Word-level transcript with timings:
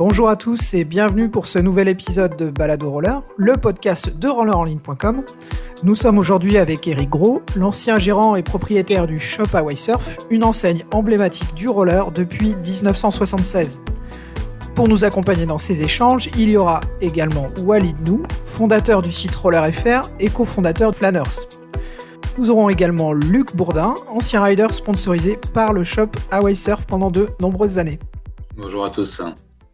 Bonjour 0.00 0.30
à 0.30 0.36
tous 0.36 0.72
et 0.72 0.84
bienvenue 0.84 1.28
pour 1.28 1.46
ce 1.46 1.58
nouvel 1.58 1.86
épisode 1.86 2.34
de 2.38 2.48
Balado 2.48 2.90
Roller, 2.90 3.22
le 3.36 3.58
podcast 3.58 4.18
de 4.18 4.28
rollerenligne.com. 4.28 5.22
Nous 5.82 5.94
sommes 5.94 6.16
aujourd'hui 6.16 6.56
avec 6.56 6.88
Eric 6.88 7.10
Gros, 7.10 7.42
l'ancien 7.54 7.98
gérant 7.98 8.34
et 8.34 8.42
propriétaire 8.42 9.06
du 9.06 9.20
shop 9.20 9.48
Hawaii 9.52 9.76
Surf, 9.76 10.16
une 10.30 10.42
enseigne 10.42 10.86
emblématique 10.90 11.52
du 11.52 11.68
roller 11.68 12.12
depuis 12.12 12.56
1976. 12.56 13.82
Pour 14.74 14.88
nous 14.88 15.04
accompagner 15.04 15.44
dans 15.44 15.58
ces 15.58 15.84
échanges, 15.84 16.30
il 16.38 16.48
y 16.48 16.56
aura 16.56 16.80
également 17.02 17.48
Walid 17.62 17.96
Nou, 18.08 18.22
fondateur 18.46 19.02
du 19.02 19.12
site 19.12 19.34
Roller 19.34 19.70
FR 19.70 20.08
et 20.18 20.30
cofondateur 20.30 20.92
de 20.92 20.96
Flanners. 20.96 21.44
Nous 22.38 22.48
aurons 22.48 22.70
également 22.70 23.12
Luc 23.12 23.54
Bourdin, 23.54 23.94
ancien 24.08 24.42
rider 24.42 24.68
sponsorisé 24.70 25.38
par 25.52 25.74
le 25.74 25.84
shop 25.84 26.08
Hawaii 26.30 26.56
Surf 26.56 26.86
pendant 26.86 27.10
de 27.10 27.28
nombreuses 27.38 27.78
années. 27.78 27.98
Bonjour 28.56 28.86
à 28.86 28.88
tous. 28.88 29.20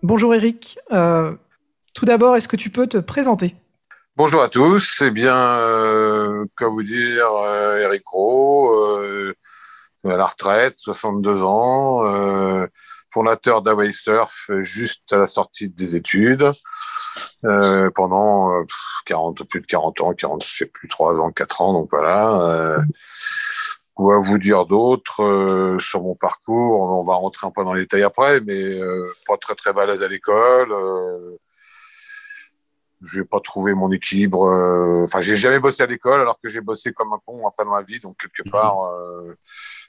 Bonjour 0.02 0.34
Eric. 0.34 0.78
Euh, 0.92 1.32
tout 1.94 2.04
d'abord, 2.04 2.36
est-ce 2.36 2.48
que 2.48 2.56
tu 2.56 2.68
peux 2.68 2.86
te 2.86 2.98
présenter? 2.98 3.56
Bonjour 4.14 4.42
à 4.42 4.48
tous. 4.48 5.02
Eh 5.02 5.10
bien, 5.10 5.36
euh, 5.36 6.44
vous 6.60 6.82
dire, 6.82 7.26
euh, 7.44 7.78
Eric 7.78 8.02
Rowe, 8.06 8.74
euh, 8.74 9.34
à 10.04 10.16
la 10.16 10.26
retraite, 10.26 10.74
62 10.76 11.42
ans, 11.42 12.02
fondateur 13.10 13.62
d'Away 13.62 13.90
Surf 13.90 14.50
juste 14.58 15.12
à 15.14 15.16
la 15.16 15.26
sortie 15.26 15.70
des 15.70 15.96
études, 15.96 16.52
pendant 17.42 18.52
40, 19.06 19.44
plus 19.44 19.62
de 19.62 19.66
40 19.66 20.00
ans, 20.02 20.12
40, 20.12 20.44
je 20.44 20.48
sais 20.48 20.66
plus, 20.66 20.88
3 20.88 21.18
ans, 21.20 21.32
4 21.32 21.62
ans, 21.62 21.72
donc 21.72 21.88
voilà. 21.90 22.78
Quoi 23.96 24.18
vous 24.20 24.38
dire 24.38 24.66
d'autres 24.66 25.22
euh, 25.24 25.78
sur 25.78 26.02
mon 26.02 26.14
parcours 26.14 26.82
On 26.82 27.02
va 27.02 27.14
rentrer 27.14 27.46
un 27.46 27.50
peu 27.50 27.64
dans 27.64 27.72
les 27.72 27.82
détails 27.82 28.02
après, 28.02 28.40
mais 28.42 28.62
euh, 28.78 29.10
pas 29.26 29.38
très 29.38 29.54
très 29.54 29.72
balèze 29.72 30.02
à 30.02 30.08
l'école. 30.08 30.70
Euh, 30.70 31.38
j'ai 33.10 33.24
pas 33.24 33.40
trouvé 33.40 33.72
mon 33.72 33.90
équilibre. 33.90 34.44
euh, 34.48 35.04
Enfin, 35.04 35.20
j'ai 35.20 35.34
jamais 35.36 35.60
bossé 35.60 35.82
à 35.82 35.86
l'école, 35.86 36.20
alors 36.20 36.38
que 36.38 36.48
j'ai 36.50 36.60
bossé 36.60 36.92
comme 36.92 37.12
un 37.14 37.20
con 37.24 37.46
après 37.46 37.64
dans 37.64 37.70
ma 37.70 37.82
vie. 37.82 37.98
Donc 37.98 38.18
quelque 38.18 38.46
part, 38.50 38.84
euh, 38.84 39.34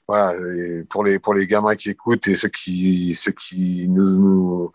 voilà. 0.08 0.34
Et 0.56 0.84
pour 0.90 1.04
les 1.04 1.20
pour 1.20 1.34
les 1.34 1.46
gamins 1.46 1.76
qui 1.76 1.90
écoutent 1.90 2.30
et 2.30 2.36
ceux 2.36 2.50
qui 2.50 3.14
ceux 3.14 3.34
qui 3.34 3.88
nous, 3.90 4.06
nous 4.18 4.72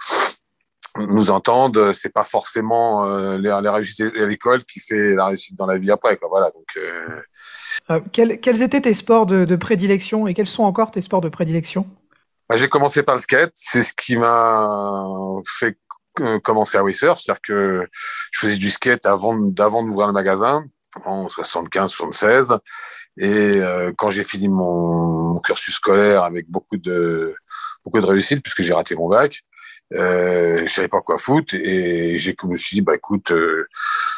nous 0.98 1.30
entendent, 1.30 1.92
c'est 1.92 2.12
pas 2.12 2.24
forcément 2.24 3.04
euh, 3.06 3.38
les, 3.38 3.58
les 3.62 3.68
réussites 3.68 4.14
à 4.16 4.26
l'école 4.26 4.64
qui 4.64 4.80
fait 4.80 5.14
la 5.14 5.26
réussite 5.26 5.56
dans 5.56 5.66
la 5.66 5.78
vie 5.78 5.90
après. 5.90 6.16
Quoi. 6.16 6.28
Voilà. 6.28 6.50
Donc 6.50 6.66
euh, 6.76 7.22
Euh, 7.90 8.00
quels, 8.12 8.40
quels 8.40 8.62
étaient 8.62 8.80
tes 8.80 8.94
sports 8.94 9.26
de, 9.26 9.44
de 9.44 9.56
prédilection 9.56 10.26
et 10.26 10.34
quels 10.34 10.46
sont 10.46 10.62
encore 10.62 10.90
tes 10.90 11.00
sports 11.00 11.20
de 11.20 11.28
prédilection? 11.28 11.86
Bah, 12.48 12.56
j'ai 12.56 12.68
commencé 12.68 13.02
par 13.02 13.14
le 13.16 13.20
skate. 13.20 13.52
C'est 13.54 13.82
ce 13.82 13.92
qui 13.94 14.16
m'a 14.16 14.66
fait 15.46 15.76
euh, 16.20 16.38
commencer 16.40 16.78
à 16.78 16.92
surf. 16.92 17.20
C'est-à-dire 17.20 17.42
que 17.42 17.88
je 18.30 18.38
faisais 18.38 18.56
du 18.56 18.70
skate 18.70 19.06
avant, 19.06 19.36
d'avant 19.36 19.82
d'ouvrir 19.82 20.06
le 20.06 20.12
magasin, 20.12 20.64
en 21.04 21.28
75, 21.28 21.90
76. 21.90 22.58
Et 23.18 23.26
euh, 23.56 23.92
quand 23.96 24.10
j'ai 24.10 24.22
fini 24.22 24.48
mon, 24.48 25.32
mon 25.34 25.40
cursus 25.40 25.74
scolaire 25.74 26.22
avec 26.22 26.50
beaucoup 26.50 26.76
de, 26.76 27.34
beaucoup 27.84 28.00
de 28.00 28.06
réussite, 28.06 28.42
puisque 28.42 28.62
j'ai 28.62 28.74
raté 28.74 28.94
mon 28.94 29.08
bac, 29.08 29.42
euh, 29.94 30.58
je 30.64 30.72
savais 30.72 30.88
pas 30.88 31.00
quoi 31.00 31.18
foutre 31.18 31.54
et 31.54 32.16
j'ai 32.18 32.34
me 32.48 32.56
suis 32.56 32.76
dit 32.76 32.80
bah 32.82 32.94
écoute 32.94 33.30
euh, 33.32 33.66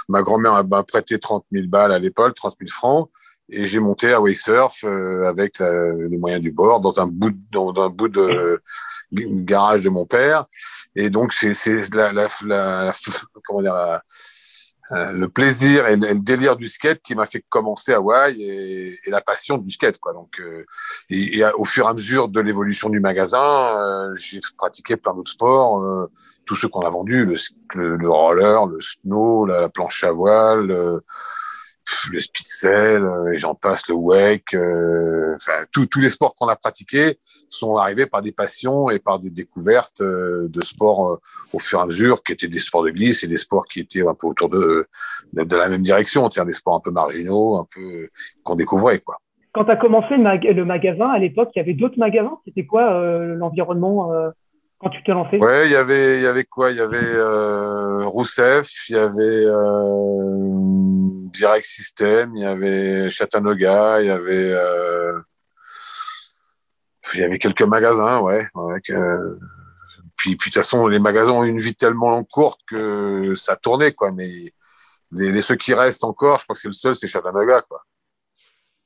ma 0.09 0.23
grand-mère 0.23 0.65
m'a 0.65 0.83
prêté 0.83 1.19
30 1.19 1.45
000 1.53 1.67
balles 1.69 1.93
à 1.93 1.99
l'époque 1.99 2.35
30 2.35 2.55
000 2.59 2.71
francs 2.71 3.11
et 3.51 3.67
j'ai 3.67 3.79
monté 3.81 4.13
à 4.13 4.21
Wakesurf 4.21 4.85
euh, 4.85 5.25
avec 5.29 5.59
la- 5.59 5.93
les 5.93 6.17
moyens 6.17 6.41
du 6.43 6.51
bord 6.53 6.81
dans 6.81 6.99
un 7.01 7.07
bout 7.07 7.31
de, 7.31 7.37
dans 7.53 7.75
un 7.85 7.89
bout 7.91 8.09
de 8.09 8.63
garage 9.45 9.83
de 9.85 9.91
mon 9.91 10.07
père. 10.07 10.47
Et 10.97 11.11
donc 11.11 11.33
c'est 11.33 11.53
la, 11.95 12.13
la, 12.13 12.27
la- 12.47 12.91
comment 13.45 13.63
dire 13.63 13.75
la- 13.75 14.03
euh, 14.93 15.13
le 15.13 15.29
plaisir 15.29 15.89
et 15.89 15.97
le, 15.97 16.15
délire 16.15 16.57
du 16.57 16.69
skate 16.69 17.01
qui 17.03 17.15
m'a 17.15 17.25
fait 17.25 17.43
commencer 17.49 17.93
à 17.93 17.97
Hawaï 17.97 18.43
et, 18.43 18.99
et 19.07 19.11
la 19.11 19.23
passion 19.23 19.57
du 19.57 19.73
skate 19.73 19.99
quoi. 19.99 20.13
Donc 20.13 20.39
euh, 20.41 20.67
et, 21.09 21.43
au 21.57 21.65
fur 21.65 21.87
et 21.87 21.89
à 21.89 21.95
mesure 21.95 22.29
de 22.29 22.41
l'évolution 22.41 22.91
du 22.91 23.01
magasin 23.01 23.79
euh, 23.79 24.15
j'ai 24.15 24.41
pratiqué 24.59 24.97
plein 24.97 25.15
d'autres 25.15 25.31
sports 25.31 25.83
euh, 25.83 26.11
tous 26.45 26.55
ceux 26.55 26.69
qu'on 26.69 26.83
a 26.83 26.91
vendus 26.91 27.25
le, 27.75 27.97
le 27.97 28.11
roller 28.11 28.67
le 28.67 28.79
snow 28.81 29.47
la, 29.47 29.71
planche 29.71 30.05
à 30.05 30.13
voile 30.13 31.01
le, 32.13 32.21
speedsail 32.21 33.03
euh, 33.03 33.33
et 33.33 33.39
j'en 33.39 33.55
passe 33.55 33.89
le 33.89 33.95
wake 33.95 34.55
euh, 34.55 35.35
enfin 35.37 35.65
tous 35.73 36.01
les 36.01 36.09
sports 36.09 36.35
qu'on 36.35 36.49
a 36.49 36.57
pratiqués 36.57 37.19
sont 37.49 37.77
arrivés 37.77 38.07
par 38.07 38.23
des 38.23 38.33
passions 38.33 38.91
et 38.91 38.99
par 38.99 39.19
des 39.19 39.31
découvertes 39.31 40.01
euh, 40.01 40.49
de 40.49 40.63
sports 40.63 41.11
euh, 41.11 41.21
au 41.53 41.59
fur 41.59 41.79
et 41.79 41.83
à 41.83 41.87
mesure 41.87 42.23
qui 42.23 42.33
étaient 42.33 42.49
des 42.49 42.59
sports 42.59 42.85
de 42.85 42.91
glisse 42.91 43.25
et 43.25 43.29
des 43.29 43.37
sports 43.37 43.67
qui 43.67 43.81
étaient 43.81 44.07
un 44.07 44.15
peu 44.15 44.27
autour 44.27 44.49
de 44.49 44.87
de, 45.33 45.57
la 45.57 45.69
même 45.69 45.83
direction 45.83 46.31
c'est-à-dire 46.31 46.47
des 46.47 46.53
sports 46.53 46.77
un 46.77 46.81
peu 46.81 46.91
marginaux 46.91 47.57
un 47.57 47.67
peu 47.75 48.09
qu'on 48.43 48.55
découvrait 48.55 49.01
quoi 49.01 49.19
Quand 49.53 49.65
tu 49.65 49.71
as 49.71 49.77
commencé 49.77 50.17
le, 50.17 50.53
le 50.53 50.65
magasin, 50.65 51.09
à 51.09 51.19
l'époque, 51.19 51.51
il 51.55 51.59
y 51.59 51.63
avait 51.63 51.75
d'autres 51.75 51.99
magasins? 51.99 52.39
C'était 52.45 52.67
quoi 52.67 52.93
euh, 52.93 53.37
l'environnement 53.37 54.13
euh, 54.13 54.31
tu 54.91 55.03
t'es 55.05 55.13
lancé? 55.13 55.39
Ouais, 55.39 55.67
il 55.67 55.73
y 55.73 55.77
avait, 55.77 56.19
il 56.19 56.23
y 56.23 56.27
avait 56.27 56.45
quoi? 56.45 56.71
Il 56.71 56.77
y 56.77 56.81
avait 56.81 56.99
euh, 57.01 58.05
Rousseff, 58.07 58.89
il 58.89 58.97
y 58.97 58.99
avait 58.99 59.47
euh, 59.47 61.25
Direct 61.33 61.65
System, 61.65 62.33
il 62.37 62.43
y 62.43 62.47
avait 62.47 63.11
Chattanooga, 63.11 64.01
il 64.01 64.07
y 64.09 64.11
avait, 64.11 64.53
euh, 64.53 65.19
y 67.15 67.23
avait 67.23 67.39
quelques 67.39 67.63
magasins, 67.63 68.21
ouais. 68.21 68.47
puis, 70.17 70.33
de 70.33 70.37
toute 70.37 70.55
façon, 70.55 70.87
les 70.87 70.99
magasins 70.99 71.33
ont 71.33 71.45
une 71.45 71.59
vie 71.59 71.75
tellement 71.75 72.23
courte 72.25 72.61
que 72.67 73.35
ça 73.35 73.57
tournait, 73.57 73.93
quoi. 73.93 74.13
Mais 74.13 74.53
les, 75.13 75.43
ceux 75.43 75.57
qui 75.57 75.75
restent 75.75 76.05
encore, 76.05 76.39
je 76.39 76.45
crois 76.45 76.55
que 76.55 76.61
c'est 76.61 76.69
le 76.69 76.73
seul, 76.73 76.95
c'est 76.95 77.07
Chattanooga, 77.07 77.63
quoi. 77.63 77.83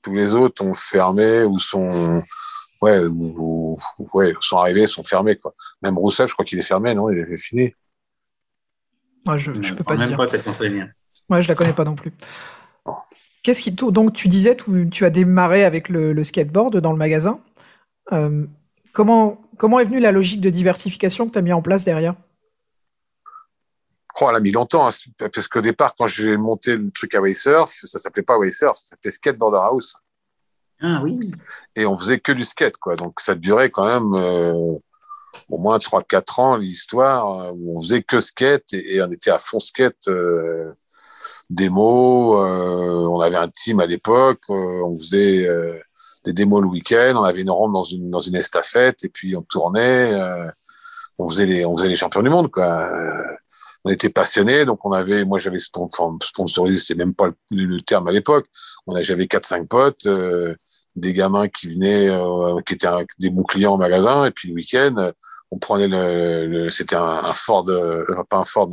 Tous 0.02 0.12
les 0.12 0.34
autres 0.34 0.64
ont 0.64 0.74
fermé 0.74 1.42
ou 1.44 1.58
sont, 1.58 2.22
ouais, 2.82 2.98
ou, 3.00 3.34
ou- 3.36 3.57
ouais, 4.14 4.34
sont 4.40 4.58
arrivés, 4.58 4.86
sont 4.86 5.02
fermés, 5.02 5.36
quoi. 5.36 5.54
Même 5.82 5.98
Rousseff, 5.98 6.28
je 6.28 6.32
crois 6.34 6.44
qu'il 6.44 6.58
est 6.58 6.62
fermé, 6.62 6.94
non? 6.94 7.10
Il 7.10 7.18
est 7.18 7.36
fini. 7.36 7.74
Ouais, 9.26 9.38
Je, 9.38 9.52
je 9.60 9.74
peux 9.74 9.84
pas 9.84 9.94
te 9.94 9.98
même 9.98 10.08
dire. 10.08 10.16
pas 10.16 10.28
cette. 10.28 10.46
Ouais, 10.46 11.42
je 11.42 11.48
la 11.48 11.54
connais 11.54 11.72
pas 11.72 11.84
non 11.84 11.94
plus. 11.94 12.12
Qu'est-ce 13.42 13.62
qui 13.62 13.72
donc 13.72 14.12
tu 14.14 14.28
disais 14.28 14.56
tu, 14.56 14.88
tu 14.90 15.04
as 15.04 15.10
démarré 15.10 15.64
avec 15.64 15.88
le, 15.88 16.12
le 16.12 16.24
skateboard 16.24 16.78
dans 16.78 16.92
le 16.92 16.98
magasin. 16.98 17.40
Euh, 18.12 18.46
comment 18.92 19.40
comment 19.58 19.78
est 19.80 19.84
venue 19.84 20.00
la 20.00 20.12
logique 20.12 20.40
de 20.40 20.50
diversification 20.50 21.26
que 21.26 21.32
tu 21.32 21.38
as 21.38 21.42
mis 21.42 21.52
en 21.52 21.62
place 21.62 21.84
derrière? 21.84 22.14
Oh, 24.20 24.26
elle 24.30 24.36
a 24.36 24.40
mis 24.40 24.50
longtemps, 24.50 24.88
hein, 24.88 24.90
parce 25.18 25.46
qu'au 25.46 25.60
départ, 25.60 25.94
quand 25.94 26.08
j'ai 26.08 26.36
monté 26.36 26.76
le 26.76 26.90
truc 26.90 27.14
à 27.14 27.20
Surf, 27.32 27.72
ça 27.84 27.98
s'appelait 28.00 28.24
pas 28.24 28.34
Surf, 28.50 28.76
ça 28.76 28.88
s'appelait 28.88 29.12
Skateboarder 29.12 29.58
House. 29.62 29.96
Ah. 30.80 31.02
Et 31.74 31.86
on 31.86 31.96
faisait 31.96 32.20
que 32.20 32.32
du 32.32 32.44
skate, 32.44 32.76
quoi. 32.78 32.96
Donc 32.96 33.20
ça 33.20 33.34
durait 33.34 33.70
quand 33.70 33.86
même 33.86 34.14
euh, 34.14 34.78
au 35.48 35.58
moins 35.58 35.78
3-4 35.78 36.40
ans 36.40 36.56
l'histoire 36.56 37.40
euh, 37.40 37.52
où 37.54 37.78
on 37.78 37.82
faisait 37.82 38.02
que 38.02 38.20
skate 38.20 38.72
et, 38.72 39.02
on 39.02 39.10
était 39.10 39.30
à 39.30 39.38
fond 39.38 39.60
skate. 39.60 40.08
Euh, 40.08 40.72
démos, 41.50 42.40
euh, 42.40 43.06
on 43.08 43.20
avait 43.20 43.36
un 43.36 43.48
team 43.48 43.80
à 43.80 43.86
l'époque, 43.86 44.42
euh, 44.50 44.82
on 44.84 44.96
faisait 44.96 45.48
des 46.24 46.32
démos 46.32 46.62
le 46.62 46.68
week-end, 46.68 47.14
on 47.16 47.24
avait 47.24 47.42
une 47.42 47.50
ronde 47.50 47.72
dans 47.72 47.82
une 47.82 48.10
dans 48.10 48.20
une 48.20 48.36
estafette 48.36 49.04
et 49.04 49.08
puis 49.08 49.34
on 49.36 49.42
tournait, 49.42 50.12
on 51.18 51.28
faisait 51.28 51.46
les 51.46 51.64
on 51.64 51.76
faisait 51.76 51.88
les 51.88 51.96
champions 51.96 52.22
du 52.22 52.30
monde, 52.30 52.50
quoi. 52.50 52.90
On 53.88 53.90
était 53.90 54.10
passionnés, 54.10 54.66
donc 54.66 54.84
on 54.84 54.92
avait, 54.92 55.24
moi 55.24 55.38
j'avais 55.38 55.56
sponsorisé, 55.58 56.78
c'était 56.78 56.98
même 56.98 57.14
pas 57.14 57.28
le, 57.50 57.64
le 57.64 57.80
terme 57.80 58.06
à 58.06 58.12
l'époque. 58.12 58.44
On 58.86 58.94
a, 58.94 59.00
j'avais 59.00 59.26
quatre 59.26 59.46
cinq 59.46 59.66
potes, 59.66 60.04
euh, 60.04 60.54
des 60.94 61.14
gamins 61.14 61.48
qui 61.48 61.72
venaient, 61.72 62.10
euh, 62.10 62.60
qui 62.66 62.74
étaient 62.74 62.88
des 63.18 63.30
bons 63.30 63.44
clients 63.44 63.76
au 63.76 63.76
magasin, 63.78 64.26
et 64.26 64.30
puis 64.30 64.50
le 64.50 64.56
week-end, 64.56 65.12
on 65.50 65.58
prenait 65.58 65.88
le, 65.88 66.68
c'était 66.68 66.96
un, 66.96 67.32
Ford, 67.32 67.64
euh, 67.70 68.04
pas 68.28 68.36
un 68.36 68.44
Ford, 68.44 68.68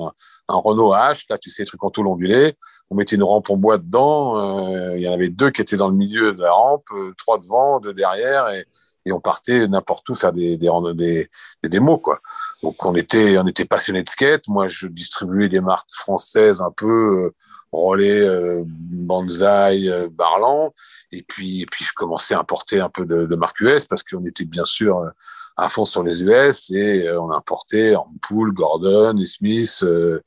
un, 0.49 0.55
Renault 0.55 0.93
H, 0.93 1.23
là 1.29 1.37
tu 1.37 1.49
sais, 1.49 1.63
truc 1.63 1.81
en 1.85 1.91
tout 1.91 2.01
ondulé. 2.01 2.51
On 2.89 2.95
mettait 2.95 3.15
une 3.15 3.23
rampe 3.23 3.49
en 3.49 3.55
bois 3.55 3.77
dedans. 3.77 4.93
Il 4.97 5.01
y 5.01 5.07
en 5.07 5.13
avait 5.13 5.29
deux 5.29 5.49
qui 5.49 5.61
étaient 5.61 5.77
dans 5.77 5.87
le 5.87 5.95
milieu 5.95 6.33
de 6.33 6.41
la 6.41 6.51
rampe, 6.51 6.89
trois 7.17 7.39
devant, 7.39 7.79
deux 7.79 7.93
derrière, 7.93 8.49
et, 8.49 8.65
et 9.05 9.11
on 9.11 9.19
partait 9.19 9.67
n'importe 9.67 10.09
où 10.09 10.15
faire 10.15 10.33
des 10.33 10.57
des, 10.57 10.69
des 10.95 11.29
des 11.63 11.69
démos 11.69 11.99
quoi. 12.01 12.19
Donc 12.63 12.83
on 12.85 12.95
était 12.95 13.37
on 13.37 13.47
était 13.47 13.65
passionnés 13.65 14.03
de 14.03 14.09
skate. 14.09 14.47
Moi 14.47 14.67
je 14.67 14.87
distribuais 14.87 15.49
des 15.49 15.61
marques 15.61 15.93
françaises 15.93 16.61
un 16.61 16.71
peu 16.71 17.25
euh, 17.25 17.35
Rollet, 17.71 18.21
euh, 18.21 18.63
Banzai, 18.65 19.89
euh, 19.89 20.09
Barlan, 20.11 20.73
et 21.11 21.23
puis 21.23 21.61
et 21.61 21.65
puis 21.65 21.85
je 21.85 21.91
commençais 21.95 22.33
à 22.33 22.39
importer 22.39 22.79
un 22.79 22.89
peu 22.89 23.05
de, 23.05 23.25
de 23.25 23.35
marques 23.35 23.59
US 23.61 23.85
parce 23.85 24.03
qu'on 24.03 24.25
était 24.25 24.45
bien 24.45 24.65
sûr 24.65 24.99
euh, 24.99 25.09
à 25.57 25.69
fond 25.69 25.85
sur 25.85 26.03
les 26.03 26.23
US 26.23 26.71
et 26.71 27.07
euh, 27.07 27.21
on 27.21 27.31
importait 27.31 27.95
Ampoule, 27.95 28.53
Gordon, 28.53 29.17
et 29.17 29.25
Smith. 29.25 29.83
Euh, 29.83 30.21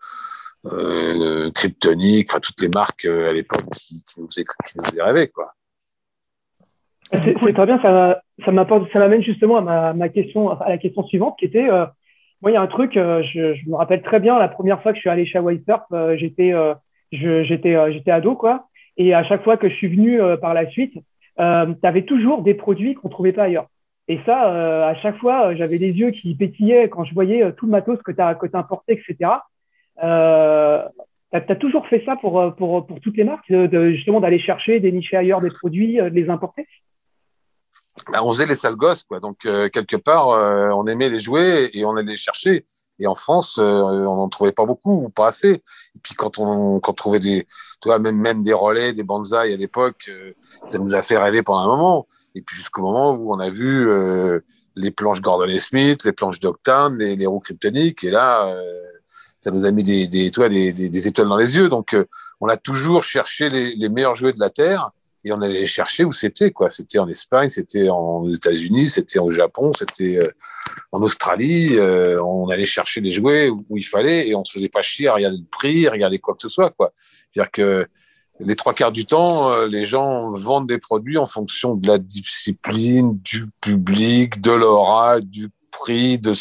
euh, 0.66 1.50
Kryptonic, 1.52 2.28
enfin 2.28 2.40
toutes 2.40 2.60
les 2.60 2.68
marques 2.68 3.04
à 3.04 3.32
l'époque 3.32 3.64
qui, 3.76 4.02
qui, 4.02 4.20
nous 4.20 4.28
faisaient, 4.28 4.44
qui 4.44 4.76
nous 4.76 4.84
faisaient 4.84 5.02
rêver 5.02 5.28
quoi. 5.28 5.54
C'est 7.10 7.38
c'est 7.38 7.52
très 7.52 7.66
bien, 7.66 7.80
ça, 7.80 8.20
m'amène 8.52 9.22
justement 9.22 9.58
à 9.58 9.60
ma, 9.62 9.92
ma 9.94 10.08
question, 10.08 10.50
à 10.50 10.68
la 10.68 10.78
question 10.78 11.02
suivante, 11.04 11.36
qui 11.38 11.46
était 11.46 11.68
euh, 11.68 11.86
Moi, 12.42 12.50
il 12.50 12.54
y 12.54 12.56
a 12.56 12.60
un 12.60 12.66
truc, 12.66 12.92
je, 12.94 13.68
me 13.68 13.76
rappelle 13.76 14.02
très 14.02 14.20
bien 14.20 14.38
la 14.38 14.48
première 14.48 14.82
fois 14.82 14.92
que 14.92 14.96
je 14.96 15.00
suis 15.00 15.10
allé 15.10 15.24
chez 15.24 15.38
Hawaii 15.38 15.62
Surf, 15.64 15.84
j'étais, 16.16 16.52
j'étais, 17.12 17.92
j'étais 17.92 18.10
ado, 18.10 18.34
quoi. 18.34 18.66
Et 18.96 19.14
à 19.14 19.24
chaque 19.24 19.44
fois 19.44 19.56
que 19.56 19.68
je 19.68 19.74
suis 19.74 19.88
venu 19.88 20.20
par 20.40 20.54
la 20.54 20.68
suite, 20.68 20.94
tu 20.94 21.42
avais 21.42 22.02
toujours 22.02 22.42
des 22.42 22.54
produits 22.54 22.94
qu'on 22.94 23.08
trouvait 23.08 23.32
pas 23.32 23.44
ailleurs. 23.44 23.66
Et 24.08 24.20
ça, 24.26 24.88
à 24.88 24.94
chaque 24.96 25.18
fois, 25.18 25.54
j'avais 25.54 25.78
les 25.78 25.92
yeux 25.92 26.10
qui 26.10 26.34
pétillaient 26.34 26.88
quand 26.88 27.04
je 27.04 27.14
voyais 27.14 27.52
tout 27.52 27.66
le 27.66 27.72
matos 27.72 28.00
que 28.02 28.12
tu 28.12 28.20
as, 28.20 28.34
que 28.34 28.46
importé, 28.54 28.92
etc. 28.92 29.30
Euh, 30.02 30.82
tu 31.32 31.52
as, 31.52 31.56
toujours 31.56 31.86
fait 31.86 32.02
ça 32.04 32.16
pour, 32.16 32.54
pour, 32.56 32.86
pour 32.86 33.00
toutes 33.00 33.16
les 33.16 33.24
marques, 33.24 33.50
de, 33.50 33.90
justement 33.90 34.20
d'aller 34.20 34.38
chercher, 34.38 34.80
dénicher 34.80 35.16
ailleurs 35.16 35.40
des 35.40 35.50
produits, 35.50 35.96
de 35.96 36.06
les 36.06 36.30
importer? 36.30 36.66
Bah, 38.10 38.20
On 38.22 38.32
faisait 38.32 38.46
les 38.46 38.56
sales 38.56 38.76
gosses, 38.76 39.02
quoi. 39.04 39.20
Donc, 39.20 39.38
quelque 39.40 39.96
part, 39.96 40.28
on 40.28 40.86
aimait 40.86 41.08
les 41.08 41.18
jouer 41.18 41.70
et 41.72 41.84
on 41.84 41.96
allait 41.96 42.10
les 42.10 42.16
chercher. 42.16 42.64
Et 43.00 43.06
en 43.06 43.14
France, 43.14 43.58
on 43.58 44.16
n'en 44.16 44.28
trouvait 44.28 44.52
pas 44.52 44.64
beaucoup 44.64 45.04
ou 45.04 45.08
pas 45.08 45.28
assez. 45.28 45.50
Et 45.50 45.98
puis 46.02 46.14
quand 46.14 46.38
on, 46.38 46.80
quand 46.80 46.92
on 46.92 46.94
trouvait 46.94 47.20
des, 47.20 47.46
tu 47.80 47.88
même, 47.88 48.16
même 48.16 48.42
des 48.42 48.52
relais, 48.52 48.92
des 48.92 49.04
bonsaïs 49.04 49.54
à 49.54 49.56
l'époque, 49.56 50.10
ça 50.66 50.78
nous 50.78 50.94
a 50.94 51.02
fait 51.02 51.16
rêver 51.16 51.42
pendant 51.42 51.60
un 51.60 51.76
moment. 51.76 52.08
Et 52.34 52.42
puis 52.42 52.56
jusqu'au 52.56 52.82
moment 52.82 53.12
où 53.12 53.32
on 53.32 53.38
a 53.38 53.50
vu 53.50 53.88
les 54.74 54.90
planches 54.90 55.20
Gordon 55.20 55.46
et 55.46 55.60
Smith, 55.60 56.04
les 56.04 56.12
planches 56.12 56.40
d'Octane, 56.40 56.98
les, 56.98 57.14
les 57.14 57.26
roues 57.26 57.40
kryptoniques. 57.40 58.02
Et 58.02 58.10
là, 58.10 58.52
ça 59.40 59.50
nous 59.50 59.66
a 59.66 59.70
mis 59.70 59.84
des, 59.84 60.06
des, 60.06 60.30
toi, 60.30 60.48
des, 60.48 60.72
des, 60.72 61.08
étoiles 61.08 61.28
dans 61.28 61.36
les 61.36 61.56
yeux. 61.56 61.68
Donc, 61.68 61.94
euh, 61.94 62.04
on 62.40 62.48
a 62.48 62.56
toujours 62.56 63.02
cherché 63.02 63.48
les, 63.48 63.74
les, 63.74 63.88
meilleurs 63.88 64.14
jouets 64.14 64.32
de 64.32 64.40
la 64.40 64.50
Terre 64.50 64.90
et 65.28 65.32
on 65.32 65.42
allait 65.42 65.66
chercher 65.66 66.04
où 66.04 66.12
c'était, 66.12 66.50
quoi. 66.50 66.70
C'était 66.70 66.98
en 66.98 67.06
Espagne, 67.06 67.50
c'était 67.50 67.88
aux 67.90 68.28
États-Unis, 68.28 68.86
c'était 68.86 69.18
au 69.18 69.30
Japon, 69.30 69.72
c'était 69.76 70.16
euh, 70.16 70.30
en 70.90 71.02
Australie. 71.02 71.76
Euh, 71.76 72.22
on 72.22 72.48
allait 72.48 72.64
chercher 72.64 73.02
les 73.02 73.12
jouets 73.12 73.50
où, 73.50 73.76
il 73.76 73.86
fallait 73.86 74.28
et 74.28 74.34
on 74.34 74.44
se 74.44 74.52
faisait 74.54 74.70
pas 74.70 74.80
chier 74.80 75.08
à 75.08 75.14
regarder 75.14 75.36
le 75.36 75.44
prix, 75.44 75.86
à 75.86 75.92
regarder 75.92 76.18
quoi 76.18 76.34
que 76.34 76.40
ce 76.40 76.48
soit, 76.48 76.70
quoi. 76.70 76.92
C'est-à-dire 76.96 77.50
que 77.50 77.86
les 78.40 78.56
trois 78.56 78.72
quarts 78.72 78.92
du 78.92 79.04
temps, 79.04 79.66
les 79.66 79.84
gens 79.84 80.30
vendent 80.30 80.68
des 80.68 80.78
produits 80.78 81.18
en 81.18 81.26
fonction 81.26 81.74
de 81.74 81.88
la 81.88 81.98
discipline, 81.98 83.18
du 83.18 83.48
public, 83.60 84.40
de 84.40 84.52
l'aura, 84.52 85.20
du 85.20 85.50
prix. 85.72 86.18
De... 86.18 86.32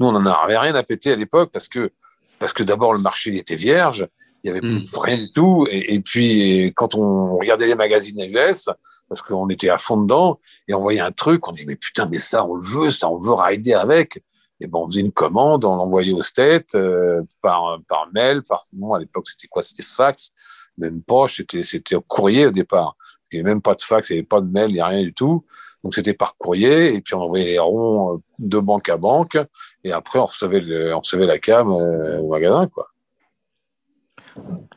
Nous, 0.00 0.06
on 0.08 0.12
n'en 0.12 0.26
avait 0.26 0.58
rien 0.58 0.74
à 0.74 0.82
péter 0.82 1.12
à 1.12 1.16
l'époque 1.16 1.50
parce 1.52 1.68
que 1.68 1.92
parce 2.38 2.52
que 2.52 2.62
d'abord 2.62 2.92
le 2.92 2.98
marché 2.98 3.34
était 3.36 3.56
vierge, 3.56 4.06
il 4.46 4.54
y 4.54 4.58
avait 4.58 4.66
mm. 4.66 4.86
rien 4.94 5.18
du 5.18 5.30
tout, 5.32 5.66
et, 5.70 5.94
et, 5.94 6.00
puis 6.00 6.72
quand 6.76 6.94
on 6.94 7.36
regardait 7.36 7.66
les 7.66 7.74
magazines 7.74 8.20
US, 8.20 8.68
parce 9.08 9.20
qu'on 9.20 9.48
était 9.48 9.70
à 9.70 9.78
fond 9.78 10.00
dedans, 10.00 10.38
et 10.68 10.74
on 10.74 10.80
voyait 10.80 11.00
un 11.00 11.10
truc, 11.10 11.46
on 11.48 11.52
dit 11.52 11.64
mais 11.66 11.74
putain 11.74 12.06
mais 12.06 12.18
ça 12.18 12.44
on 12.44 12.54
le 12.54 12.62
veut, 12.62 12.90
ça 12.90 13.10
on 13.10 13.16
veut 13.16 13.32
rider 13.34 13.74
avec. 13.74 14.22
Et 14.60 14.68
ben 14.68 14.78
on 14.78 14.88
faisait 14.88 15.02
une 15.02 15.12
commande, 15.12 15.64
on 15.64 15.76
l'envoyait 15.76 16.12
au 16.12 16.22
state 16.22 16.74
euh, 16.76 17.22
par 17.42 17.78
par 17.88 18.08
mail, 18.14 18.42
par 18.42 18.64
bon 18.72 18.94
à 18.94 19.00
l'époque 19.00 19.28
c'était 19.28 19.48
quoi, 19.48 19.62
c'était 19.62 19.82
fax, 19.82 20.30
même 20.78 21.02
pas, 21.02 21.26
c'était 21.28 21.64
c'était 21.64 21.96
courrier 22.06 22.46
au 22.46 22.52
départ. 22.52 22.96
Il 23.32 23.36
n'y 23.36 23.40
avait 23.40 23.50
même 23.54 23.62
pas 23.62 23.74
de 23.74 23.82
fax, 23.82 24.08
il 24.08 24.12
n'y 24.12 24.18
avait 24.20 24.26
pas 24.26 24.40
de 24.40 24.48
mail, 24.48 24.70
il 24.70 24.74
n'y 24.74 24.80
a 24.80 24.86
rien 24.86 25.02
du 25.02 25.12
tout. 25.12 25.44
Donc 25.82 25.94
c'était 25.94 26.14
par 26.14 26.36
courrier, 26.36 26.94
et 26.94 27.00
puis 27.00 27.14
on 27.14 27.22
envoyait 27.22 27.46
les 27.46 27.58
ronds 27.58 28.14
euh, 28.14 28.18
de 28.38 28.58
banque 28.60 28.88
à 28.88 28.96
banque, 28.96 29.36
et 29.82 29.92
après 29.92 30.20
on 30.20 30.26
recevait, 30.26 30.92
on 30.92 31.00
recevait 31.00 31.26
la 31.26 31.38
cam 31.38 31.68
euh, 31.68 32.20
au 32.20 32.30
magasin. 32.30 32.68
quoi. 32.68 32.88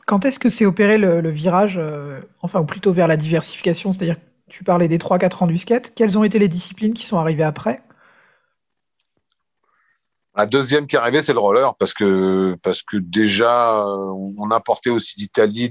Quand 0.06 0.26
est-ce 0.26 0.40
que 0.40 0.50
s'est 0.50 0.66
opéré 0.66 0.98
le, 0.98 1.30
virage, 1.30 1.78
euh, 1.78 2.20
enfin, 2.42 2.60
ou 2.60 2.66
plutôt 2.66 2.92
vers 2.92 3.08
la 3.08 3.18
diversification 3.18 3.92
C'est-à-dire, 3.92 4.18
tu 4.48 4.64
parlais 4.64 4.88
des 4.88 4.98
3-4 4.98 5.44
ans 5.44 5.48
du 5.48 5.58
skate. 5.58 5.94
Quelles 5.96 6.18
ont 6.18 6.24
été 6.24 6.40
les 6.40 6.48
disciplines 6.48 6.94
qui 6.94 7.06
sont 7.06 7.18
arrivées 7.18 7.44
après? 7.44 7.84
La 10.36 10.46
deuxième 10.46 10.88
qui 10.88 10.96
est 10.96 11.00
arrivée, 11.00 11.22
c'est 11.22 11.34
le 11.34 11.40
roller, 11.40 11.76
parce 11.76 11.94
que, 11.94 12.58
parce 12.64 12.82
que 12.82 12.98
déjà, 12.98 13.84
on 13.86 14.50
importait 14.52 14.90
aussi 14.90 15.18
d'Italie. 15.18 15.70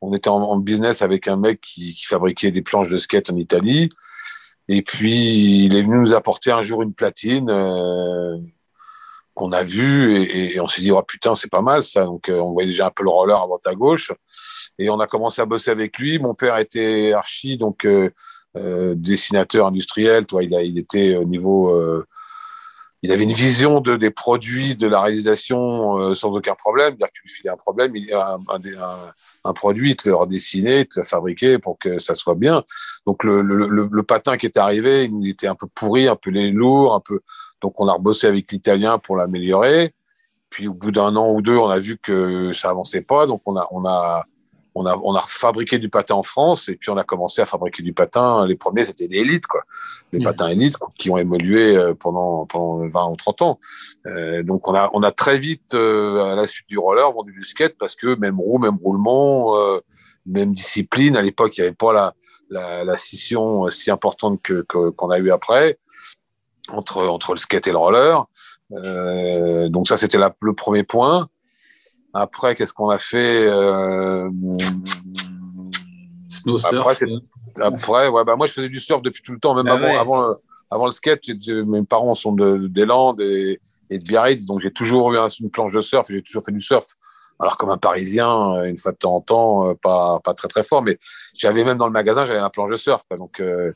On 0.00 0.14
était 0.14 0.30
en, 0.30 0.58
business 0.58 1.02
avec 1.02 1.28
un 1.28 1.36
mec 1.36 1.60
qui, 1.60 1.92
qui 1.94 2.06
fabriquait 2.06 2.50
des 2.50 2.62
planches 2.62 2.88
de 2.88 2.96
skate 2.96 3.30
en 3.30 3.36
Italie. 3.36 3.90
Et 4.72 4.82
puis, 4.82 5.64
il 5.64 5.74
est 5.74 5.82
venu 5.82 5.98
nous 5.98 6.14
apporter 6.14 6.52
un 6.52 6.62
jour 6.62 6.82
une 6.82 6.94
platine 6.94 7.50
euh, 7.50 8.36
qu'on 9.40 9.52
a 9.52 9.62
vue 9.62 10.20
et, 10.20 10.60
on 10.60 10.68
s'est 10.68 10.82
dit, 10.82 10.92
oh 10.92 11.02
putain, 11.02 11.34
c'est 11.34 11.50
pas 11.50 11.62
mal 11.62 11.82
ça. 11.82 12.04
Donc, 12.04 12.28
euh, 12.28 12.38
on 12.40 12.52
voyait 12.52 12.68
déjà 12.68 12.88
un 12.88 12.90
peu 12.90 13.04
le 13.04 13.08
roller 13.08 13.40
à 13.40 13.46
droite 13.46 13.66
à 13.66 13.74
gauche. 13.74 14.12
Et 14.78 14.90
on 14.90 15.00
a 15.00 15.06
commencé 15.06 15.40
à 15.40 15.46
bosser 15.46 15.70
avec 15.70 15.98
lui. 15.98 16.18
Mon 16.18 16.34
père 16.34 16.58
était 16.58 17.12
archi, 17.14 17.56
donc 17.56 17.86
euh, 17.86 18.10
euh 18.56 18.94
dessinateur 18.94 19.66
industriel. 19.66 20.26
Toi, 20.26 20.44
il, 20.44 20.54
a, 20.54 20.62
était 20.62 21.16
au 21.16 21.24
niveau. 21.24 22.04
Il 23.02 23.10
avait 23.12 23.24
une 23.24 23.32
vision 23.32 23.80
de, 23.80 23.96
des 23.96 24.10
produits, 24.10 24.76
de 24.76 24.86
la 24.86 25.00
réalisation 25.00 26.14
sans 26.14 26.32
aucun 26.32 26.54
problème. 26.54 26.96
C'est-à-dire 26.98 27.12
qu'il 27.12 27.42
lui 27.42 27.48
un 27.48 27.56
problème, 27.56 27.96
il, 27.96 28.12
un, 28.12 28.38
un, 28.48 28.82
un 28.82 29.14
un 29.44 29.52
produit, 29.52 29.96
te 29.96 30.08
le 30.08 30.14
redessiner, 30.14 30.86
te 30.86 31.00
le 31.00 31.04
fabriquer 31.04 31.58
pour 31.58 31.78
que 31.78 31.98
ça 31.98 32.14
soit 32.14 32.34
bien. 32.34 32.64
Donc 33.06 33.24
le, 33.24 33.42
le, 33.42 33.88
le, 33.90 34.02
patin 34.02 34.36
qui 34.36 34.46
est 34.46 34.56
arrivé, 34.56 35.04
il 35.04 35.28
était 35.28 35.46
un 35.46 35.54
peu 35.54 35.66
pourri, 35.66 36.08
un 36.08 36.16
peu 36.16 36.30
lourd, 36.30 36.94
un 36.94 37.00
peu. 37.00 37.20
Donc 37.60 37.80
on 37.80 37.88
a 37.88 37.92
rebossé 37.92 38.26
avec 38.26 38.50
l'italien 38.50 38.98
pour 38.98 39.16
l'améliorer. 39.16 39.94
Puis 40.48 40.66
au 40.68 40.74
bout 40.74 40.90
d'un 40.90 41.14
an 41.16 41.32
ou 41.32 41.42
deux, 41.42 41.56
on 41.56 41.68
a 41.68 41.78
vu 41.78 41.98
que 41.98 42.52
ça 42.52 42.70
avançait 42.70 43.02
pas, 43.02 43.26
donc 43.26 43.42
on 43.46 43.56
a 43.56 43.68
on 43.70 43.84
a 43.86 44.24
on 44.74 44.86
a, 44.86 44.96
on 45.02 45.14
a 45.14 45.20
fabriqué 45.20 45.78
du 45.78 45.88
patin 45.88 46.14
en 46.14 46.22
France 46.22 46.68
et 46.68 46.76
puis 46.76 46.90
on 46.90 46.96
a 46.96 47.04
commencé 47.04 47.42
à 47.42 47.46
fabriquer 47.46 47.82
du 47.82 47.92
patin. 47.92 48.46
Les 48.46 48.56
premiers, 48.56 48.84
c'était 48.84 49.08
des 49.08 49.16
élites, 49.16 49.46
quoi. 49.46 49.62
Les 50.12 50.20
mmh. 50.20 50.24
patins 50.24 50.48
élites 50.48 50.76
qui 50.98 51.10
ont 51.10 51.18
évolué 51.18 51.76
euh, 51.76 51.94
pendant, 51.94 52.46
pendant 52.46 52.86
20 52.88 53.08
ou 53.10 53.16
30 53.16 53.42
ans. 53.42 53.60
Euh, 54.06 54.42
donc 54.42 54.68
on 54.68 54.74
a, 54.74 54.90
on 54.92 55.02
a 55.02 55.12
très 55.12 55.38
vite, 55.38 55.74
euh, 55.74 56.32
à 56.32 56.34
la 56.34 56.46
suite 56.46 56.68
du 56.68 56.78
roller, 56.78 57.10
vendu 57.12 57.32
du 57.32 57.44
skate 57.44 57.76
parce 57.78 57.96
que 57.96 58.14
même 58.16 58.38
roue, 58.40 58.58
même 58.58 58.76
roulement, 58.82 59.56
euh, 59.56 59.80
même 60.26 60.52
discipline. 60.52 61.16
À 61.16 61.22
l'époque, 61.22 61.56
il 61.58 61.62
n'y 61.62 61.66
avait 61.66 61.76
pas 61.76 61.92
la, 61.92 62.14
la, 62.48 62.84
la, 62.84 62.96
scission 62.96 63.68
si 63.70 63.90
importante 63.90 64.40
que 64.42 64.62
qu'on 64.62 65.10
a 65.10 65.18
eu 65.18 65.30
après 65.30 65.78
entre, 66.72 67.06
entre 67.06 67.32
le 67.32 67.38
skate 67.38 67.66
et 67.66 67.72
le 67.72 67.78
roller. 67.78 68.24
Euh, 68.72 69.68
donc 69.68 69.88
ça, 69.88 69.96
c'était 69.96 70.18
le 70.18 70.52
premier 70.54 70.84
point. 70.84 71.28
Après, 72.12 72.54
qu'est-ce 72.54 72.72
qu'on 72.72 72.90
a 72.90 72.98
fait 72.98 73.46
euh... 73.46 74.28
Après, 76.72 76.96
après 77.60 78.08
ouais, 78.08 78.24
bah 78.24 78.36
moi, 78.36 78.46
je 78.46 78.52
faisais 78.52 78.68
du 78.68 78.80
surf 78.80 79.02
depuis 79.02 79.22
tout 79.22 79.32
le 79.32 79.40
temps, 79.40 79.54
même 79.54 79.66
bah 79.66 79.72
avant, 79.74 79.98
avant, 79.98 80.34
avant, 80.70 80.86
le 80.86 80.92
skate. 80.92 81.28
Mes 81.48 81.82
parents 81.82 82.14
sont 82.14 82.32
de, 82.32 82.68
des 82.68 82.86
Landes 82.86 83.20
et, 83.20 83.60
et 83.90 83.98
de 83.98 84.04
Biarritz, 84.04 84.46
donc 84.46 84.60
j'ai 84.60 84.72
toujours 84.72 85.12
eu 85.12 85.18
une 85.40 85.50
planche 85.50 85.72
de 85.72 85.80
surf. 85.80 86.06
J'ai 86.08 86.22
toujours 86.22 86.44
fait 86.44 86.52
du 86.52 86.60
surf. 86.60 86.96
Alors 87.40 87.56
comme 87.56 87.70
un 87.70 87.78
Parisien, 87.78 88.54
euh, 88.54 88.64
une 88.64 88.78
fois 88.78 88.92
de 88.92 88.98
temps 88.98 89.16
en 89.16 89.20
temps, 89.20 89.68
euh, 89.70 89.74
pas, 89.74 90.20
pas 90.20 90.34
très 90.34 90.48
très 90.48 90.62
fort, 90.62 90.82
mais 90.82 90.98
j'avais 91.34 91.64
même 91.64 91.78
dans 91.78 91.86
le 91.86 91.92
magasin, 91.92 92.24
j'avais 92.24 92.38
un 92.38 92.50
planche 92.50 92.70
de 92.70 92.76
surf. 92.76 93.02
Quoi, 93.08 93.16
donc 93.16 93.40
euh, 93.40 93.72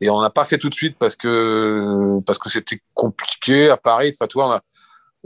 et 0.00 0.08
on 0.10 0.20
n'a 0.20 0.30
pas 0.30 0.44
fait 0.44 0.58
tout 0.58 0.68
de 0.68 0.74
suite 0.74 0.96
parce 0.98 1.16
que 1.16 2.20
parce 2.26 2.38
que 2.38 2.48
c'était 2.48 2.80
compliqué 2.94 3.70
à 3.70 3.76
Paris. 3.76 4.14
Enfin, 4.18 4.28
on 4.36 4.52
a, 4.52 4.60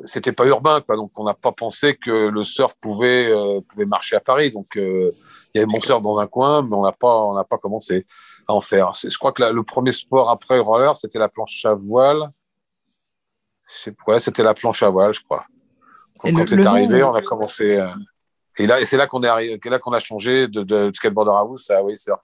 c'était 0.04 0.33
pas 0.33 0.47
urbain, 0.47 0.80
quoi. 0.80 0.97
Donc, 0.97 1.18
on 1.18 1.25
n'a 1.25 1.35
pas 1.35 1.52
pensé 1.52 1.97
que 1.97 2.28
le 2.28 2.42
surf 2.42 2.75
pouvait, 2.80 3.30
euh, 3.30 3.61
pouvait 3.62 3.87
marcher 3.87 4.16
à 4.16 4.21
Paris. 4.21 4.50
Donc, 4.52 4.76
euh, 4.76 5.11
il 5.54 5.59
y 5.59 5.61
avait 5.62 5.71
mon 5.71 5.80
surf 5.80 6.02
dans 6.02 6.18
un 6.18 6.26
coin, 6.26 6.62
mais 6.62 6.75
on 6.76 6.83
n'a 6.83 6.92
pas, 6.92 7.16
on 7.23 7.35
n'a 7.35 7.45
pas 7.45 7.59
commencé 7.59 8.06
à 8.47 8.52
en 8.52 8.61
faire. 8.61 8.92
Je 8.95 9.16
crois 9.16 9.33
que 9.33 9.42
le 9.42 9.62
premier 9.62 9.92
sport 9.92 10.28
après 10.28 10.56
le 10.56 10.62
roller, 10.62 10.97
c'était 10.97 11.18
la 11.18 11.28
planche 11.28 11.64
à 11.64 11.75
voile. 11.75 12.30
Ouais, 14.06 14.21
c'était 14.21 14.42
la 14.42 14.54
planche 14.54 14.83
à 14.83 14.90
voile, 14.90 15.14
je 15.14 15.23
crois. 15.23 15.47
Quand, 16.18 16.49
c'est 16.49 16.66
arrivé, 16.66 17.02
on 17.02 17.14
a 17.14 17.23
commencé. 17.23 17.76
Euh, 17.76 17.88
et 18.58 18.66
là, 18.66 18.80
et 18.80 18.87
c'est 18.87 18.96
là 18.96 19.06
qu'on 19.06 19.23
est 19.23 19.28
arrivé, 19.28 19.58
là 19.64 19.78
qu'on 19.78 19.92
a 19.92 20.00
changé 20.00 20.49
de, 20.49 20.62
de, 20.62 20.90
skateboarder 20.92 21.32
house 21.32 21.70
à 21.70 21.82
oui 21.82 21.96
surf. 21.96 22.20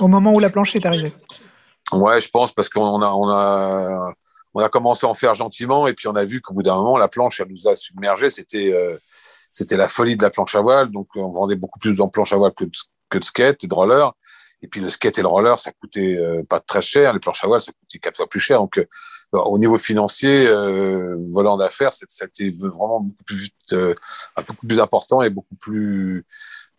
Au 0.00 0.08
moment 0.08 0.32
où 0.32 0.40
la 0.40 0.50
planche 0.50 0.74
est 0.74 0.84
arrivée. 0.86 1.12
Ouais, 1.92 2.20
je 2.20 2.28
pense 2.28 2.52
parce 2.52 2.68
qu'on 2.68 3.00
a, 3.00 3.08
on 3.08 3.30
a, 3.30 4.14
on 4.54 4.60
a 4.60 4.68
commencé 4.68 5.06
à 5.06 5.10
en 5.10 5.14
faire 5.14 5.34
gentiment 5.34 5.86
et 5.86 5.92
puis 5.92 6.08
on 6.08 6.16
a 6.16 6.24
vu 6.24 6.40
qu'au 6.40 6.54
bout 6.54 6.62
d'un 6.62 6.74
moment, 6.74 6.96
la 6.98 7.08
planche, 7.08 7.40
elle 7.40 7.48
nous 7.48 7.68
a 7.68 7.76
submergé. 7.76 8.30
C'était 8.30 8.72
euh, 8.72 8.96
c'était 9.52 9.76
la 9.76 9.88
folie 9.88 10.16
de 10.16 10.22
la 10.22 10.30
planche 10.30 10.54
à 10.54 10.60
voile. 10.60 10.90
Donc, 10.90 11.08
on 11.14 11.30
vendait 11.30 11.54
beaucoup 11.54 11.78
plus 11.78 11.94
de 11.94 12.04
planche 12.12 12.32
à 12.32 12.36
voile 12.36 12.52
que 12.52 12.64
de, 12.64 12.70
que 13.08 13.18
de 13.18 13.24
skate 13.24 13.64
et 13.64 13.66
de 13.66 13.74
roller. 13.74 14.12
Et 14.62 14.68
puis, 14.68 14.80
le 14.80 14.88
skate 14.88 15.18
et 15.18 15.22
le 15.22 15.28
roller, 15.28 15.58
ça 15.58 15.70
coûtait 15.72 16.16
euh, 16.16 16.42
pas 16.48 16.60
très 16.60 16.82
cher. 16.82 17.12
Les 17.12 17.20
planches 17.20 17.44
à 17.44 17.46
voile, 17.46 17.60
ça 17.60 17.72
coûtait 17.72 17.98
quatre 17.98 18.16
fois 18.16 18.28
plus 18.28 18.40
cher. 18.40 18.58
Donc, 18.58 18.78
euh, 19.34 19.38
au 19.38 19.58
niveau 19.58 19.76
financier, 19.76 20.46
euh, 20.46 21.16
volant 21.30 21.56
d'affaires, 21.56 21.92
c'était 21.92 22.50
vraiment 22.50 23.00
beaucoup 23.00 23.24
plus 23.24 23.48
euh, 23.72 23.94
plus 24.66 24.80
important 24.80 25.22
et 25.22 25.30
beaucoup 25.30 25.56
plus 25.56 26.24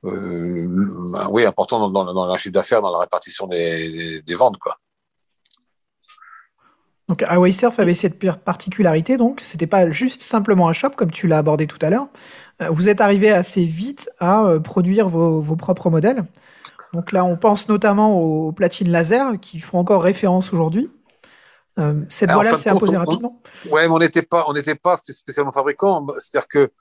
oui 0.03 1.43
important 1.45 1.89
dans, 1.89 2.13
dans, 2.13 2.31
le 2.31 2.37
chiffre 2.37 2.53
d'affaires, 2.53 2.81
dans 2.81 2.91
la 2.91 2.99
répartition 2.99 3.47
des, 3.47 4.23
ventes, 4.35 4.57
quoi. 4.57 4.77
Donc 7.09 7.23
Hawaii 7.23 7.53
Surf 7.53 7.79
avait 7.79 7.93
cette 7.93 8.19
particularité, 8.43 9.15
donc 9.17 9.39
c'était 9.41 9.67
pas 9.67 9.89
juste 9.89 10.21
simplement 10.21 10.67
un 10.67 10.73
shop 10.73 10.91
comme 10.91 11.09
tu 11.09 11.27
l'as 11.27 11.37
abordé 11.37 11.65
tout 11.65 11.79
à 11.81 11.89
l'heure. 11.89 12.07
Vous 12.69 12.89
êtes 12.89 12.99
arrivé 13.01 13.31
assez 13.31 13.65
vite 13.65 14.09
à 14.19 14.45
produire 14.63 15.07
vos, 15.09 15.55
propres 15.55 15.89
modèles. 15.89 16.25
Donc 16.97 17.11
là, 17.11 17.23
on 17.23 17.37
pense 17.37 17.69
notamment 17.69 18.19
aux 18.19 18.51
platines 18.51 18.89
laser 18.89 19.39
qui 19.39 19.59
font 19.59 19.77
encore 19.77 20.01
référence 20.01 20.51
aujourd'hui. 20.51 20.89
Euh, 21.77 22.01
cette 22.09 22.31
voie-là 22.31 22.55
s'est 22.55 22.71
imposée 22.71 22.97
rapidement. 22.97 23.39
Ouais, 23.69 23.87
mais 23.87 23.93
on 23.93 23.99
n'était 23.99 24.23
pas, 24.23 24.45
on 24.47 24.53
n'était 24.53 24.73
pas 24.73 24.97
spécialement 24.97 25.51
fabricant. 25.51 26.07
C'est-à-dire 26.17 26.47
que, 26.47 26.71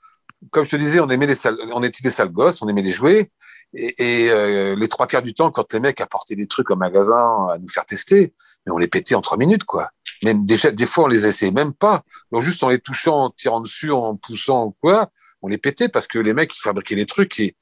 comme 0.49 0.65
je 0.65 0.71
te 0.71 0.75
disais, 0.75 0.99
on 0.99 1.09
aimait 1.11 1.27
les 1.27 1.35
salles, 1.35 1.59
on 1.71 1.83
était 1.83 2.01
des 2.01 2.09
sales 2.09 2.31
gosses, 2.31 2.63
on 2.63 2.67
aimait 2.67 2.81
les 2.81 2.93
jouets. 2.93 3.29
Et, 3.75 4.23
et 4.23 4.31
euh, 4.31 4.75
les 4.75 4.87
trois 4.87 5.05
quarts 5.05 5.21
du 5.21 5.35
temps, 5.35 5.51
quand 5.51 5.71
les 5.71 5.79
mecs 5.79 6.01
apportaient 6.01 6.35
des 6.35 6.47
trucs 6.47 6.71
au 6.71 6.75
magasin 6.75 7.49
à 7.51 7.59
nous 7.59 7.67
faire 7.67 7.85
tester, 7.85 8.33
mais 8.67 8.73
on 8.73 8.77
les 8.77 8.87
pétait 8.87 9.15
en 9.15 9.21
trois 9.21 9.37
minutes, 9.37 9.63
quoi. 9.63 9.89
Même 10.23 10.45
déjà, 10.45 10.71
des 10.71 10.85
fois, 10.85 11.05
on 11.05 11.07
les 11.07 11.25
essayait 11.25 11.51
même 11.51 11.73
pas. 11.73 12.03
Donc 12.31 12.43
juste 12.43 12.63
en 12.63 12.69
les 12.69 12.79
touchant, 12.79 13.25
en 13.25 13.29
tirant 13.29 13.61
dessus, 13.61 13.91
en 13.91 14.17
poussant 14.17 14.65
ou 14.65 14.75
quoi, 14.81 15.09
on 15.41 15.47
les 15.47 15.57
pétait 15.57 15.87
parce 15.87 16.07
que 16.07 16.19
les 16.19 16.33
mecs 16.33 16.55
ils 16.55 16.61
fabriquaient 16.61 16.95
des 16.95 17.05
trucs 17.05 17.39
et 17.39 17.55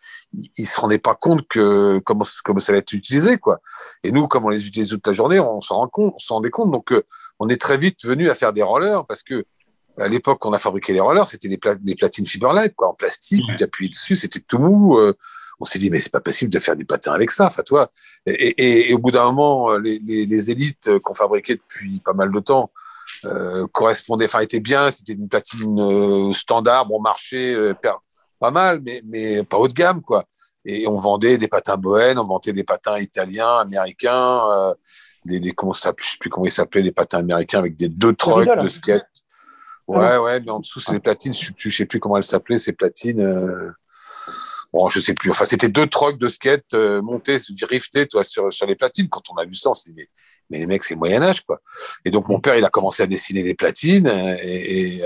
ils 0.57 0.65
se 0.65 0.79
rendaient 0.79 0.97
pas 0.97 1.13
compte 1.13 1.45
que 1.47 1.99
comment 2.05 2.23
comment 2.43 2.59
ça 2.59 2.71
allait 2.71 2.79
être 2.79 2.93
utilisé 2.93 3.37
quoi. 3.37 3.59
Et 4.03 4.11
nous, 4.11 4.27
comme 4.27 4.45
on 4.45 4.49
les 4.49 4.65
utilisait 4.65 4.95
toute 4.95 5.05
la 5.05 5.13
journée, 5.13 5.39
on 5.39 5.59
s'en 5.59 5.75
rend 5.75 5.89
compte, 5.89 6.13
on 6.15 6.19
s'en 6.19 6.35
rendait 6.35 6.49
compte. 6.49 6.71
Donc 6.71 6.93
euh, 6.93 7.03
on 7.39 7.49
est 7.49 7.59
très 7.59 7.77
vite 7.77 8.05
venu 8.05 8.29
à 8.29 8.35
faire 8.35 8.53
des 8.53 8.63
rollers 8.63 9.05
parce 9.05 9.23
que 9.23 9.45
à 9.97 10.07
l'époque, 10.07 10.45
on 10.45 10.53
a 10.53 10.57
fabriqué 10.57 10.91
les 10.93 10.99
rollers, 10.99 11.27
c'était 11.27 11.47
des, 11.47 11.59
des 11.79 11.95
platines 11.95 12.25
Fiberlight, 12.25 12.75
quoi, 12.75 12.89
en 12.89 12.93
plastique, 12.93 13.43
tu 13.57 13.63
appuyais 13.63 13.89
dessus, 13.89 14.15
c'était 14.15 14.41
tout 14.41 14.57
mou. 14.57 14.97
Euh, 14.97 15.13
on 15.59 15.65
s'est 15.65 15.79
dit, 15.79 15.89
mais 15.89 15.99
c'est 15.99 16.11
pas 16.11 16.19
possible 16.21 16.51
de 16.51 16.59
faire 16.59 16.75
du 16.75 16.85
patin 16.85 17.13
avec 17.13 17.31
ça, 17.31 17.47
enfin, 17.47 17.63
toi. 17.63 17.89
Et, 18.25 18.33
et, 18.33 18.89
et, 18.89 18.93
au 18.93 18.99
bout 18.99 19.11
d'un 19.11 19.23
moment, 19.31 19.77
les, 19.77 19.99
les, 19.99 20.25
les 20.25 20.51
élites 20.51 20.99
qu'on 20.99 21.13
fabriquait 21.13 21.55
depuis 21.55 21.99
pas 21.99 22.13
mal 22.13 22.31
de 22.31 22.39
temps 22.39 22.71
euh, 23.25 23.65
correspondaient, 23.71 24.25
enfin, 24.25 24.39
étaient 24.39 24.59
bien, 24.59 24.91
c'était 24.91 25.13
une 25.13 25.29
platine 25.29 25.79
euh, 25.79 26.33
standard, 26.33 26.85
bon 26.85 26.99
marché, 26.99 27.53
euh, 27.53 27.73
pas 28.39 28.51
mal, 28.51 28.81
mais, 28.83 29.01
mais 29.05 29.43
pas 29.43 29.57
haut 29.57 29.67
de 29.67 29.73
gamme, 29.73 30.01
quoi. 30.01 30.25
Et 30.67 30.87
on 30.87 30.95
vendait 30.95 31.37
des 31.37 31.47
patins 31.47 31.77
Bohen, 31.77 32.17
on 32.17 32.25
vendait 32.25 32.51
des 32.51 32.63
patins 32.63 32.97
italiens, 32.97 33.57
américains, 33.59 34.41
euh, 34.51 34.73
des, 35.23 35.39
des 35.39 35.51
comment 35.51 35.73
ça, 35.73 35.93
je 35.97 36.03
sais 36.03 36.17
plus 36.19 36.29
comment 36.29 36.47
ils 36.47 36.51
s'appelaient, 36.51 36.83
des 36.83 36.91
patins 36.91 37.19
américains 37.19 37.59
avec 37.59 37.75
des 37.75 37.87
deux 37.87 38.13
trucks 38.13 38.49
de 38.59 38.67
skate. 38.67 39.05
Ouais, 39.87 40.17
ouais, 40.17 40.39
mais 40.39 40.49
en 40.49 40.59
dessous, 40.59 40.79
c'est 40.79 40.93
des 40.93 40.99
platines, 40.99 41.33
je, 41.33 41.51
je 41.55 41.69
sais 41.69 41.85
plus 41.85 41.99
comment 41.99 42.17
elles 42.17 42.23
s'appelaient, 42.23 42.57
ces 42.57 42.73
platines. 42.73 43.21
Euh... 44.75 44.89
Je 44.89 44.99
sais 44.99 45.13
plus. 45.13 45.31
Enfin, 45.31 45.45
c'était 45.45 45.69
deux 45.69 45.87
trucks 45.87 46.19
de 46.19 46.27
skate 46.27 46.73
euh, 46.73 47.01
montés, 47.01 47.37
riftés, 47.63 48.07
sur, 48.23 48.51
sur 48.51 48.67
les 48.67 48.75
platines. 48.75 49.09
Quand 49.09 49.23
on 49.31 49.35
a 49.35 49.45
vu 49.45 49.55
ça, 49.55 49.71
dit, 49.85 49.93
mais, 49.95 50.09
mais 50.49 50.59
les 50.59 50.67
mecs, 50.67 50.83
c'est 50.83 50.93
le 50.95 50.99
Moyen-Âge, 50.99 51.41
quoi. 51.41 51.61
Et 52.03 52.11
donc, 52.11 52.27
mon 52.27 52.39
père, 52.39 52.55
il 52.55 52.65
a 52.65 52.69
commencé 52.69 53.03
à 53.03 53.07
dessiner 53.07 53.43
les 53.43 53.55
platines 53.55 54.07
et, 54.07 54.97
et, 54.97 55.01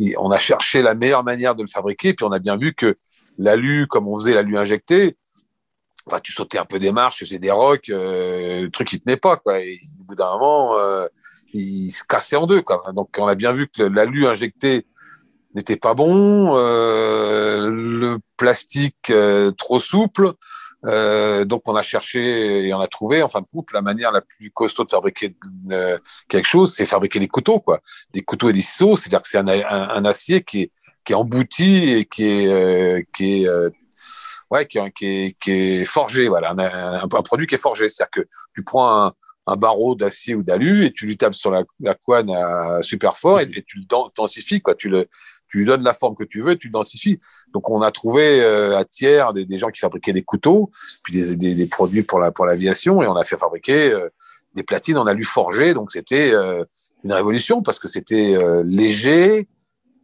et 0.00 0.14
on 0.18 0.30
a 0.30 0.38
cherché 0.38 0.82
la 0.82 0.94
meilleure 0.94 1.24
manière 1.24 1.54
de 1.54 1.62
le 1.62 1.68
fabriquer. 1.68 2.14
Puis 2.14 2.24
on 2.24 2.32
a 2.32 2.38
bien 2.38 2.56
vu 2.56 2.74
que 2.74 2.96
l'alu, 3.38 3.86
comme 3.86 4.08
on 4.08 4.18
faisait 4.18 4.34
l'alu 4.34 4.56
injecté, 4.58 5.16
enfin, 6.06 6.20
tu 6.20 6.32
sautais 6.32 6.58
un 6.58 6.64
peu 6.64 6.78
des 6.78 6.92
marches, 6.92 7.16
tu 7.16 7.24
faisais 7.24 7.38
des 7.38 7.50
rocs, 7.50 7.88
euh, 7.88 8.62
le 8.62 8.70
truc 8.70 8.92
il 8.92 9.00
tenait 9.00 9.16
pas. 9.16 9.40
Et 9.60 9.80
au 10.00 10.04
bout 10.04 10.14
d'un 10.14 10.30
moment, 10.32 10.78
euh, 10.78 11.06
il 11.52 11.90
se 11.90 12.04
cassait 12.04 12.36
en 12.36 12.46
deux. 12.46 12.62
Donc 12.94 13.08
on 13.18 13.26
a 13.26 13.34
bien 13.34 13.52
vu 13.52 13.68
que 13.68 13.82
l'alu 13.82 14.26
injecté 14.26 14.86
n'était 15.54 15.76
pas 15.76 15.94
bon, 15.94 16.56
euh, 16.56 17.70
le 17.70 18.18
plastique 18.36 19.10
euh, 19.10 19.50
trop 19.52 19.78
souple. 19.78 20.32
Euh, 20.86 21.46
donc 21.46 21.62
on 21.66 21.74
a 21.76 21.82
cherché 21.82 22.66
et 22.66 22.74
on 22.74 22.80
a 22.80 22.88
trouvé, 22.88 23.22
en 23.22 23.28
fin 23.28 23.40
de 23.40 23.46
compte, 23.50 23.72
la 23.72 23.80
manière 23.80 24.12
la 24.12 24.20
plus 24.20 24.50
costaud 24.50 24.84
de 24.84 24.90
fabriquer 24.90 25.34
quelque 26.28 26.46
chose, 26.46 26.74
c'est 26.74 26.84
fabriquer 26.84 27.20
des 27.20 27.28
couteaux, 27.28 27.60
quoi, 27.60 27.80
des 28.12 28.20
couteaux 28.20 28.50
et 28.50 28.52
des 28.52 28.60
ciseaux. 28.60 28.94
C'est-à-dire 28.96 29.22
que 29.22 29.28
c'est 29.28 29.38
un, 29.38 29.48
un, 29.48 29.88
un, 29.88 30.04
acier 30.04 30.42
qui 30.42 30.62
est 30.62 30.72
qui 31.04 31.12
est 31.12 31.16
embouti 31.16 31.90
et 31.90 32.04
qui 32.04 32.24
est 32.24 32.48
euh, 32.48 33.02
qui 33.14 33.42
est 33.42 33.48
euh, 33.48 33.70
ouais 34.50 34.66
qui 34.66 34.78
est, 34.78 34.90
qui 35.38 35.50
est, 35.50 35.84
forgé 35.84 36.28
voilà 36.28 36.52
un, 36.52 36.58
un, 36.58 37.02
un, 37.02 37.08
produit 37.08 37.46
qui 37.46 37.54
est 37.54 37.58
forgé 37.58 37.88
c'est-à-dire 37.88 38.10
que 38.10 38.28
tu 38.54 38.64
prends 38.64 39.06
un, 39.06 39.12
un 39.46 39.56
barreau 39.56 39.94
d'acier 39.94 40.34
ou 40.34 40.42
d'alu 40.42 40.84
et 40.84 40.92
tu 40.92 41.06
lui 41.06 41.16
tapes 41.16 41.34
sur 41.34 41.50
la, 41.50 41.64
la 41.80 41.94
couenne 41.94 42.30
à 42.30 42.80
super 42.82 43.16
fort 43.16 43.40
et, 43.40 43.48
et 43.54 43.62
tu 43.62 43.78
le 43.78 43.84
densifies 44.16 44.62
quoi 44.62 44.74
tu 44.74 44.88
le 44.88 45.06
tu 45.54 45.58
lui 45.60 45.66
donnes 45.66 45.84
la 45.84 45.94
forme 45.94 46.16
que 46.16 46.24
tu 46.24 46.42
veux, 46.42 46.56
tu 46.56 46.66
le 46.66 46.72
densifies. 46.72 47.20
Donc 47.52 47.70
on 47.70 47.80
a 47.80 47.92
trouvé 47.92 48.40
euh, 48.40 48.76
à 48.76 48.84
Thiers 48.84 49.26
des, 49.32 49.44
des, 49.44 49.56
gens 49.56 49.70
qui 49.70 49.78
fabriquaient 49.78 50.12
des 50.12 50.24
couteaux, 50.24 50.72
puis 51.04 51.14
des, 51.14 51.36
des, 51.36 51.54
des 51.54 51.66
produits 51.66 52.02
pour 52.02 52.18
la 52.18 52.32
pour 52.32 52.44
l'aviation, 52.44 53.00
et 53.02 53.06
on 53.06 53.14
a 53.14 53.22
fait 53.22 53.38
fabriquer 53.38 53.92
euh, 53.92 54.08
des 54.56 54.64
platines 54.64 54.98
en 54.98 55.06
alu 55.06 55.24
forgé. 55.24 55.72
Donc 55.72 55.92
c'était 55.92 56.34
euh, 56.34 56.64
une 57.04 57.12
révolution 57.12 57.62
parce 57.62 57.78
que 57.78 57.86
c'était 57.86 58.36
léger, 58.64 59.46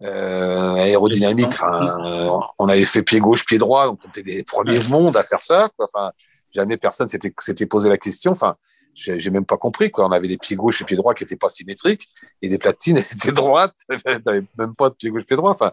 aérodynamique. 0.01 1.49
Enfin, 1.49 2.39
on 2.61 2.69
avait 2.69 2.85
fait 2.85 3.03
pied 3.03 3.19
gauche, 3.19 3.45
pied 3.45 3.59
droit, 3.59 3.87
donc 3.87 3.99
on 4.05 4.09
était 4.09 4.23
les 4.23 4.45
premiers 4.45 4.79
au 4.79 4.89
monde 4.89 5.17
à 5.17 5.25
faire 5.25 5.41
ça. 5.41 5.69
Quoi. 5.77 5.89
Enfin, 5.93 6.13
jamais 6.53 6.77
personne 6.77 7.09
s'était 7.09 7.35
s'était 7.41 7.67
posé 7.67 7.89
la 7.89 7.99
question. 7.99 8.31
Enfin, 8.31 8.55
j'ai 8.95 9.31
même 9.31 9.45
pas 9.45 9.57
compris 9.57 9.91
quoi. 9.91 10.07
On 10.07 10.13
avait 10.13 10.29
des 10.29 10.39
pieds 10.39 10.57
gauche 10.57 10.83
et 10.83 10.85
pieds 10.85 10.97
droits 10.97 11.15
qui 11.15 11.25
étaient 11.25 11.37
pas 11.37 11.49
symétriques 11.49 12.07
et 12.43 12.49
des 12.49 12.59
platines 12.59 12.97
elles 12.99 13.17
étaient 13.17 13.33
droites. 13.33 13.77
T'avais 14.25 14.43
même 14.59 14.75
pas 14.75 14.91
de 14.91 14.95
pied 14.95 15.11
gauche 15.11 15.25
pied 15.25 15.37
droit. 15.37 15.53
Enfin, 15.53 15.73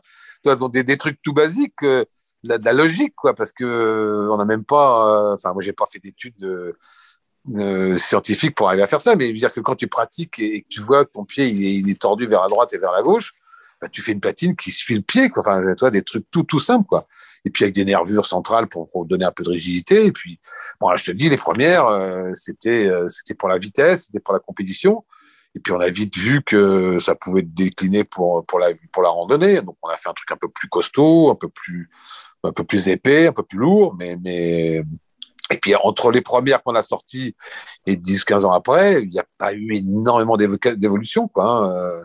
donc 0.55 0.73
des, 0.73 0.83
des 0.83 0.97
trucs 0.97 1.21
tout 1.21 1.33
basiques, 1.33 1.83
euh, 1.83 2.05
de, 2.43 2.57
la, 2.63 2.73
logique 2.73 3.13
quoi, 3.15 3.33
parce 3.33 3.51
que 3.51 3.63
euh, 3.63 4.31
on 4.31 4.37
n'a 4.37 4.45
même 4.45 4.63
pas. 4.63 5.33
Enfin, 5.33 5.49
euh, 5.49 5.53
moi 5.53 5.61
j'ai 5.61 5.73
pas 5.73 5.85
fait 5.85 5.99
d'études 5.99 6.37
de, 6.37 6.75
euh, 7.55 7.97
scientifiques 7.97 8.55
pour 8.55 8.67
arriver 8.67 8.83
à 8.83 8.87
faire 8.87 9.01
ça, 9.01 9.15
mais 9.15 9.27
je 9.27 9.31
veux 9.31 9.37
dire 9.37 9.51
que 9.51 9.59
quand 9.59 9.75
tu 9.75 9.87
pratiques 9.87 10.39
et, 10.39 10.61
que 10.61 10.67
tu 10.69 10.81
vois 10.81 11.05
que 11.05 11.11
ton 11.11 11.25
pied 11.25 11.47
il 11.47 11.89
est, 11.89 11.99
tordu 11.99 12.27
vers 12.27 12.41
la 12.41 12.49
droite 12.49 12.73
et 12.73 12.77
vers 12.77 12.91
la 12.91 13.03
gauche, 13.03 13.33
bah, 13.81 13.87
tu 13.89 14.01
fais 14.01 14.11
une 14.11 14.19
platine 14.19 14.55
qui 14.55 14.71
suit 14.71 14.95
le 14.95 15.01
pied 15.01 15.29
quoi. 15.29 15.41
Enfin, 15.41 15.75
toi 15.75 15.91
des 15.91 16.03
trucs 16.03 16.29
tout 16.31 16.43
tout 16.43 16.59
simples 16.59 16.87
quoi 16.87 17.05
et 17.47 17.49
puis 17.49 17.63
avec 17.63 17.73
des 17.73 17.85
nervures 17.85 18.25
centrales 18.25 18.67
pour, 18.67 18.87
pour, 18.87 19.05
donner 19.05 19.23
un 19.23 19.31
peu 19.31 19.41
de 19.41 19.49
rigidité. 19.49 20.05
Et 20.05 20.11
puis, 20.11 20.39
bon, 20.81 20.89
là, 20.89 20.97
je 20.97 21.05
te 21.05 21.11
dis, 21.11 21.29
les 21.29 21.37
premières, 21.37 21.85
euh, 21.85 22.31
c'était 22.33 22.85
euh, 22.85 23.07
c'était 23.07 23.35
pour 23.35 23.47
la 23.47 23.57
vitesse, 23.57 24.07
c'était 24.07 24.19
pour 24.19 24.33
la 24.33 24.41
compétition. 24.41 25.05
Et 25.55 25.59
puis 25.59 25.71
on 25.71 25.79
a 25.79 25.89
vite 25.89 26.15
vu 26.17 26.43
que 26.43 26.99
ça 26.99 27.15
pouvait 27.15 27.41
décliner 27.41 28.03
pour 28.03 28.45
pour 28.45 28.59
la 28.59 28.67
pour 28.91 29.01
la 29.01 29.09
randonnée. 29.09 29.61
Donc 29.61 29.77
on 29.81 29.87
a 29.87 29.95
fait 29.95 30.09
un 30.09 30.13
truc 30.13 30.29
un 30.31 30.35
peu 30.35 30.49
plus 30.49 30.67
costaud, 30.67 31.31
un 31.31 31.35
peu 31.35 31.47
plus 31.47 31.89
un 32.43 32.51
peu 32.51 32.65
plus 32.65 32.89
épais, 32.89 33.27
un 33.27 33.33
peu 33.33 33.43
plus 33.43 33.57
lourd, 33.57 33.95
mais 33.97 34.17
mais 34.21 34.83
et 35.49 35.57
puis 35.57 35.73
entre 35.75 36.11
les 36.11 36.21
premières 36.21 36.61
qu'on 36.61 36.75
a 36.75 36.83
sorties 36.83 37.33
et 37.85 37.95
10-15 37.95 38.45
ans 38.45 38.51
après, 38.51 39.01
il 39.01 39.09
n'y 39.09 39.19
a 39.19 39.25
pas 39.37 39.53
eu 39.53 39.73
énormément 39.73 40.37
d'évolution 40.37 41.27
quoi. 41.29 41.45
Hein. 41.49 42.03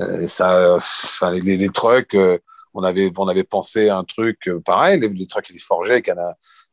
Euh, 0.00 0.26
ça, 0.26 0.74
enfin, 0.74 1.30
les, 1.32 1.56
les 1.56 1.68
trucks, 1.68 2.14
euh, 2.14 2.38
on 2.74 2.82
avait 2.82 3.12
on 3.16 3.28
avait 3.28 3.44
pensé 3.44 3.88
à 3.88 3.98
un 3.98 4.04
truc 4.04 4.48
euh, 4.48 4.60
pareil, 4.60 5.00
les, 5.00 5.08
les 5.08 5.26
trucks 5.26 5.50
ils 5.50 5.60
forgeaient 5.60 5.94
avec 5.94 6.08
un, 6.08 6.16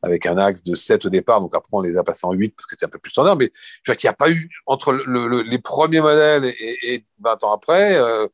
avec 0.02 0.26
un 0.26 0.38
axe 0.38 0.64
de 0.64 0.74
7 0.74 1.06
au 1.06 1.10
départ, 1.10 1.42
donc 1.42 1.56
après 1.56 1.70
on 1.74 1.82
les 1.82 1.98
a 1.98 2.04
passés 2.04 2.26
en 2.26 2.32
8 2.32 2.56
parce 2.56 2.66
que 2.66 2.76
c'était 2.76 2.86
un 2.86 2.90
peu 2.90 3.00
plus 3.00 3.12
standard, 3.12 3.36
mais 3.36 3.52
je 3.84 3.92
vois 3.92 3.96
qu'il 3.96 4.08
n'y 4.08 4.12
a 4.12 4.16
pas 4.16 4.30
eu 4.30 4.50
entre 4.66 4.92
le, 4.92 5.28
le, 5.28 5.42
les 5.42 5.60
premiers 5.60 6.02
modèles 6.02 6.46
et, 6.46 6.94
et 6.94 7.06
20 7.20 7.44
ans 7.44 7.54
après, 7.54 7.98
euh, 7.98 8.28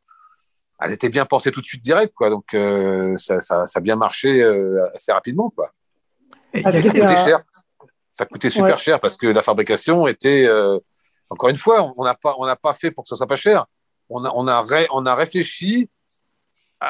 elle 0.79 0.91
était 0.91 1.09
bien 1.09 1.25
pensée 1.25 1.51
tout 1.51 1.61
de 1.61 1.65
suite 1.65 1.83
direct, 1.83 2.13
quoi. 2.15 2.29
Donc 2.29 2.53
euh, 2.53 3.15
ça, 3.15 3.39
ça, 3.39 3.65
ça, 3.65 3.79
a 3.79 3.81
bien 3.81 3.95
marché 3.95 4.41
euh, 4.41 4.87
assez 4.93 5.11
rapidement, 5.11 5.49
quoi. 5.49 5.71
Et 6.53 6.61
ça 6.61 6.71
coûtait 6.71 7.23
cher. 7.25 7.43
Ça 8.11 8.25
coûtait 8.25 8.49
super 8.49 8.75
ouais. 8.75 8.77
cher 8.77 8.99
parce 8.99 9.17
que 9.17 9.27
la 9.27 9.41
fabrication 9.41 10.07
était, 10.07 10.45
euh, 10.47 10.79
encore 11.29 11.49
une 11.49 11.57
fois, 11.57 11.91
on 11.97 12.03
n'a 12.03 12.15
pas 12.15 12.35
on 12.37 12.45
n'a 12.45 12.55
pas 12.55 12.73
fait 12.73 12.91
pour 12.91 13.03
que 13.03 13.09
ça 13.09 13.15
soit 13.15 13.27
pas 13.27 13.35
cher. 13.35 13.65
On 14.09 14.23
a 14.23 14.31
on 14.35 14.47
a 14.47 14.61
ré, 14.61 14.87
on 14.91 15.05
a 15.05 15.15
réfléchi 15.15 15.89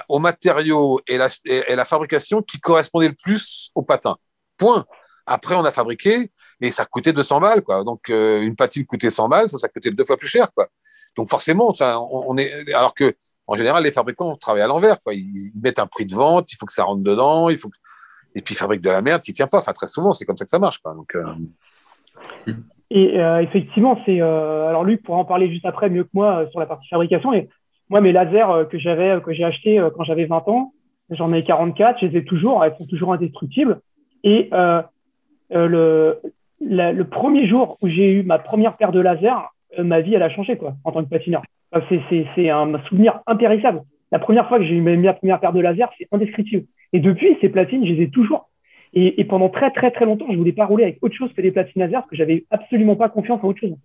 aux 0.10 0.20
matériaux 0.20 1.00
et 1.08 1.18
la, 1.18 1.30
la 1.46 1.86
fabrication 1.86 2.42
qui 2.42 2.60
correspondaient 2.60 3.10
le 3.10 3.16
plus 3.16 3.72
au 3.76 3.82
patin. 3.82 4.18
Point. 4.58 4.86
Après, 5.28 5.56
on 5.56 5.66
a 5.66 5.72
fabriqué 5.72 6.32
et 6.62 6.72
ça 6.72 6.86
coûtait 6.86 7.14
200 7.14 7.40
balles, 7.40 7.64
quoi. 7.64 7.84
Donc, 7.84 8.10
euh, 8.10 8.42
une 8.42 8.56
patine 8.56 8.86
coûtait 8.86 9.10
100 9.10 9.28
balles, 9.28 9.50
ça, 9.50 9.58
ça 9.58 9.68
coûtait 9.70 9.90
deux 9.90 10.06
fois 10.06 10.18
plus 10.18 10.28
cher, 10.28 10.52
quoi. 10.54 10.68
Donc, 11.18 11.30
forcément, 11.30 11.72
ça, 11.72 12.00
on, 12.00 12.38
est, 12.38 12.72
alors 12.74 12.94
que, 12.94 13.16
en 13.48 13.56
général, 13.56 13.84
les 13.84 13.92
fabricants 13.92 14.36
travaillent 14.36 14.62
à 14.62 14.68
l'envers, 14.68 15.02
quoi. 15.02 15.16
Ils, 15.16 15.52
mettent 15.62 15.80
un 15.80 15.88
prix 15.88 16.06
de 16.06 16.14
vente, 16.14 16.52
il 16.52 16.58
faut 16.58 16.66
que 16.68 16.74
ça 16.74 16.84
rentre 16.84 17.02
dedans, 17.02 17.50
il 17.50 17.58
faut 17.58 17.70
et 18.38 18.42
puis 18.42 18.54
ils 18.54 18.58
fabriquent 18.58 18.82
de 18.84 18.90
la 18.90 19.02
merde 19.02 19.22
qui 19.22 19.32
tient 19.32 19.48
pas. 19.48 19.60
Enfin, 19.60 19.72
très 19.72 19.88
souvent, 19.88 20.12
c'est 20.12 20.26
comme 20.26 20.36
ça 20.36 20.44
que 20.44 20.52
ça 20.52 20.60
marche, 20.60 20.80
quoi. 20.80 20.94
Donc, 20.94 21.16
euh... 21.16 22.54
Et 22.92 23.20
euh, 23.20 23.42
effectivement, 23.42 24.00
c'est, 24.06 24.22
alors 24.22 24.84
Luc 24.84 25.02
pourra 25.02 25.18
en 25.18 25.26
parler 25.26 25.50
juste 25.50 25.66
après 25.66 25.90
mieux 25.90 26.04
que 26.04 26.10
moi 26.14 26.46
sur 26.52 26.60
la 26.60 26.66
partie 26.68 26.88
fabrication. 26.88 27.34
Et 27.34 27.50
moi, 27.90 28.02
mes 28.02 28.12
lasers 28.12 28.68
que 28.70 28.78
j'avais, 28.78 29.22
que 29.22 29.34
j'ai 29.34 29.44
achetés 29.44 29.86
quand 29.96 30.04
j'avais 30.04 30.26
20 30.26 30.48
ans, 30.48 30.74
j'en 31.10 31.32
ai 31.34 31.44
44, 31.44 32.00
je 32.02 32.08
les 32.08 32.18
ai 32.18 32.24
toujours, 32.24 32.64
elles 32.64 32.76
sont 32.78 32.86
toujours 32.86 33.14
indestructibles. 33.14 33.80
Et 34.24 34.50
euh, 34.54 34.82
euh, 35.54 35.68
le, 35.68 36.92
le 36.92 37.04
premier 37.04 37.48
jour 37.48 37.78
où 37.82 37.88
j'ai 37.88 38.12
eu 38.12 38.24
ma 38.24 38.40
première 38.40 38.78
paire 38.78 38.92
de 38.92 39.00
lasers, 39.00 39.50
euh, 39.78 39.84
ma 39.84 40.02
vie, 40.02 40.16
elle 40.16 40.24
a 40.24 40.30
changé 40.30 40.58
quoi, 40.58 40.76
en 40.84 40.92
tant 40.92 41.04
que 41.04 41.10
patineur. 41.10 41.42
C'est 41.90 42.50
un 42.50 42.80
souvenir 42.88 43.20
impérissable. 43.28 43.82
La 44.12 44.20
première 44.20 44.48
fois 44.48 44.60
que 44.60 44.66
j'ai 44.66 44.76
eu 44.76 44.82
ma 44.82 45.14
première 45.14 45.40
paire 45.40 45.52
de 45.52 45.60
lasers, 45.60 45.86
c'est 45.98 46.08
indescriptible. 46.12 46.66
Et 46.94 47.00
depuis, 47.00 47.38
ces 47.42 47.50
platines, 47.50 47.86
je 47.86 47.92
les 47.92 48.04
ai 48.04 48.10
toujours. 48.10 48.50
Et, 48.94 49.20
et, 49.20 49.26
pendant 49.26 49.50
très 49.50 49.72
très 49.72 49.92
très 49.92 50.06
longtemps, 50.06 50.28
je 50.32 50.38
voulais 50.38 50.54
pas 50.54 50.66
rouler 50.66 50.86
avec 50.86 51.00
autre 51.02 51.16
chose 51.16 51.34
que 51.34 51.42
des 51.42 51.52
platines 51.52 51.82
laser 51.82 52.00
parce 52.00 52.10
que 52.10 52.16
j'avais 52.16 52.46
absolument 52.50 52.96
pas 52.96 53.10
confiance 53.10 53.44
en 53.44 53.50
autre 53.50 53.60
chose. 53.60 53.76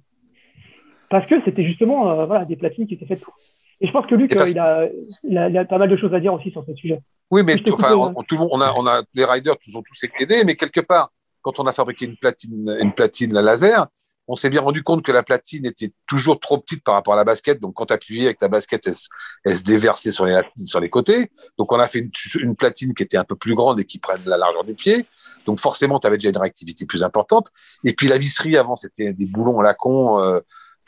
Parce 1.08 1.26
que 1.26 1.34
c'était 1.44 1.64
justement 1.64 2.08
euh, 2.08 2.26
voilà 2.26 2.44
des 2.44 2.54
platines 2.54 2.86
qui 2.86 2.94
étaient 2.94 3.06
faites 3.06 3.24
pour. 3.24 3.34
Et 3.80 3.86
je 3.86 3.92
pense 3.92 4.06
que 4.06 4.14
Luc, 4.14 4.34
parce... 4.36 4.50
il, 4.50 4.58
a, 4.58 4.88
il, 5.24 5.38
a, 5.38 5.48
il, 5.48 5.58
a, 5.58 5.64
pas 5.64 5.78
mal 5.78 5.88
de 5.88 5.96
choses 5.96 6.12
à 6.12 6.20
dire 6.20 6.34
aussi 6.34 6.50
sur 6.50 6.64
ce 6.66 6.74
sujet. 6.74 7.00
Oui, 7.30 7.42
mais 7.44 7.56
tout, 7.56 7.74
enfin, 7.74 7.94
on, 7.94 8.22
tout 8.22 8.34
le 8.34 8.40
monde, 8.40 8.50
on 8.52 8.60
a, 8.60 8.72
on 8.76 8.86
a, 8.86 9.02
les 9.14 9.24
riders 9.24 9.56
nous 9.66 9.76
ont 9.76 9.82
tous 9.82 10.06
aidés, 10.18 10.44
mais 10.44 10.56
quelque 10.56 10.80
part, 10.80 11.10
quand 11.42 11.58
on 11.58 11.66
a 11.66 11.72
fabriqué 11.72 12.04
une 12.04 12.16
platine, 12.16 12.76
une 12.80 12.92
platine 12.92 13.32
la 13.32 13.40
laser, 13.40 13.86
on 14.30 14.36
s'est 14.36 14.50
bien 14.50 14.60
rendu 14.60 14.84
compte 14.84 15.02
que 15.02 15.10
la 15.10 15.24
platine 15.24 15.66
était 15.66 15.92
toujours 16.06 16.38
trop 16.38 16.58
petite 16.58 16.84
par 16.84 16.94
rapport 16.94 17.14
à 17.14 17.16
la 17.16 17.24
basket. 17.24 17.58
Donc, 17.60 17.74
quand 17.74 17.86
tu 17.86 17.94
appuyais 17.94 18.26
avec 18.26 18.38
ta 18.38 18.46
basket, 18.46 18.86
elle, 18.86 19.56
se 19.56 19.64
déversait 19.64 20.12
sur 20.12 20.24
les, 20.24 20.40
sur 20.64 20.78
les 20.78 20.88
côtés. 20.88 21.32
Donc, 21.58 21.72
on 21.72 21.80
a 21.80 21.88
fait 21.88 21.98
une, 21.98 22.10
une, 22.40 22.54
platine 22.54 22.94
qui 22.94 23.02
était 23.02 23.16
un 23.16 23.24
peu 23.24 23.34
plus 23.34 23.56
grande 23.56 23.80
et 23.80 23.84
qui 23.84 23.98
prenne 23.98 24.20
la 24.26 24.36
largeur 24.36 24.62
du 24.62 24.74
pied. 24.74 25.04
Donc, 25.46 25.58
forcément, 25.58 25.98
tu 25.98 26.06
avais 26.06 26.16
déjà 26.16 26.28
une 26.28 26.38
réactivité 26.38 26.86
plus 26.86 27.02
importante. 27.02 27.48
Et 27.82 27.92
puis, 27.92 28.06
la 28.06 28.18
visserie, 28.18 28.56
avant, 28.56 28.76
c'était 28.76 29.12
des 29.12 29.26
boulons 29.26 29.58
à 29.58 29.64
la 29.64 29.74
con 29.74 30.22
euh, 30.22 30.38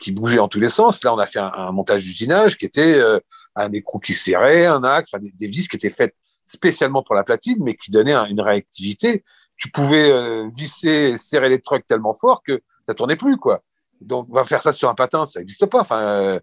qui 0.03 0.11
bougeaient 0.11 0.39
en 0.39 0.49
tous 0.49 0.59
les 0.59 0.69
sens. 0.69 1.01
Là, 1.03 1.13
on 1.13 1.17
a 1.17 1.25
fait 1.25 1.39
un, 1.39 1.71
montage 1.71 2.03
d'usinage 2.03 2.57
qui 2.57 2.65
était 2.65 2.99
euh, 2.99 3.19
un 3.55 3.71
écrou 3.71 3.99
qui 3.99 4.13
serrait, 4.13 4.65
un 4.65 4.83
axe, 4.83 5.11
des, 5.21 5.47
vis 5.47 5.69
qui 5.69 5.77
étaient 5.77 5.89
faites 5.89 6.13
spécialement 6.45 7.03
pour 7.03 7.15
la 7.15 7.23
platine, 7.23 7.57
mais 7.61 7.75
qui 7.75 7.89
donnaient 7.89 8.15
une 8.29 8.41
réactivité. 8.41 9.23
Tu 9.55 9.71
pouvais 9.71 10.11
euh, 10.11 10.49
visser, 10.53 11.17
serrer 11.17 11.47
les 11.47 11.61
trucs 11.61 11.87
tellement 11.87 12.13
fort 12.13 12.43
que 12.43 12.59
ça 12.85 12.93
tournait 12.93 13.15
plus, 13.15 13.37
quoi. 13.37 13.63
Donc, 14.01 14.27
on 14.29 14.33
va 14.33 14.43
faire 14.43 14.61
ça 14.61 14.73
sur 14.73 14.89
un 14.89 14.95
patin, 14.95 15.25
ça 15.25 15.39
n'existe 15.39 15.65
pas. 15.67 15.79
Enfin, 15.79 16.01
euh, 16.01 16.39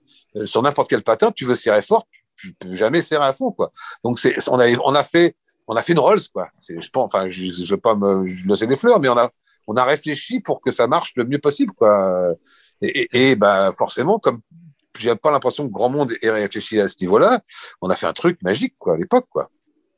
sur 0.47 0.63
n'importe 0.63 0.89
quel 0.89 1.03
patin, 1.03 1.31
tu 1.31 1.45
veux 1.45 1.55
serrer 1.55 1.83
fort, 1.83 2.07
tu, 2.37 2.55
peux 2.55 2.75
jamais 2.75 3.03
serrer 3.03 3.27
à 3.27 3.35
fond, 3.35 3.53
quoi. 3.53 3.71
Donc, 4.03 4.19
on 4.49 4.59
a, 4.59 5.05
fait, 5.05 5.37
on 5.69 5.77
a 5.77 5.83
fait 5.83 5.93
une 5.93 5.99
Rolls, 5.99 6.27
quoi. 6.33 6.49
C'est, 6.61 6.81
je 6.81 6.89
pense, 6.89 7.13
enfin, 7.13 7.29
je, 7.29 7.45
je 7.45 7.71
veux 7.71 7.81
pas 7.81 7.95
me 7.95 8.25
lancer 8.47 8.67
des 8.67 8.77
fleurs, 8.77 9.01
mais 9.01 9.11
on 9.11 9.19
a, 9.19 9.29
on 9.67 9.77
a 9.77 9.85
réfléchi 9.85 10.41
pour 10.41 10.63
que 10.63 10.71
ça 10.71 10.87
marche 10.87 11.13
le 11.17 11.25
mieux 11.27 11.39
possible, 11.39 11.75
quoi. 11.75 12.35
Et, 12.83 13.09
et, 13.13 13.37
bah, 13.37 13.73
forcément, 13.77 14.19
comme 14.19 14.41
j'ai 14.99 15.15
pas 15.15 15.31
l'impression 15.31 15.67
que 15.67 15.73
grand 15.73 15.89
monde 15.89 16.13
ait 16.23 16.31
réfléchi 16.31 16.81
à 16.81 16.89
ce 16.89 16.97
niveau-là, 17.01 17.41
on 17.81 17.91
a 17.91 17.97
fait 17.97 18.07
un 18.07 18.13
truc 18.13 18.43
magique, 18.43 18.75
quoi, 18.79 18.95
à 18.95 18.97
l'époque, 18.97 19.27
quoi. 19.31 19.51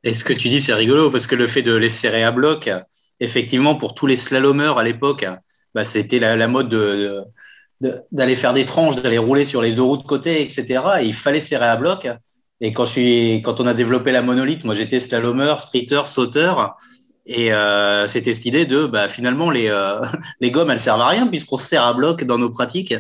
Et 0.05 0.15
ce 0.15 0.25
que 0.25 0.33
tu 0.33 0.49
dis, 0.49 0.61
c'est 0.61 0.75
rigolo, 0.75 1.11
parce 1.11 1.27
que 1.27 1.37
le 1.37 1.47
fait 1.47 1.63
de 1.63 1.75
les 1.75 1.89
serrer 1.89 2.25
à 2.25 2.33
bloc, 2.33 2.69
effectivement, 3.21 3.77
pour 3.77 3.95
tous 3.95 4.07
les 4.07 4.17
slalomeurs 4.17 4.79
à 4.79 4.85
l'époque, 4.85 5.25
bah, 5.75 5.85
c'était 5.85 6.19
la, 6.19 6.49
mode 6.49 6.69
de, 6.69 7.23
d'aller 8.11 8.37
faire 8.37 8.53
des 8.53 8.65
tranches, 8.65 9.01
d'aller 9.01 9.19
rouler 9.19 9.45
sur 9.45 9.63
les 9.63 9.73
deux 9.73 9.83
roues 9.83 9.99
de 9.99 10.03
côté, 10.03 10.43
etc. 10.43 10.83
Et 11.01 11.07
il 11.07 11.15
fallait 11.15 11.41
serrer 11.41 11.67
à 11.67 11.77
bloc. 11.77 12.09
Et 12.61 12.73
quand, 12.73 12.87
je 12.87 12.93
suis, 12.93 13.43
quand 13.43 13.61
on 13.61 13.67
a 13.67 13.75
développé 13.75 14.13
la 14.13 14.23
monolithe, 14.23 14.65
moi 14.65 14.75
j'étais 14.75 15.01
slalomeur, 15.01 15.61
streeter, 15.61 16.03
sauteur. 16.07 16.77
Et 17.25 17.53
euh, 17.53 18.09
c'était 18.09 18.35
cette 18.35 18.47
idée 18.47 18.67
de 18.67 18.87
bah, 18.87 19.09
finalement 19.09 19.51
les, 19.51 19.69
euh, 19.69 20.05
les 20.41 20.51
gommes 20.51 20.71
elles 20.71 20.81
servent 20.81 21.01
à 21.01 21.09
rien 21.09 21.27
puisqu'on 21.27 21.57
serre 21.57 21.85
à 21.85 21.95
bloc 21.95 22.25
dans 22.25 22.39
nos 22.39 22.51
pratiques. 22.51 22.95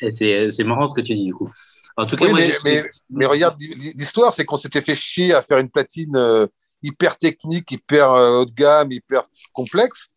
Et 0.00 0.10
c'est, 0.10 0.64
marrant 0.64 0.86
ce 0.86 0.94
que 0.94 1.00
tu 1.00 1.14
dis 1.14 1.26
du 1.26 1.34
coup. 1.34 1.50
En 1.96 2.06
tout 2.06 2.16
cas, 2.16 2.26
mais, 2.32 2.84
mais, 3.08 3.26
regarde, 3.26 3.56
l'histoire 3.60 4.34
c'est 4.34 4.44
qu'on 4.44 4.56
s'était 4.56 4.82
fait 4.82 4.96
chier 4.96 5.32
à 5.32 5.40
faire 5.40 5.58
une 5.58 5.70
platine 5.70 6.16
euh, 6.16 6.46
hyper 6.82 7.16
technique, 7.16 7.70
hyper 7.70 8.10
haut 8.10 8.44
de 8.44 8.52
gamme, 8.52 8.90
hyper 8.92 9.22
complexe. 9.52 10.08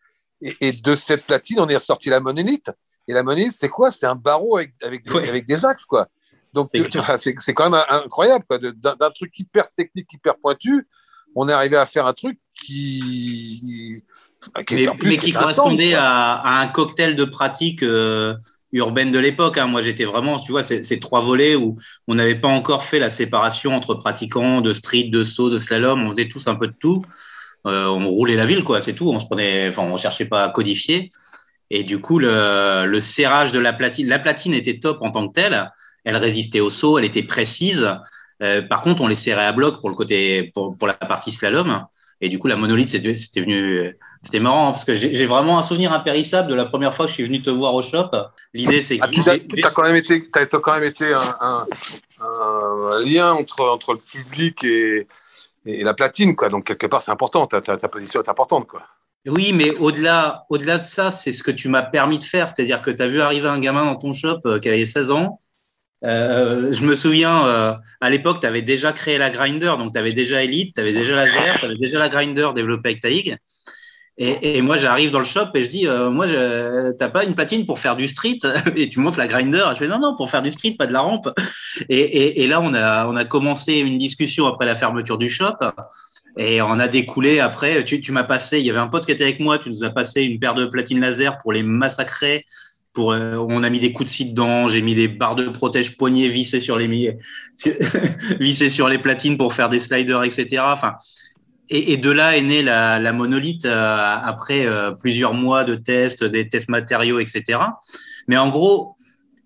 Et, 0.41 0.71
de 0.71 0.95
cette 0.95 1.25
platine, 1.25 1.59
on 1.59 1.67
est 1.67 1.75
ressorti 1.75 2.09
la 2.09 2.19
monolithe. 2.19 2.71
Et 3.07 3.13
la 3.13 3.23
monolithe, 3.23 3.53
c'est 3.53 3.69
quoi? 3.69 3.91
C'est 3.91 4.05
un 4.05 4.15
barreau 4.15 4.57
avec, 4.57 4.73
avec, 4.83 5.03
des, 5.03 5.29
avec 5.29 5.47
des 5.47 5.65
axes, 5.65 5.85
quoi. 5.85 6.07
Donc, 6.53 6.69
c'est 6.73 7.53
quand 7.53 7.69
même 7.69 7.83
incroyable. 7.89 8.45
D'un 8.75 9.11
truc 9.11 9.37
hyper 9.39 9.71
technique, 9.71 10.11
hyper 10.13 10.37
pointu, 10.37 10.87
on 11.35 11.47
est 11.49 11.53
arrivé 11.53 11.77
à 11.77 11.85
faire 11.85 12.05
un 12.07 12.13
truc 12.13 12.39
qui. 12.63 14.03
qui 14.67 14.87
mais, 15.03 15.17
qui 15.17 15.31
correspondait 15.31 15.93
à, 15.93 16.59
un 16.61 16.67
cocktail 16.67 17.15
de 17.15 17.25
pratiques 17.25 17.83
euh, 17.83 18.35
urbaines 18.71 19.11
de 19.11 19.19
l'époque. 19.19 19.57
Hein. 19.57 19.67
Moi, 19.67 19.81
j'étais 19.81 20.05
vraiment, 20.05 20.39
tu 20.39 20.51
vois, 20.51 20.63
ces 20.63 20.99
trois 20.99 21.21
volets 21.21 21.55
où 21.55 21.75
on 22.07 22.15
n'avait 22.15 22.35
pas 22.35 22.47
encore 22.47 22.83
fait 22.83 22.99
la 22.99 23.09
séparation 23.09 23.75
entre 23.75 23.95
pratiquants 23.95 24.61
de 24.61 24.73
street, 24.73 25.09
de 25.11 25.23
saut, 25.23 25.49
de 25.49 25.57
slalom. 25.57 26.03
On 26.03 26.09
faisait 26.09 26.29
tous 26.29 26.47
un 26.47 26.55
peu 26.55 26.67
de 26.67 26.75
tout. 26.79 27.03
Euh, 27.65 27.87
on 27.87 28.07
roulait 28.07 28.35
la 28.35 28.45
ville, 28.45 28.63
quoi, 28.63 28.81
c'est 28.81 28.93
tout. 28.93 29.09
On 29.09 29.19
se 29.19 29.25
prenait, 29.25 29.69
enfin, 29.69 29.83
on 29.83 29.97
cherchait 29.97 30.25
pas 30.25 30.43
à 30.43 30.49
codifier. 30.49 31.11
Et 31.69 31.83
du 31.83 31.99
coup, 31.99 32.19
le, 32.19 32.99
serrage 32.99 33.51
de 33.51 33.59
la 33.59 33.73
platine, 33.73 34.07
la 34.07 34.19
platine 34.19 34.53
était 34.53 34.79
top 34.79 34.99
en 35.01 35.11
tant 35.11 35.27
que 35.27 35.33
telle. 35.33 35.69
Elle 36.05 36.15
résistait 36.15 36.61
au 36.61 36.69
saut, 36.69 36.97
elle 36.97 37.05
était 37.05 37.23
précise. 37.23 37.89
Euh, 38.41 38.61
par 38.61 38.81
contre, 38.81 39.01
on 39.01 39.07
les 39.07 39.15
serrait 39.15 39.45
à 39.45 39.51
bloc 39.51 39.81
pour 39.81 39.89
le 39.89 39.95
côté, 39.95 40.51
pour, 40.53 40.87
la 40.87 40.93
partie 40.93 41.31
slalom. 41.31 41.85
Et 42.21 42.29
du 42.29 42.39
coup, 42.39 42.47
la 42.47 42.55
monolithe, 42.55 42.89
c'était 42.89 43.41
venu, 43.41 43.95
c'était 44.23 44.39
marrant 44.39 44.69
hein, 44.69 44.71
parce 44.71 44.83
que 44.83 44.95
j'ai 44.95 45.25
vraiment 45.25 45.59
un 45.59 45.63
souvenir 45.63 45.93
impérissable 45.93 46.49
de 46.49 46.55
la 46.55 46.65
première 46.65 46.93
fois 46.93 47.05
que 47.05 47.09
je 47.09 47.15
suis 47.15 47.23
venu 47.23 47.41
te 47.41 47.49
voir 47.49 47.75
au 47.75 47.81
shop. 47.81 48.09
L'idée, 48.53 48.81
c'est 48.81 48.97
que 48.97 49.05
ah, 49.05 49.07
tu 49.07 49.63
as, 49.63 49.69
quand 49.69 49.83
même 49.83 49.95
été, 49.95 50.27
as 50.33 50.45
quand 50.45 50.73
même 50.73 50.83
été 50.83 51.13
un, 51.13 51.67
un, 52.21 53.03
lien 53.05 53.33
entre 53.33 53.61
entre 53.69 53.93
le 53.93 53.99
public 53.99 54.63
et, 54.63 55.07
et 55.65 55.83
la 55.83 55.93
platine, 55.93 56.35
quoi. 56.35 56.49
Donc, 56.49 56.65
quelque 56.65 56.87
part, 56.87 57.03
c'est 57.03 57.11
important. 57.11 57.45
Ta, 57.45 57.61
ta, 57.61 57.87
position 57.87 58.21
est 58.21 58.29
importante, 58.29 58.67
quoi. 58.67 58.83
Oui, 59.27 59.51
mais 59.53 59.71
au-delà 59.71 60.45
au 60.49 60.57
-delà 60.57 60.77
de 60.77 60.81
ça, 60.81 61.11
c'est 61.11 61.33
ce 61.33 61.43
que 61.43 61.51
tu 61.51 61.67
m'as 61.67 61.83
permis 61.83 62.17
de 62.17 62.23
faire. 62.23 62.49
C'est-à-dire 62.49 62.81
que 62.81 62.91
tu 62.91 63.03
as 63.03 63.07
vu 63.07 63.21
arriver 63.21 63.47
un 63.47 63.59
gamin 63.59 63.85
dans 63.85 63.97
ton 63.97 64.13
shop 64.13 64.39
euh, 64.45 64.59
qui 64.59 64.69
avait 64.69 64.85
16 64.85 65.11
ans. 65.11 65.39
Euh, 66.05 66.71
je 66.71 66.85
me 66.85 66.95
souviens, 66.95 67.47
euh, 67.47 67.73
à 68.01 68.09
l'époque, 68.09 68.39
tu 68.41 68.47
avais 68.47 68.61
déjà 68.61 68.91
créé 68.91 69.17
la 69.17 69.29
Grinder, 69.29 69.73
donc 69.77 69.93
tu 69.93 69.99
avais 69.99 70.13
déjà 70.13 70.43
Elite, 70.43 70.75
tu 70.75 70.81
avais 70.81 70.93
déjà 70.93 71.15
la 71.15 71.25
GR, 71.25 71.59
tu 71.59 71.65
avais 71.65 71.75
déjà 71.75 71.99
la 71.99 72.09
Grinder 72.09 72.49
développée 72.53 72.89
avec 72.89 73.01
Taïg. 73.01 73.37
Et, 74.19 74.57
et, 74.57 74.61
moi, 74.63 74.77
j'arrive 74.77 75.11
dans 75.11 75.19
le 75.19 75.25
shop 75.25 75.49
et 75.53 75.63
je 75.63 75.69
dis, 75.69 75.87
euh, 75.87 76.09
moi, 76.09 76.25
t'as 76.97 77.09
pas 77.09 77.23
une 77.23 77.35
platine 77.35 77.67
pour 77.67 77.77
faire 77.77 77.95
du 77.95 78.07
street? 78.07 78.39
Et 78.75 78.89
tu 78.89 78.99
montres 78.99 79.19
la 79.19 79.27
grinder. 79.27 79.63
Je 79.73 79.75
fais, 79.75 79.87
non, 79.87 79.99
non, 79.99 80.15
pour 80.15 80.31
faire 80.31 80.41
du 80.41 80.51
street, 80.51 80.75
pas 80.77 80.87
de 80.87 80.93
la 80.93 81.01
rampe. 81.01 81.29
Et, 81.87 82.47
là, 82.47 82.59
on 82.59 82.73
a, 82.73 83.05
on 83.07 83.15
a 83.15 83.25
commencé 83.25 83.75
une 83.75 83.99
discussion 83.99 84.47
après 84.47 84.65
la 84.65 84.73
fermeture 84.73 85.19
du 85.19 85.29
shop. 85.29 85.57
Et 86.35 86.63
on 86.63 86.79
a 86.79 86.87
découlé 86.87 87.39
après. 87.39 87.83
Tu 87.83 88.11
m'as 88.11 88.23
passé, 88.23 88.59
il 88.59 88.65
y 88.65 88.71
avait 88.71 88.79
un 88.79 88.87
pote 88.87 89.05
qui 89.05 89.11
était 89.11 89.23
avec 89.23 89.39
moi, 89.39 89.59
tu 89.59 89.69
nous 89.69 89.83
as 89.83 89.91
passé 89.91 90.23
une 90.23 90.39
paire 90.39 90.55
de 90.55 90.65
platines 90.65 90.99
laser 90.99 91.37
pour 91.37 91.53
les 91.53 91.61
massacrer. 91.61 92.45
Euh, 92.99 93.45
on 93.49 93.63
a 93.63 93.69
mis 93.69 93.79
des 93.79 93.93
coups 93.93 94.09
de 94.09 94.13
scie 94.13 94.25
dedans, 94.25 94.67
j'ai 94.67 94.81
mis 94.81 94.95
des 94.95 95.07
barres 95.07 95.35
de 95.35 95.47
protège 95.47 95.97
poignets 95.97 96.27
vissées 96.27 96.59
sur 96.59 96.77
les 96.77 96.87
vissées 98.39 98.69
sur 98.69 98.87
les 98.87 98.97
platines 98.97 99.37
pour 99.37 99.53
faire 99.53 99.69
des 99.69 99.79
sliders, 99.79 100.23
etc. 100.23 100.63
Enfin, 100.65 100.95
et, 101.69 101.93
et, 101.93 101.97
de 101.97 102.09
là 102.09 102.37
est 102.37 102.41
née 102.41 102.63
la, 102.63 103.13
monolithe 103.13 103.65
euh, 103.65 104.17
après 104.23 104.65
euh, 104.65 104.91
plusieurs 104.91 105.33
mois 105.33 105.63
de 105.63 105.75
tests, 105.75 106.23
des 106.23 106.47
tests 106.47 106.69
matériaux, 106.69 107.19
etc. 107.19 107.59
Mais 108.27 108.37
en 108.37 108.49
gros, 108.49 108.95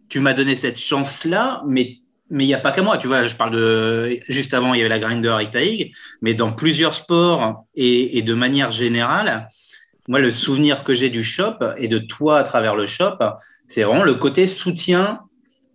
tu 0.09 0.19
m'as 0.19 0.33
donné 0.33 0.55
cette 0.55 0.79
chance-là, 0.79 1.63
mais 1.67 1.97
mais 2.33 2.45
il 2.45 2.47
n'y 2.47 2.53
a 2.53 2.59
pas 2.59 2.71
qu'à 2.71 2.81
moi. 2.81 2.97
Tu 2.97 3.07
vois, 3.07 3.27
je 3.27 3.35
parle 3.35 3.51
de 3.51 4.19
juste 4.29 4.53
avant, 4.53 4.73
il 4.73 4.77
y 4.77 4.81
avait 4.81 4.89
la 4.89 4.99
grinder 4.99 5.29
avec 5.29 5.51
Taïg, 5.51 5.93
mais 6.21 6.33
dans 6.33 6.53
plusieurs 6.53 6.93
sports 6.93 7.65
et, 7.75 8.17
et, 8.17 8.21
de 8.21 8.33
manière 8.33 8.71
générale, 8.71 9.49
moi, 10.07 10.19
le 10.19 10.31
souvenir 10.31 10.83
que 10.83 10.93
j'ai 10.93 11.09
du 11.09 11.23
shop 11.23 11.57
et 11.77 11.87
de 11.87 11.99
toi 11.99 12.39
à 12.39 12.43
travers 12.43 12.75
le 12.75 12.87
shop, 12.87 13.17
c'est 13.67 13.83
vraiment 13.83 14.03
le 14.03 14.15
côté 14.15 14.47
soutien 14.47 15.19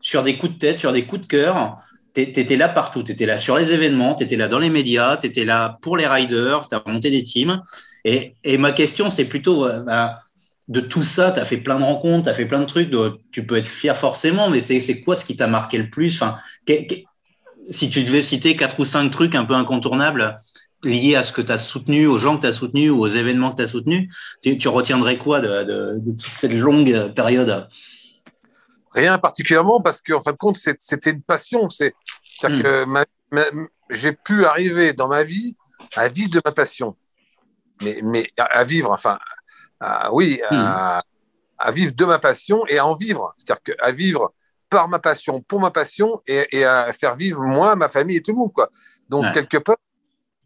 sur 0.00 0.22
des 0.22 0.36
coups 0.36 0.54
de 0.54 0.58
tête, 0.58 0.78
sur 0.78 0.92
des 0.92 1.06
coups 1.06 1.22
de 1.22 1.26
cœur, 1.26 1.76
tu 2.14 2.22
étais 2.22 2.56
là 2.56 2.68
partout. 2.68 3.02
Tu 3.02 3.12
étais 3.12 3.26
là 3.26 3.36
sur 3.36 3.56
les 3.56 3.72
événements, 3.72 4.14
tu 4.14 4.24
étais 4.24 4.36
là 4.36 4.48
dans 4.48 4.58
les 4.58 4.70
médias, 4.70 5.16
tu 5.16 5.26
étais 5.26 5.44
là 5.44 5.78
pour 5.82 5.96
les 5.96 6.06
riders, 6.06 6.66
tu 6.68 6.74
as 6.74 6.82
monté 6.86 7.10
des 7.10 7.22
teams. 7.22 7.62
Et, 8.04 8.34
ma 8.58 8.72
question, 8.72 9.10
c'était 9.10 9.24
plutôt 9.24 9.66
euh, 9.66 9.82
bah, 9.82 10.20
de 10.68 10.80
tout 10.80 11.02
ça, 11.02 11.32
tu 11.32 11.40
as 11.40 11.44
fait 11.44 11.58
plein 11.58 11.78
de 11.78 11.84
rencontres, 11.84 12.24
tu 12.24 12.30
as 12.30 12.34
fait 12.34 12.46
plein 12.46 12.60
de 12.60 12.64
trucs, 12.64 12.90
tu 13.32 13.46
peux 13.46 13.56
être 13.56 13.68
fier 13.68 13.96
forcément, 13.96 14.50
mais 14.50 14.62
c'est 14.62 15.00
quoi 15.02 15.14
ce 15.14 15.24
qui 15.24 15.36
t'a 15.36 15.46
marqué 15.46 15.78
le 15.78 15.90
plus? 15.90 16.22
Enfin, 16.22 16.36
Si 17.70 17.90
tu 17.90 18.04
devais 18.04 18.22
citer 18.22 18.56
quatre 18.56 18.80
ou 18.80 18.84
cinq 18.84 19.10
trucs 19.10 19.34
un 19.34 19.44
peu 19.44 19.54
incontournables 19.54 20.36
liés 20.86 21.16
à 21.16 21.22
ce 21.22 21.32
que 21.32 21.42
tu 21.42 21.52
as 21.52 21.58
soutenu, 21.58 22.06
aux 22.06 22.18
gens 22.18 22.36
que 22.36 22.42
tu 22.42 22.46
as 22.48 22.52
soutenus 22.52 22.90
ou 22.90 23.00
aux 23.00 23.08
événements 23.08 23.50
que 23.50 23.56
tu 23.56 23.62
as 23.62 23.68
soutenus, 23.68 24.14
tu, 24.42 24.56
tu, 24.56 24.68
retiendrais 24.68 25.18
quoi 25.18 25.40
de, 25.40 25.62
de, 25.64 25.98
de 25.98 26.10
toute 26.12 26.22
cette 26.22 26.52
longue 26.52 27.12
période? 27.14 27.68
Rien 28.96 29.18
particulièrement 29.18 29.82
parce 29.82 30.00
qu'en 30.00 30.22
fin 30.22 30.32
de 30.32 30.38
compte, 30.38 30.56
c'était 30.56 31.10
une 31.10 31.22
passion. 31.22 31.68
C'est 31.68 31.94
hmm. 32.42 32.62
que 32.62 33.06
j'ai 33.90 34.12
pu 34.12 34.46
arriver 34.46 34.94
dans 34.94 35.08
ma 35.08 35.22
vie 35.22 35.54
à 35.94 36.08
vivre 36.08 36.30
de 36.30 36.40
ma 36.42 36.52
passion. 36.52 36.96
Mais, 37.82 37.98
mais 38.02 38.30
à, 38.38 38.64
vivre, 38.64 38.90
enfin, 38.90 39.18
oui, 40.12 40.40
hmm. 40.50 40.54
à, 40.54 41.02
vivre 41.72 41.92
de 41.94 42.04
ma 42.06 42.18
passion 42.18 42.64
et 42.68 42.78
à 42.78 42.86
en 42.86 42.94
vivre. 42.94 43.34
C'est-à-dire 43.36 43.76
qu'à 43.76 43.92
vivre 43.92 44.32
par 44.70 44.88
ma 44.88 44.98
passion, 44.98 45.42
pour 45.42 45.60
ma 45.60 45.70
passion 45.70 46.22
et, 46.26 46.64
à 46.64 46.90
faire 46.94 47.14
vivre 47.16 47.42
moi, 47.42 47.76
ma 47.76 47.90
famille 47.90 48.16
et 48.16 48.22
tout 48.22 48.32
le 48.32 48.38
monde. 48.38 48.52
Quoi. 48.54 48.70
Donc, 49.10 49.26
quelque 49.34 49.58
part, 49.58 49.76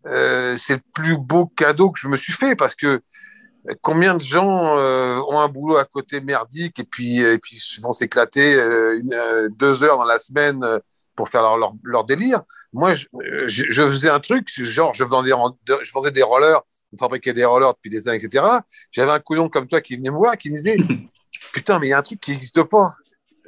euh, 0.06 0.56
c'est 0.56 0.76
le 0.76 0.82
plus 0.94 1.16
beau 1.16 1.46
cadeau 1.46 1.90
que 1.90 1.98
je 2.00 2.08
me 2.08 2.16
suis 2.16 2.32
fait 2.32 2.56
parce 2.56 2.74
que 2.74 3.02
Combien 3.82 4.14
de 4.14 4.22
gens 4.22 4.78
euh, 4.78 5.20
ont 5.28 5.38
un 5.38 5.48
boulot 5.48 5.76
à 5.76 5.84
côté 5.84 6.20
merdique 6.20 6.78
et 6.78 6.84
puis, 6.84 7.20
et 7.20 7.38
puis 7.38 7.60
vont 7.82 7.92
s'éclater 7.92 8.54
euh, 8.54 9.00
euh, 9.12 9.48
deux 9.50 9.84
heures 9.84 9.98
dans 9.98 10.04
la 10.04 10.18
semaine 10.18 10.64
pour 11.14 11.28
faire 11.28 11.42
leur, 11.42 11.58
leur, 11.58 11.72
leur 11.82 12.04
délire 12.04 12.40
Moi, 12.72 12.94
je, 12.94 13.06
je, 13.46 13.82
faisais 13.82 14.08
un 14.08 14.20
truc, 14.20 14.48
genre, 14.62 14.94
je 14.94 15.04
des, 15.04 15.74
je 15.82 15.90
faisais 15.90 16.10
des 16.10 16.22
rollers, 16.22 16.62
on 16.94 16.96
fabriquait 16.96 17.34
des 17.34 17.44
rollers 17.44 17.74
depuis 17.74 17.90
des 17.90 18.08
années, 18.08 18.16
etc. 18.22 18.44
J'avais 18.90 19.10
un 19.10 19.20
couillon 19.20 19.50
comme 19.50 19.66
toi 19.66 19.82
qui 19.82 19.96
venait 19.96 20.10
me 20.10 20.16
voir, 20.16 20.38
qui 20.38 20.50
me 20.50 20.56
disait 20.56 20.78
Putain, 21.52 21.78
mais 21.78 21.88
il 21.88 21.90
y 21.90 21.92
a 21.92 21.98
un 21.98 22.02
truc 22.02 22.20
qui 22.20 22.30
n'existe 22.30 22.62
pas. 22.62 22.94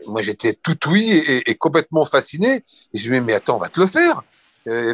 Moi, 0.06 0.20
j'étais 0.20 0.58
tout 0.62 0.78
oui 0.88 1.10
et, 1.10 1.50
et, 1.50 1.54
complètement 1.54 2.04
fasciné. 2.04 2.62
Et 2.92 2.98
je 2.98 3.08
me 3.08 3.14
disais 3.14 3.20
Mais 3.20 3.32
attends, 3.32 3.56
on 3.56 3.60
va 3.60 3.68
te 3.68 3.80
le 3.80 3.86
faire. 3.86 4.22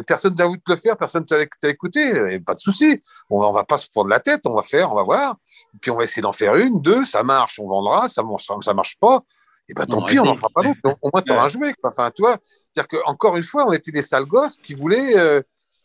Personne 0.05 0.35
n'a 0.35 0.45
voulu 0.47 0.59
te 0.61 0.71
le 0.71 0.77
faire, 0.77 0.97
personne 0.97 1.25
t'a 1.25 1.69
écouté, 1.69 2.39
pas 2.39 2.53
de 2.53 2.59
souci. 2.59 2.99
On, 3.29 3.41
on 3.41 3.51
va 3.51 3.63
pas 3.63 3.77
se 3.77 3.89
prendre 3.89 4.09
la 4.09 4.19
tête, 4.19 4.41
on 4.45 4.55
va 4.55 4.61
faire, 4.61 4.91
on 4.91 4.95
va 4.95 5.03
voir. 5.03 5.35
Puis 5.81 5.91
on 5.91 5.97
va 5.97 6.03
essayer 6.03 6.21
d'en 6.21 6.33
faire 6.33 6.55
une, 6.55 6.81
deux, 6.81 7.05
ça 7.05 7.23
marche, 7.23 7.59
on 7.59 7.67
vendra, 7.67 8.09
ça 8.09 8.23
marche, 8.23 8.47
ça 8.61 8.73
marche 8.73 8.97
pas. 8.99 9.21
Et 9.67 9.73
ben 9.75 9.85
tant 9.85 10.01
pis, 10.01 10.17
on 10.19 10.25
n'en 10.25 10.35
fera 10.35 10.49
pas 10.49 10.63
d'autres. 10.63 10.97
Au 11.01 11.09
moins, 11.13 11.21
tu 11.21 11.31
auras 11.31 11.47
joué. 11.47 11.73
Enfin, 11.83 12.09
toi, 12.09 12.37
c'est-à-dire 12.73 12.87
qu'encore 12.87 13.37
une 13.37 13.43
fois, 13.43 13.67
on 13.67 13.71
était 13.71 13.91
des 13.91 14.01
sales 14.01 14.25
gosses 14.25 14.57
qui 14.57 14.73
voulaient, 14.73 15.15
euh, 15.15 15.41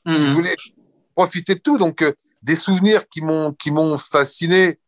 qui 0.06 0.12
Mhm. 0.12 0.32
voulaient 0.34 0.56
profiter 1.14 1.54
de 1.54 1.60
tout. 1.60 1.76
Donc, 1.76 2.00
euh, 2.00 2.12
des 2.42 2.56
souvenirs 2.56 3.06
qui 3.08 3.20
m'ont 3.20 3.52
qui 3.52 3.70
m'ont 3.70 3.98
fasciné. 3.98 4.78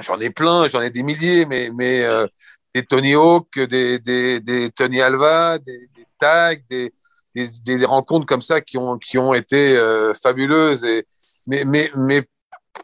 J'en 0.00 0.18
ai 0.18 0.30
plein, 0.30 0.66
j'en 0.66 0.80
ai 0.80 0.90
des 0.90 1.04
milliers, 1.04 1.46
mais 1.46 1.70
mais 1.72 2.02
euh, 2.02 2.26
des 2.74 2.84
Tony 2.84 3.14
Hawk, 3.14 3.58
des, 3.60 3.98
des, 4.00 4.40
des 4.40 4.70
Tony 4.70 5.00
Alva, 5.00 5.58
des, 5.58 5.88
des 5.94 6.06
tags, 6.18 6.54
des, 6.68 6.92
des, 7.34 7.48
des 7.64 7.84
rencontres 7.84 8.26
comme 8.26 8.42
ça 8.42 8.60
qui 8.60 8.78
ont 8.78 8.98
qui 8.98 9.18
ont 9.18 9.34
été 9.34 9.76
euh, 9.76 10.12
fabuleuses 10.14 10.84
et 10.84 11.06
mais 11.46 11.64
mais 11.64 11.90
mais 11.96 12.22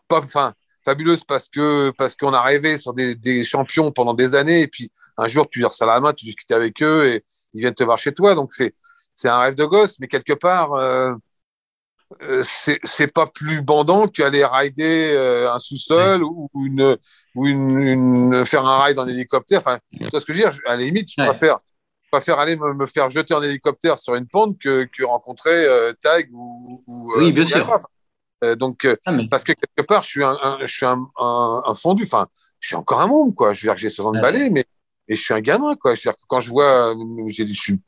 pas 0.09 0.21
enfin 0.21 0.53
fabuleuses 0.85 1.25
parce 1.25 1.49
que 1.49 1.91
parce 1.99 2.17
qu'on 2.17 2.33
a 2.35 2.43
rêvé 2.43 2.79
sur 2.79 2.95
des, 2.95 3.15
des 3.15 3.45
champions 3.45 3.93
pendant 3.93 4.15
des 4.15 4.35
années 4.35 4.63
et 4.63 4.69
puis 4.69 4.91
un 5.19 5.29
jour 5.29 5.49
tu 5.49 5.61
leur 5.61 5.75
ça 5.75 5.87
la 5.87 6.01
main, 6.01 6.13
tu 6.13 6.27
discutes 6.27 6.51
avec 6.53 6.83
eux 6.83 7.07
et 7.09 7.25
ils 7.55 7.61
viennent 7.61 7.75
te 7.75 7.85
voir 7.85 7.99
chez 7.99 8.13
toi. 8.15 8.35
Donc 8.35 8.53
c'est 8.55 8.75
c'est 9.15 9.29
un 9.29 9.39
rêve 9.41 9.55
de 9.57 9.65
gosse 9.65 9.99
mais 10.01 10.09
quelque 10.09 10.35
part 10.35 10.75
euh, 10.75 11.13
euh, 12.23 12.43
c'est 12.47 12.79
c'est 12.85 13.09
pas 13.13 13.27
plus 13.27 13.63
bandant 13.63 14.07
qu'aller 14.07 14.45
rider 14.45 15.13
euh, 15.15 15.53
un 15.53 15.59
sous-sol 15.59 16.23
ou, 16.23 16.49
ou 16.55 16.67
une 16.67 16.97
ou 17.35 17.47
une, 17.47 17.79
une- 17.81 18.47
faire 18.47 18.65
un 18.65 18.85
ride 18.85 18.99
en 18.99 19.07
hélicoptère. 19.09 19.59
Enfin 19.61 19.79
tu 19.93 20.05
vois 20.11 20.21
ce 20.21 20.27
que 20.27 20.33
je 20.33 20.43
veux 20.43 20.51
dire? 20.51 20.59
À 20.67 20.77
la 20.77 20.85
limite 20.85 21.11
je 21.13 21.21
Ouais. 21.21 21.27
préfère 21.29 21.59
préfère 22.17 22.39
aller 22.39 22.57
me, 22.57 22.75
me 22.75 22.87
faire 22.87 23.09
jeter 23.11 23.35
en 23.35 23.43
hélicoptère 23.43 23.99
sur 23.99 24.15
une 24.15 24.27
pente 24.27 24.59
que, 24.59 24.85
que 24.85 25.05
rencontrer 25.05 25.67
euh, 25.67 25.93
Tag 26.01 26.29
ou, 26.33 26.83
ou 26.87 27.13
Oui, 27.17 27.33
bien 27.33 27.45
sûr. 27.47 27.67
Euh, 28.45 28.55
donc 28.55 28.85
euh, 28.85 28.97
Ah, 29.07 29.13
mais- 29.13 29.29
parce 29.29 29.45
que 29.45 29.53
quelque 29.53 29.87
part 29.87 30.03
je 30.03 30.09
suis 30.09 30.25
un, 30.25 30.37
un- 30.43 30.59
je 30.61 30.67
suis 30.67 30.85
un, 30.87 30.99
un, 31.19 31.63
un 31.65 31.75
fondu 31.75 32.03
enfin 32.05 32.27
je 32.61 32.67
suis 32.69 32.77
encore 32.77 33.01
un 33.01 33.07
môme 33.07 33.35
quoi 33.35 33.55
je 33.55 33.61
veux 33.61 33.67
dire 33.69 33.75
que 33.75 33.81
j'ai 33.81 33.89
60 33.89 34.17
Ouais. 34.17 34.21
balais 34.21 34.51
mais 34.51 34.65
et 35.09 35.15
je 35.15 35.23
suis 35.23 35.33
un 35.33 35.41
gamin 35.41 35.75
quoi 35.75 35.95
je 35.95 36.01
veux 36.01 36.03
dire 36.03 36.17
que 36.17 36.27
quand 36.29 36.41
je 36.41 36.51
vois 36.51 36.95
euh, 36.95 37.29
je 37.31 37.45
suis 37.47 37.79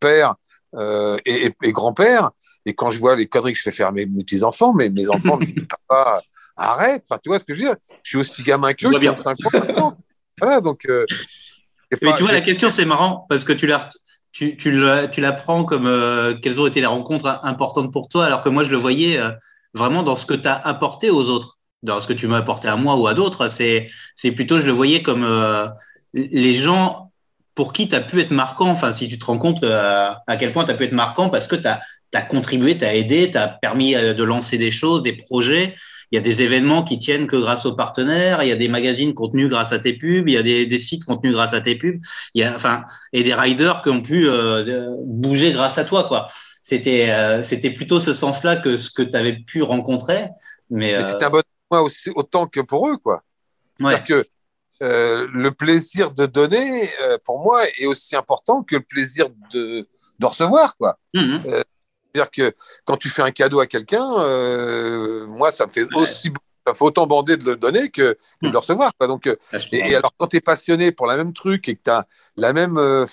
père 0.00 0.34
euh, 0.76 1.18
et, 1.26 1.46
et, 1.48 1.54
et 1.62 1.72
grand-père 1.72 2.30
et 2.64 2.72
quand 2.74 2.88
je 2.88 2.98
vois 2.98 3.16
les 3.16 3.26
conneries 3.26 3.52
que 3.52 3.58
je 3.58 3.62
fais 3.64 3.70
faire 3.70 3.88
à 3.88 3.92
mes, 3.92 4.06
mes 4.06 4.24
petits 4.24 4.44
enfants 4.44 4.72
mais 4.72 4.88
mes 4.88 5.10
enfants 5.10 5.36
me 5.36 5.44
disent 5.44 5.66
papa 5.88 6.22
arrête 6.56 7.02
enfin 7.08 7.18
tu 7.22 7.28
vois 7.28 7.38
ce 7.38 7.44
que 7.44 7.52
je 7.52 7.60
veux 7.64 7.68
dire? 7.68 7.76
Je 8.02 8.08
suis 8.08 8.18
aussi 8.18 8.42
gamin 8.42 8.72
bien. 9.00 9.12
ont 9.12 9.16
5 9.16 9.36
ans 9.44 9.50
maintenant. 9.52 9.98
voilà 10.40 10.60
donc 10.62 10.86
euh, 10.88 11.04
Mais 11.90 12.10
pas- 12.10 12.12
tu 12.14 12.22
vois, 12.22 12.32
la 12.32 12.40
question, 12.40 12.70
c'est 12.70 12.84
marrant 12.84 13.26
parce 13.28 13.44
que 13.44 13.52
tu 13.52 13.66
la, 13.66 13.88
tu, 14.32 14.56
tu 14.56 14.70
la, 14.70 15.08
tu 15.08 15.20
la 15.20 15.32
prends 15.32 15.64
comme 15.64 15.86
euh, 15.86 16.34
quelles 16.34 16.60
ont 16.60 16.66
été 16.66 16.80
les 16.80 16.86
rencontres 16.86 17.40
importantes 17.42 17.92
pour 17.92 18.08
toi, 18.08 18.26
alors 18.26 18.42
que 18.42 18.48
moi, 18.48 18.62
je 18.62 18.70
le 18.70 18.76
voyais 18.76 19.18
euh, 19.18 19.30
vraiment 19.74 20.02
dans 20.02 20.16
ce 20.16 20.26
que 20.26 20.34
tu 20.34 20.48
as 20.48 20.54
apporté 20.54 21.10
aux 21.10 21.28
autres, 21.28 21.58
dans 21.82 22.00
ce 22.00 22.06
que 22.06 22.12
tu 22.12 22.26
m'as 22.26 22.38
apporté 22.38 22.68
à 22.68 22.76
moi 22.76 22.96
ou 22.96 23.06
à 23.06 23.14
d'autres. 23.14 23.48
C'est, 23.48 23.88
c'est 24.14 24.32
plutôt, 24.32 24.60
je 24.60 24.66
le 24.66 24.72
voyais 24.72 25.02
comme 25.02 25.24
euh, 25.24 25.68
les 26.12 26.54
gens 26.54 27.10
pour 27.54 27.72
qui 27.72 27.88
tu 27.88 27.94
as 27.94 28.00
pu 28.00 28.20
être 28.20 28.30
marquant. 28.30 28.68
Enfin, 28.68 28.92
si 28.92 29.08
tu 29.08 29.18
te 29.18 29.24
rends 29.24 29.38
compte 29.38 29.64
euh, 29.64 30.10
à 30.26 30.36
quel 30.36 30.52
point 30.52 30.64
tu 30.64 30.70
as 30.70 30.74
pu 30.74 30.84
être 30.84 30.92
marquant 30.92 31.30
parce 31.30 31.48
que 31.48 31.56
tu 31.56 31.66
as, 31.66 32.22
contribué, 32.22 32.76
tu 32.78 32.84
as 32.84 32.94
aidé, 32.94 33.30
tu 33.30 33.38
as 33.38 33.48
permis 33.48 33.94
de 33.94 34.22
lancer 34.22 34.58
des 34.58 34.70
choses, 34.70 35.02
des 35.02 35.14
projets. 35.14 35.74
Il 36.10 36.16
y 36.16 36.18
a 36.18 36.22
des 36.22 36.42
événements 36.42 36.82
qui 36.82 36.98
tiennent 36.98 37.26
que 37.26 37.36
grâce 37.36 37.66
aux 37.66 37.74
partenaires. 37.74 38.42
Il 38.42 38.48
y 38.48 38.52
a 38.52 38.56
des 38.56 38.68
magazines 38.68 39.14
contenus 39.14 39.48
grâce 39.48 39.72
à 39.72 39.78
tes 39.78 39.92
pubs. 39.92 40.28
Il 40.28 40.32
y 40.32 40.38
a 40.38 40.42
des, 40.42 40.66
des 40.66 40.78
sites 40.78 41.04
contenus 41.04 41.32
grâce 41.32 41.54
à 41.54 41.60
tes 41.60 41.74
pubs. 41.74 42.00
Il 42.34 42.42
y 42.42 42.44
a, 42.44 42.54
enfin, 42.54 42.84
et 43.12 43.22
des 43.22 43.34
riders 43.34 43.82
qui 43.82 43.90
ont 43.90 44.02
pu 44.02 44.28
euh, 44.28 44.96
bouger 45.04 45.52
grâce 45.52 45.78
à 45.78 45.84
toi, 45.84 46.04
quoi. 46.04 46.26
C'était, 46.62 47.10
euh, 47.10 47.42
c'était 47.42 47.70
plutôt 47.70 48.00
ce 48.00 48.12
sens-là 48.12 48.56
que 48.56 48.76
ce 48.76 48.90
que 48.90 49.02
tu 49.02 49.16
avais 49.16 49.36
pu 49.36 49.62
rencontrer. 49.62 50.28
Mais, 50.70 50.92
mais 50.92 50.94
euh, 50.94 51.02
c'était 51.02 51.24
un 51.24 51.30
bon 51.30 51.42
moi 51.70 51.82
aussi 51.82 52.10
autant 52.14 52.46
que 52.46 52.60
pour 52.60 52.88
eux 52.88 52.96
quoi 52.96 53.22
ouais. 53.80 53.90
C'est-à-dire 53.90 54.04
que 54.04 54.28
euh, 54.82 55.26
le 55.32 55.50
plaisir 55.50 56.12
de 56.12 56.26
donner, 56.26 56.88
euh, 57.02 57.18
pour 57.24 57.42
moi, 57.42 57.62
est 57.80 57.86
aussi 57.86 58.14
important 58.14 58.62
que 58.62 58.76
le 58.76 58.82
plaisir 58.82 59.26
de, 59.52 59.88
de 60.18 60.26
recevoir, 60.26 60.76
quoi. 60.76 60.98
Mhm. 61.14 61.42
C'est-à-dire 62.18 62.50
que 62.52 62.56
quand 62.84 62.96
tu 62.96 63.08
fais 63.08 63.22
un 63.22 63.30
cadeau 63.30 63.60
à 63.60 63.66
quelqu'un, 63.66 64.04
euh, 64.20 65.26
moi, 65.26 65.50
ça 65.52 65.66
me 65.66 65.70
fait 65.70 65.86
aussi, 65.94 66.32
ça 66.66 66.72
me 66.72 66.76
fait 66.76 66.84
autant 66.84 67.06
bander 67.06 67.36
de 67.36 67.44
le 67.44 67.56
donner 67.56 67.90
que, 67.90 68.14
que 68.42 68.46
de 68.46 68.50
le 68.52 68.58
recevoir, 68.58 68.90
quoi. 68.98 69.06
Donc, 69.06 69.26
euh, 69.26 69.36
et, 69.72 69.94
alors, 69.94 70.12
quand 70.16 70.26
tu 70.26 70.36
es 70.36 70.40
passionné 70.40 70.90
pour 70.92 71.06
la 71.06 71.16
même 71.16 71.32
truc 71.32 71.68
et 71.68 71.76
que 71.76 71.82
tu 71.84 71.90
as 71.90 72.06
la 72.36 72.52
même, 72.52 72.76
euh, 72.76 73.06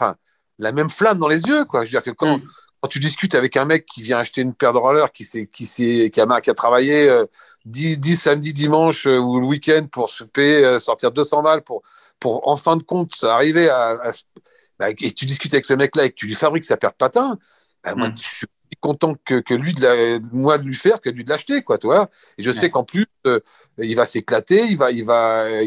la 0.58 0.72
même 0.72 0.90
flamme 0.90 1.20
dans 1.20 1.28
les 1.28 1.42
yeux, 1.44 1.66
quoi. 1.66 1.82
Je 1.82 1.86
veux 1.86 1.92
dire 1.92 2.04
que 2.04 2.12
quand, 2.12 2.38
Mhm. 2.38 2.44
quand 2.82 2.88
tu 2.88 3.00
discutes 3.00 3.36
avec 3.36 3.58
un 3.58 3.66
mec 3.66 3.86
qui 3.86 4.02
vient 4.02 4.18
acheter 4.20 4.42
une 4.42 4.54
paire 4.54 4.74
de 4.74 4.80
rollers, 4.80 5.12
qui, 5.12 5.24
s'est- 5.24 5.48
qui, 5.52 5.66
qui, 5.68 6.22
a, 6.22 6.42
qui 6.42 6.50
a 6.50 6.54
travaillé 6.54 7.08
euh, 7.10 7.26
10, 7.66 8.00
10 8.00 8.16
samedi, 8.20 8.54
dimanche 8.54 9.06
euh, 9.06 9.18
ou 9.20 9.40
le 9.40 9.46
week-end 9.46 9.86
pour 9.92 10.10
se 10.10 10.24
payer, 10.24 10.80
sortir 10.80 11.12
200 11.12 11.44
balles 11.44 11.62
pour, 11.62 11.84
pour 12.20 12.48
en 12.48 12.56
fin 12.56 12.76
de 12.76 12.84
compte 12.84 13.14
arriver 13.24 13.70
à. 13.70 13.90
à- 13.90 14.12
bah, 14.78 14.90
et 14.90 14.96
tu 15.14 15.26
discutes 15.26 15.54
avec 15.54 15.64
ce 15.64 15.74
mec-là 15.74 16.04
et 16.06 16.10
que 16.10 16.16
tu 16.16 16.26
lui 16.26 16.34
fabriques 16.36 16.66
sa 16.66 16.76
paire 16.76 16.92
de 16.92 16.98
patins, 16.98 17.38
bah, 17.82 17.96
moi, 17.96 18.10
Mm. 18.10 18.16
je 18.22 18.24
suis 18.36 18.48
content 18.88 19.14
que, 19.26 19.38
que 19.40 19.54
lui 19.54 19.74
de 19.74 19.82
la, 19.86 20.20
moi 20.32 20.58
de 20.58 20.64
lui 20.66 20.76
faire 20.76 21.00
que 21.02 21.10
lui 21.10 21.24
de 21.24 21.30
l'acheter 21.30 21.62
quoi 21.64 21.78
tu 21.78 21.88
vois. 21.88 22.10
Et 22.38 22.44
je 22.44 22.52
sais 22.52 22.70
qu'en 22.70 22.84
plus 22.84 23.06
euh, 23.28 23.40
il 23.80 23.96
va 23.96 24.06
s'éclater 24.06 24.62
il 24.74 24.78
va 24.78 24.92
il 24.92 25.04
va 25.06 25.22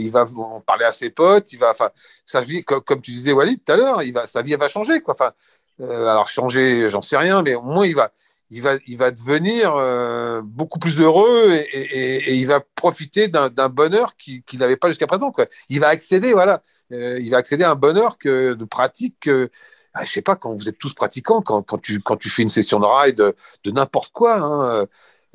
il 0.04 0.11
va 0.11 0.22
en 0.37 0.61
parler 0.61 0.85
à 0.85 0.92
ses 0.92 1.11
potes 1.11 1.52
il 1.52 1.59
va 1.59 1.70
enfin 1.70 1.90
sa 2.24 2.40
vie 2.40 2.62
comme, 2.64 2.83
comme 2.88 3.00
tu 3.02 3.11
disais 3.12 3.33
Walid 3.33 3.61
tout 3.64 3.72
à 3.72 3.76
l'heure 3.76 4.02
il 4.02 4.12
va 4.12 4.26
sa 4.26 4.42
vie 4.42 4.52
elle 4.54 4.61
va 4.61 4.68
changer 4.68 5.00
quoi. 5.00 5.14
Enfin 5.14 5.33
euh, 5.81 6.07
alors 6.12 6.28
changer 6.28 6.88
j'en 6.88 7.00
sais 7.02 7.16
rien 7.16 7.42
mais 7.42 7.54
au 7.54 7.62
moins 7.62 7.87
il 7.87 7.94
va 7.94 8.11
il 8.50 8.62
va 8.62 8.72
il 8.87 8.96
va 8.96 9.11
devenir 9.11 9.74
euh, 9.76 10.40
beaucoup 10.42 10.78
plus 10.78 11.00
heureux 11.00 11.50
et, 11.52 11.66
et, 11.78 11.98
et- 12.16 12.31
et 12.31 12.35
il 12.35 12.46
va 12.46 12.61
profiter 12.76 13.28
d'un 13.28 13.68
bonheur 13.68 14.16
qu'il 14.16 14.42
n'avait 14.61 14.76
pas 14.76 14.88
jusqu'à 14.88 15.07
présent 15.07 15.31
quoi. 15.33 15.46
Il 15.68 15.81
va 15.81 15.88
accéder 15.88 16.33
voilà. 16.33 16.62
Il 16.90 17.31
va 17.31 17.37
accéder 17.38 17.64
à 17.64 17.70
un 17.72 17.74
bonheur 17.74 18.16
que 18.18 18.54
de 18.54 18.64
pratique 18.64 19.16
que 19.20 19.50
ah, 19.98 20.04
je 20.04 20.12
sais 20.12 20.22
pas, 20.22 20.37
quand 20.37 20.54
vous 20.54 20.68
êtes 20.68 20.78
tous 20.78 20.94
pratiquants, 20.94 21.42
quand, 21.42 21.62
quand, 21.62 21.78
tu, 21.78 22.00
quand 22.00 22.16
tu 22.16 22.28
fais 22.30 22.42
une 22.42 22.48
session 22.48 22.80
de 22.80 22.87
ride 22.87 23.16
de, 23.64 23.70
n'importe 23.70 24.12
quoi, 24.12 24.37
hein, 24.37 24.87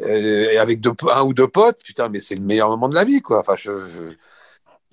euh, 0.01 0.49
et 0.51 0.57
avec 0.57 0.79
un 1.11 1.23
ou 1.23 1.33
deux 1.33 1.47
potes, 1.47 1.83
putain, 1.83 2.09
mais 2.09 2.19
c'est 2.19 2.35
le 2.35 2.41
meilleur 2.41 2.69
moment 2.69 2.89
de 2.89 2.95
la 2.95 3.03
vie, 3.03 3.21
quoi. 3.21 3.39
Enfin, 3.39 3.55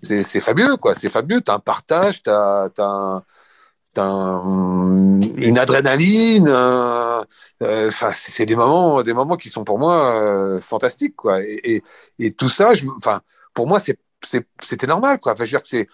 c'est, 0.02 0.40
fabuleux, 0.40 0.76
quoi. 0.76 0.94
C'est 0.94 1.08
fabuleux. 1.10 1.40
T'as 1.40 1.54
un 1.54 1.58
partage, 1.58 2.22
t'as, 2.22 2.70
un- 2.78 3.22
une 5.36 5.58
adrénaline. 5.58 6.48
euh, 6.48 7.22
Enfin, 7.88 8.10
c'est, 8.12 8.46
des 8.46 8.56
moments, 8.56 9.02
des 9.02 9.12
moments 9.12 9.36
qui 9.36 9.50
sont 9.50 9.64
pour 9.64 9.78
moi 9.78 10.14
euh, 10.22 10.60
fantastiques, 10.60 11.16
quoi. 11.16 11.40
Et, 11.42 11.82
tout 12.36 12.48
ça, 12.48 12.72
enfin, 12.96 13.20
pour 13.54 13.66
moi, 13.66 13.80
c'était 13.80 14.86
normal, 14.86 15.20
quoi. 15.20 15.32
Enfin, 15.32 15.44
je 15.44 15.50
veux 15.50 15.58
dire 15.58 15.62
que 15.62 15.68
c'est 15.68 15.88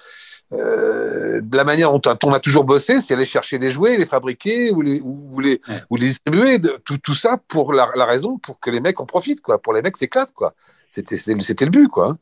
euh, 0.53 1.41
de 1.43 1.57
la 1.57 1.65
manière 1.65 1.91
dont 1.93 2.01
on 2.25 2.33
a 2.33 2.41
toujours 2.41 2.65
bossé, 2.65 3.01
c'est 3.01 3.15
aller 3.15 3.25
chercher 3.25 3.59
les 3.59 3.71
jouets, 3.71 3.97
les 3.97 4.07
fabriquer 4.07 4.71
ou 4.71 4.81
les, 4.83 5.01
ou 5.01 5.41
les, 5.41 5.61
Ouais. 5.69 5.75
ou 5.91 5.97
les 5.97 6.07
distribuer, 6.07 6.59
de, 6.59 6.79
tout, 6.85 6.99
tout 6.99 7.15
ça 7.15 7.37
pour 7.49 7.73
la, 7.73 7.89
la 7.97 8.05
raison 8.05 8.39
pour 8.39 8.61
que 8.61 8.71
les 8.71 8.81
mecs 8.81 9.01
en 9.01 9.07
profitent, 9.07 9.41
quoi. 9.41 9.61
Pour 9.61 9.73
les 9.73 9.83
mecs, 9.83 9.97
c'est 9.97 10.09
classe, 10.09 10.31
quoi. 10.31 10.55
C'était, 10.89 11.17
le 11.17 11.71
but, 11.71 11.89
quoi. 11.89 12.17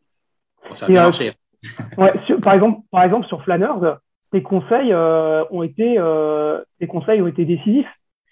Bon, 0.68 0.74
ça 0.74 0.87
a 0.87 0.88
bien 0.88 0.96
Et, 0.96 0.98
euh, 1.00 1.04
marché. 1.04 1.32
Ouais, 1.98 2.12
sur- 2.26 2.40
par 2.40 2.54
exemple, 2.54 2.80
par 2.90 3.04
exemple 3.04 3.26
sur 3.26 3.42
Flanners, 3.42 3.96
tes 4.32 4.42
conseils 4.42 4.92
euh, 4.92 5.44
ont 5.50 5.62
été, 5.62 5.96
euh, 5.98 6.60
tes 6.78 6.87
conseils 6.87 7.22
ont 7.22 7.26
été 7.26 7.44
décisifs. 7.44 7.87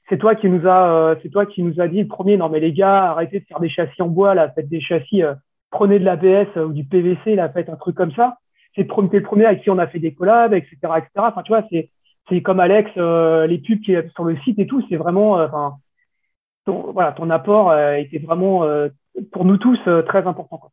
C'est 0.08 0.18
toi 0.18 0.34
qui 0.34 0.48
nous 0.50 0.66
a, 0.68 0.92
euh, 0.92 1.14
c'est 1.22 1.30
toi 1.30 1.46
qui 1.46 1.62
nous 1.62 1.80
a 1.80 1.88
dit 1.88 2.02
le 2.02 2.08
premier. 2.08 2.36
Non 2.36 2.48
mais 2.50 2.60
les 2.60 2.72
gars, 2.74 3.10
arrêtez 3.12 3.40
de 3.40 3.44
faire 3.46 3.60
des 3.60 3.70
châssis 3.70 4.02
en 4.02 4.08
bois, 4.08 4.34
là, 4.34 4.50
faites 4.54 4.68
des 4.68 4.80
châssis, 4.82 5.22
euh, 5.22 5.32
prenez 5.70 5.98
de 5.98 6.04
l'ABS 6.04 6.48
euh, 6.58 6.66
ou 6.66 6.72
du 6.72 6.84
PVC, 6.84 7.34
là, 7.36 7.48
faites 7.48 7.70
un 7.70 7.76
truc 7.76 7.96
comme 7.96 8.12
ça. 8.12 8.36
C'est 8.74 8.82
le 8.88 9.22
premier, 9.22 9.44
avec 9.44 9.62
qui 9.62 9.70
on 9.70 9.78
a 9.78 9.86
fait 9.86 9.98
des 9.98 10.14
collabs, 10.14 10.54
etc., 10.54 10.76
etc. 10.82 11.08
Enfin, 11.16 11.42
tu 11.42 11.52
vois, 11.52 11.64
c'est, 11.70 11.90
c'est 12.28 12.42
comme 12.42 12.60
Alex, 12.60 12.90
euh, 12.96 13.46
les 13.46 13.58
pubs 13.58 13.80
qui 13.80 13.92
est 13.92 14.08
sur 14.14 14.24
le 14.24 14.36
site 14.38 14.58
et 14.58 14.66
tout, 14.66 14.82
c'est 14.88 14.96
vraiment, 14.96 15.38
euh, 15.38 15.48
ton, 16.64 16.92
voilà, 16.92 17.12
ton 17.12 17.28
apport 17.30 17.70
euh, 17.70 17.94
était 17.94 18.18
vraiment 18.18 18.64
euh, 18.64 18.88
pour 19.30 19.44
nous 19.44 19.58
tous 19.58 19.78
très 20.06 20.26
important. 20.26 20.72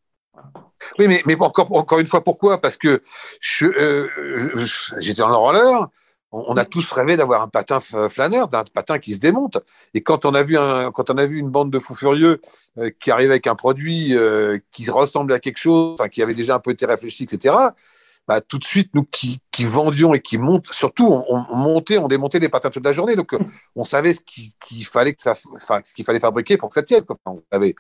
Oui, 0.98 1.08
mais, 1.10 1.22
mais 1.26 1.36
encore, 1.40 1.76
encore 1.76 2.00
une 2.00 2.06
fois, 2.06 2.24
pourquoi? 2.24 2.62
Parce 2.62 2.78
que 2.78 3.02
je, 3.42 3.68
j'étais 5.00 5.22
dans 5.22 5.38
roller, 5.38 5.88
on, 6.32 6.58
a 6.58 6.66
tous 6.66 6.92
rêvé 6.92 7.18
d'avoir 7.18 7.42
un 7.42 7.48
patin 7.48 7.80
flâneur, 7.80 8.48
d'un 8.48 8.64
patin 8.74 9.00
qui 9.00 9.14
se 9.14 9.20
démonte. 9.20 9.58
Et 9.94 10.02
quand 10.02 10.26
on 10.26 10.34
a 10.34 10.44
vu, 10.44 10.58
un, 10.58 10.92
quand 10.92 11.10
on 11.10 11.18
a 11.18 11.26
vu 11.26 11.40
une 11.40 11.50
bande 11.50 11.72
de 11.72 11.80
fous 11.80 11.96
furieux 11.96 12.40
euh, 12.78 12.92
qui 13.00 13.12
arrivait 13.12 13.32
avec 13.32 13.48
un 13.48 13.56
produit 13.56 14.16
euh, 14.16 14.60
qui 14.72 14.90
ressemblait 14.90 15.36
à 15.36 15.40
quelque 15.40 15.58
chose, 15.58 15.98
qui 16.12 16.22
avait 16.22 16.34
déjà 16.34 16.56
un 16.56 16.60
peu 16.60 16.72
été 16.72 16.86
réfléchi, 16.86 17.24
etc., 17.24 17.56
bah, 18.28 18.42
tout 18.42 18.60
de 18.60 18.64
suite, 18.64 18.92
nous 18.94 19.06
qui, 19.06 19.42
qui 19.50 19.66
vendions 19.66 20.14
et 20.14 20.20
qui 20.20 20.38
montent, 20.38 20.72
surtout, 20.72 21.08
on, 21.08 21.26
on 21.50 21.56
montait, 21.56 21.98
on 21.98 22.08
démontait 22.08 22.38
les 22.38 22.48
patins 22.48 22.70
toute 22.70 22.86
la 22.86 22.92
journée. 22.92 23.16
Donc, 23.16 23.36
on 23.76 23.84
savait 23.84 24.14
ce 24.14 24.20
qu'il 24.20 24.86
fallait 24.86 25.14
que 25.14 25.22
ça, 25.22 25.34
enfin, 25.56 25.82
ce 25.84 25.96
qu'il 25.96 26.06
fallait 26.06 26.20
fabriquer 26.20 26.56
pour 26.56 26.70
que 26.70 26.76
ça 26.76 26.84
tienne. 26.84 27.04
quoi. 27.06 27.18
Enfin, 27.26 27.40
on 27.40 27.56
savait, 27.56 27.74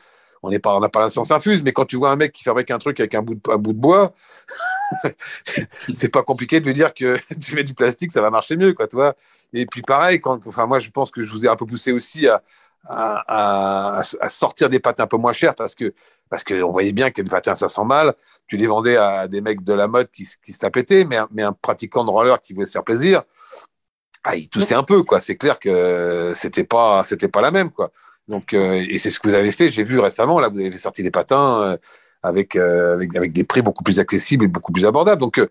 on 0.43 0.49
n'est 0.49 0.60
pas, 0.60 0.75
on 0.75 0.80
n'a 0.80 0.89
pas 0.89 1.02
la 1.02 1.10
science 1.10 1.32
infuse, 1.32 1.63
mais 1.63 1.73
quand 1.73 1.86
tu 1.86 1.97
vois 1.97 2.12
un 2.12 2.15
mec 2.15 2.32
qui 2.32 2.43
fabrique 2.43 2.71
un 2.71 2.78
truc 2.78 2.99
avec 2.99 3.15
un 3.15 3.21
bout 3.21 3.36
de, 3.36 3.41
un 3.52 3.58
bout 3.58 3.73
de 3.73 3.80
bois, 3.80 4.12
c'est 5.93 6.10
pas 6.10 6.23
compliqué 6.23 6.60
de 6.60 6.65
lui 6.65 6.73
dire 6.73 6.93
que 6.93 7.17
tu 7.41 7.56
mets 7.56 7.63
du 7.63 7.73
plastique, 7.73 8.12
ça 8.12 8.21
va 8.21 8.30
marcher 8.30 8.58
mieux, 8.58 8.73
quoi, 8.73 8.88
tu 8.88 8.95
vois. 8.95 9.15
Et 9.54 9.65
puis 9.65 9.82
pareil, 9.82 10.19
quand, 10.19 10.45
enfin, 10.47 10.65
moi, 10.65 10.80
je 10.80 10.89
pense 10.89 11.12
que 11.12 11.23
je 11.23 11.32
vous 11.32 11.45
ai 11.45 11.49
un 11.49 11.56
peu 11.56 11.65
poussé 11.65 11.91
aussi 11.91 12.28
à, 12.28 12.41
à, 12.88 14.30
sortir 14.30 14.69
des 14.69 14.80
patins 14.80 15.04
un 15.04 15.08
peu 15.08 15.17
moins 15.17 15.34
chers 15.34 15.56
parce 15.56 15.75
que 15.75 15.93
parce 16.30 16.43
qu'on 16.43 16.71
voyait 16.71 16.91
bien 16.91 17.10
que 17.10 17.21
les 17.21 17.30
patins 17.30 17.56
ça 17.56 17.69
sent 17.69 17.86
mal. 17.86 18.13
Tu 18.47 18.56
les 18.58 18.67
vendais 18.67 18.97
à 18.97 19.28
des 19.28 19.41
mecs 19.41 19.63
de 19.63 19.73
la 19.73 19.88
mode 19.88 20.10
qui, 20.12 20.28
qui 20.43 20.54
se 20.54 20.60
la 20.62 20.71
pétaient, 20.71 21.04
mais, 21.04 21.17
mais 21.32 21.43
un 21.43 21.54
pratiquant 21.54 22.06
de 22.06 22.10
roller 22.10 22.41
qui 22.41 22.54
voulait 22.54 22.65
se 22.65 22.71
faire 22.73 22.84
plaisir, 22.84 23.23
ah, 24.23 24.36
il 24.36 24.49
toussait 24.49 24.75
un 24.75 24.84
peu 24.84 25.04
quoi. 25.04 25.19
C'est 25.21 25.38
clair 25.38 25.60
que 25.60 26.34
c'était 26.36 26.63
pas 26.63 27.04
c'était 27.04 27.28
pas 27.28 27.41
la 27.41 27.52
même 27.52 27.71
quoi. 27.71 27.91
Donc 28.30 28.54
euh, 28.54 28.86
et 28.88 29.00
c'est 29.00 29.12
ce 29.12 29.20
que 29.20 29.28
vous 29.28 29.34
avez 29.34 29.52
fait. 29.52 29.70
J'ai 29.70 29.84
vu 29.84 30.00
récemment 30.00 30.39
là, 30.39 30.50
vous 30.50 30.60
avez 30.60 30.78
sorti 30.78 31.04
des 31.04 31.12
patins 31.12 31.62
euh, 31.63 31.78
avec, 32.24 32.56
euh, 32.56 32.94
avec 32.94 33.15
avec 33.15 33.34
des 33.34 33.44
prix 33.44 33.62
beaucoup 33.62 33.84
plus 33.84 34.00
accessibles 34.00 34.46
et 34.46 34.48
beaucoup 34.48 34.72
plus 34.72 34.86
abordables. 34.86 35.20
Donc 35.20 35.42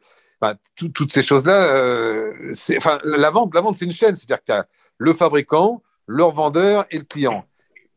bah, 0.40 0.54
toutes 0.76 1.12
ces 1.12 1.22
choses 1.22 1.44
là, 1.44 2.30
enfin 2.76 3.00
la 3.04 3.30
vente 3.30 3.52
la 3.54 3.60
vente 3.60 3.74
c'est 3.74 3.84
une 3.84 3.92
chaîne. 3.92 4.14
C'est-à-dire 4.14 4.38
que 4.38 4.46
tu 4.46 4.52
as 4.52 4.66
le 4.96 5.12
fabricant, 5.12 5.82
leur 6.06 6.30
vendeur 6.30 6.86
et 6.90 6.98
le 6.98 7.04
client. 7.04 7.44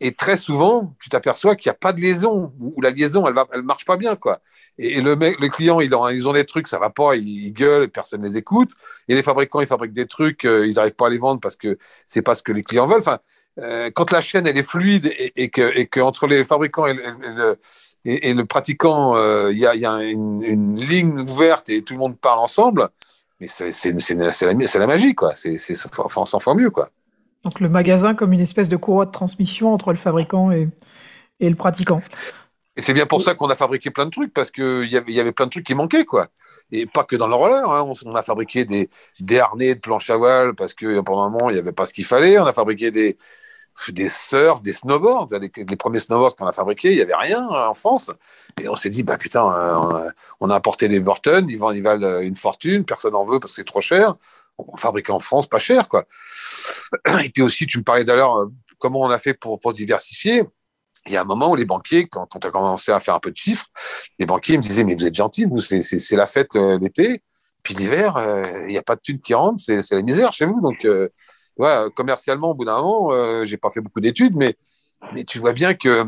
Et 0.03 0.13
très 0.13 0.35
souvent, 0.35 0.95
tu 0.99 1.09
t'aperçois 1.09 1.55
qu'il 1.55 1.69
n'y 1.69 1.75
a 1.75 1.77
pas 1.77 1.93
de 1.93 2.01
liaison, 2.01 2.51
ou 2.59 2.81
la 2.81 2.89
liaison, 2.89 3.27
elle 3.27 3.35
ne 3.35 3.41
elle 3.53 3.61
marche 3.61 3.85
pas 3.85 3.97
bien. 3.97 4.15
quoi. 4.15 4.39
Et, 4.79 4.99
le, 4.99 5.15
mec, 5.15 5.39
le 5.39 5.47
client, 5.47 5.79
ils 5.79 5.93
ont, 5.93 6.09
ils 6.09 6.27
ont 6.27 6.33
des 6.33 6.43
trucs, 6.43 6.67
ça 6.67 6.79
va 6.79 6.89
pas, 6.89 7.15
ils, 7.15 7.53
gueulent, 7.53 7.87
personne 7.87 8.21
ne 8.21 8.27
les 8.27 8.35
écoute. 8.35 8.71
Et 9.07 9.13
les 9.13 9.21
fabricants, 9.21 9.61
ils 9.61 9.67
fabriquent 9.67 9.93
des 9.93 10.07
trucs, 10.07 10.43
ils 10.43 10.73
n'arrivent 10.73 10.95
pas 10.95 11.05
à 11.05 11.09
les 11.11 11.19
vendre 11.19 11.39
parce 11.39 11.55
que 11.55 11.77
c'est 12.07 12.23
pas 12.23 12.33
ce 12.33 12.41
que 12.41 12.51
les 12.51 12.63
clients 12.63 12.87
veulent. 12.87 12.97
Enfin, 12.97 13.19
quand 13.93 14.11
la 14.11 14.21
chaîne, 14.21 14.47
elle 14.47 14.57
est 14.57 14.67
fluide 14.67 15.05
et, 15.05 15.43
et 15.43 15.49
que, 15.49 15.77
et 15.77 15.87
que 15.87 15.99
entre 15.99 16.27
les 16.27 16.43
fabricants 16.43 16.85
et, 16.85 16.93
le, 16.93 17.57
et 18.05 18.33
le 18.33 18.45
pratiquant, 18.45 19.15
euh, 19.15 19.51
il 19.51 19.59
y, 19.59 19.65
a, 19.65 19.75
y, 19.75 19.85
a, 19.85 20.01
une, 20.01 20.75
ligne 20.75 21.19
ouverte 21.19 21.69
et 21.69 21.81
tout 21.83 21.93
le 21.93 21.99
monde 21.99 22.17
parle 22.17 22.39
ensemble, 22.39 22.89
mais 23.39 23.47
c'est 23.47 24.13
la, 24.15 24.31
la 24.73 24.87
magie, 24.87 25.15
quoi. 25.15 25.33
C'est, 25.35 25.57
enfin, 25.97 26.25
s'en 26.25 26.39
fait 26.39 26.53
mieux, 26.53 26.71
quoi. 26.71 26.89
Donc 27.43 27.59
le 27.59 27.69
magasin 27.69 28.13
comme 28.13 28.33
une 28.33 28.39
espèce 28.39 28.69
de 28.69 28.75
courroie 28.75 29.05
de 29.05 29.11
transmission 29.11 29.73
entre 29.73 29.91
le 29.91 29.97
fabricant 29.97 30.51
et, 30.51 30.69
et 31.39 31.49
le 31.49 31.55
pratiquant. 31.55 32.01
Et 32.75 32.81
c'est 32.81 32.93
bien 32.93 33.05
pour 33.05 33.21
ça 33.21 33.33
qu'on 33.35 33.49
a 33.49 33.55
fabriqué 33.55 33.89
plein 33.89 34.05
de 34.05 34.11
trucs, 34.11 34.33
parce 34.33 34.49
qu'il 34.49 34.87
y 34.89 34.95
avait, 34.95 35.11
y 35.11 35.19
avait 35.19 35.31
plein 35.31 35.45
de 35.45 35.51
trucs 35.51 35.65
qui 35.65 35.75
manquaient, 35.75 36.05
quoi. 36.05 36.27
Et 36.71 36.85
pas 36.85 37.03
que 37.03 37.15
dans 37.15 37.27
le 37.27 37.35
roller, 37.35 37.69
hein. 37.69 37.91
on, 38.05 38.15
a 38.15 38.23
fabriqué 38.23 38.63
des, 38.63 38.89
des 39.19 39.39
harnais 39.39 39.75
de 39.75 39.79
planche 39.79 40.09
à 40.09 40.17
voile, 40.17 40.53
parce 40.55 40.73
que 40.73 41.01
pendant 41.01 41.23
un 41.23 41.29
moment, 41.29 41.49
il 41.49 41.53
n'y 41.53 41.59
avait 41.59 41.73
pas 41.73 41.85
ce 41.85 41.93
qu'il 41.93 42.05
fallait. 42.05 42.39
On 42.39 42.45
a 42.45 42.53
fabriqué 42.53 42.91
des, 42.91 43.17
des 43.89 44.09
surfs, 44.09 44.61
des 44.61 44.73
snowboards. 44.73 45.29
Les, 45.31 45.75
premiers 45.75 45.99
snowboards 45.99 46.35
qu'on 46.35 46.47
a 46.47 46.51
fabriqués, 46.51 46.91
il 46.91 46.95
n'y 46.95 47.01
avait 47.01 47.15
rien 47.15 47.47
hein, 47.49 47.67
en 47.69 47.73
France. 47.73 48.11
Et 48.61 48.67
on 48.69 48.75
s'est 48.75 48.89
dit, 48.89 49.03
bah 49.03 49.17
putain, 49.17 49.45
euh, 49.51 50.09
on 50.39 50.49
a, 50.49 50.55
apporté 50.55 50.87
des 50.87 50.99
Burton, 50.99 51.45
ils, 51.49 51.59
ils 51.75 51.83
valent 51.83 52.21
une 52.21 52.35
fortune, 52.35 52.85
personne 52.85 53.13
n'en 53.13 53.25
veut 53.25 53.39
parce 53.39 53.53
que 53.53 53.55
c'est 53.57 53.65
trop 53.65 53.81
cher 53.81 54.15
fabriqué 54.77 55.11
en 55.11 55.19
France, 55.19 55.47
pas 55.47 55.59
cher, 55.59 55.87
quoi. 55.87 56.05
Et 57.23 57.29
puis 57.29 57.43
aussi, 57.43 57.65
tu 57.67 57.77
me 57.77 57.83
parlais 57.83 58.03
d'ailleurs 58.03 58.37
euh, 58.37 58.47
comment 58.77 59.01
on 59.01 59.09
a 59.09 59.19
fait 59.19 59.33
pour, 59.33 59.59
diversifier. 59.73 60.43
Il 61.07 61.13
y 61.13 61.17
a 61.17 61.21
un 61.21 61.25
moment 61.25 61.51
où 61.51 61.55
les 61.55 61.65
banquiers, 61.65 62.07
quand, 62.07 62.27
on 62.35 62.39
a 62.39 62.51
commencé 62.51 62.91
à 62.91 62.99
faire 62.99 63.15
un 63.15 63.19
peu 63.19 63.31
de 63.31 63.35
chiffres, 63.35 63.67
les 64.19 64.25
banquiers 64.25 64.57
me 64.57 64.61
disaient, 64.61 64.83
mais 64.83 64.95
vous 64.95 65.05
êtes 65.05 65.15
gentils, 65.15 65.45
vous, 65.45 65.57
c'est 65.57 66.15
la 66.15 66.27
fête 66.27 66.55
euh, 66.55 66.77
l'été, 66.79 67.23
puis 67.63 67.73
l'hiver, 67.73 68.17
euh, 68.17 68.63
il 68.67 68.71
n'y 68.71 68.77
a 68.77 68.83
pas 68.83 68.95
de 68.95 69.01
thunes 69.01 69.19
qui 69.19 69.33
rentrent, 69.33 69.59
c'est 69.59 69.91
la 69.91 70.01
misère 70.01 70.31
chez 70.31 70.45
vous. 70.45 70.61
Donc, 70.61 70.87
ouais, 71.57 71.85
commercialement, 71.95 72.51
au 72.51 72.55
bout 72.55 72.65
d'un 72.65 72.81
moment, 72.81 73.45
j'ai 73.45 73.57
pas 73.57 73.71
fait 73.71 73.81
beaucoup 73.81 74.01
d'études, 74.01 74.35
mais, 74.35 74.55
mais 75.13 75.23
tu 75.23 75.39
vois 75.39 75.53
bien 75.53 75.73
que 75.73 76.03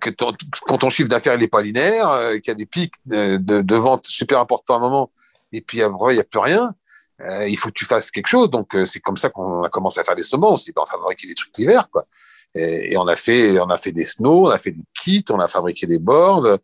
que 0.00 0.08
quand 0.08 0.78
ton 0.78 0.88
chiffre 0.88 1.08
d'affaires 1.08 1.36
n'est 1.36 1.48
pas 1.48 1.60
linéaire, 1.60 2.30
qu'il 2.36 2.48
y 2.48 2.50
a 2.50 2.54
des 2.54 2.64
pics 2.64 2.94
de, 3.04 3.36
de, 3.36 3.76
vente 3.76 4.06
super 4.06 4.40
importants 4.40 4.74
à 4.74 4.76
un 4.78 4.80
moment, 4.80 5.10
et 5.52 5.60
puis 5.60 5.82
après, 5.82 6.14
il 6.14 6.16
n'y 6.16 6.22
a 6.22 6.24
plus 6.24 6.40
rien, 6.40 6.74
euh, 7.20 7.46
il 7.48 7.56
faut 7.56 7.68
que 7.68 7.74
tu 7.74 7.84
fasses 7.84 8.10
quelque 8.10 8.26
chose. 8.26 8.50
Donc, 8.50 8.74
euh, 8.74 8.86
c'est 8.86 9.00
comme 9.00 9.16
ça 9.16 9.30
qu'on 9.30 9.62
a 9.62 9.68
commencé 9.68 10.00
à 10.00 10.04
faire 10.04 10.16
des 10.16 10.22
snowboards. 10.22 10.52
On 10.52 10.56
s'est 10.56 10.72
dit, 10.72 10.78
on 10.78 10.86
fabriquer 10.86 11.28
des 11.28 11.34
trucs 11.34 11.56
l'hiver, 11.56 11.88
quoi. 11.90 12.04
Et, 12.54 12.96
on 12.98 13.06
a 13.06 13.16
fait, 13.16 13.58
on 13.60 13.70
a 13.70 13.78
fait 13.78 13.92
des 13.92 14.04
snows, 14.04 14.46
on 14.46 14.50
a 14.50 14.58
fait 14.58 14.72
des 14.72 14.84
kits, 14.92 15.24
on 15.30 15.38
a 15.38 15.48
fabriqué 15.48 15.86
des 15.86 15.98
boards. 15.98 16.58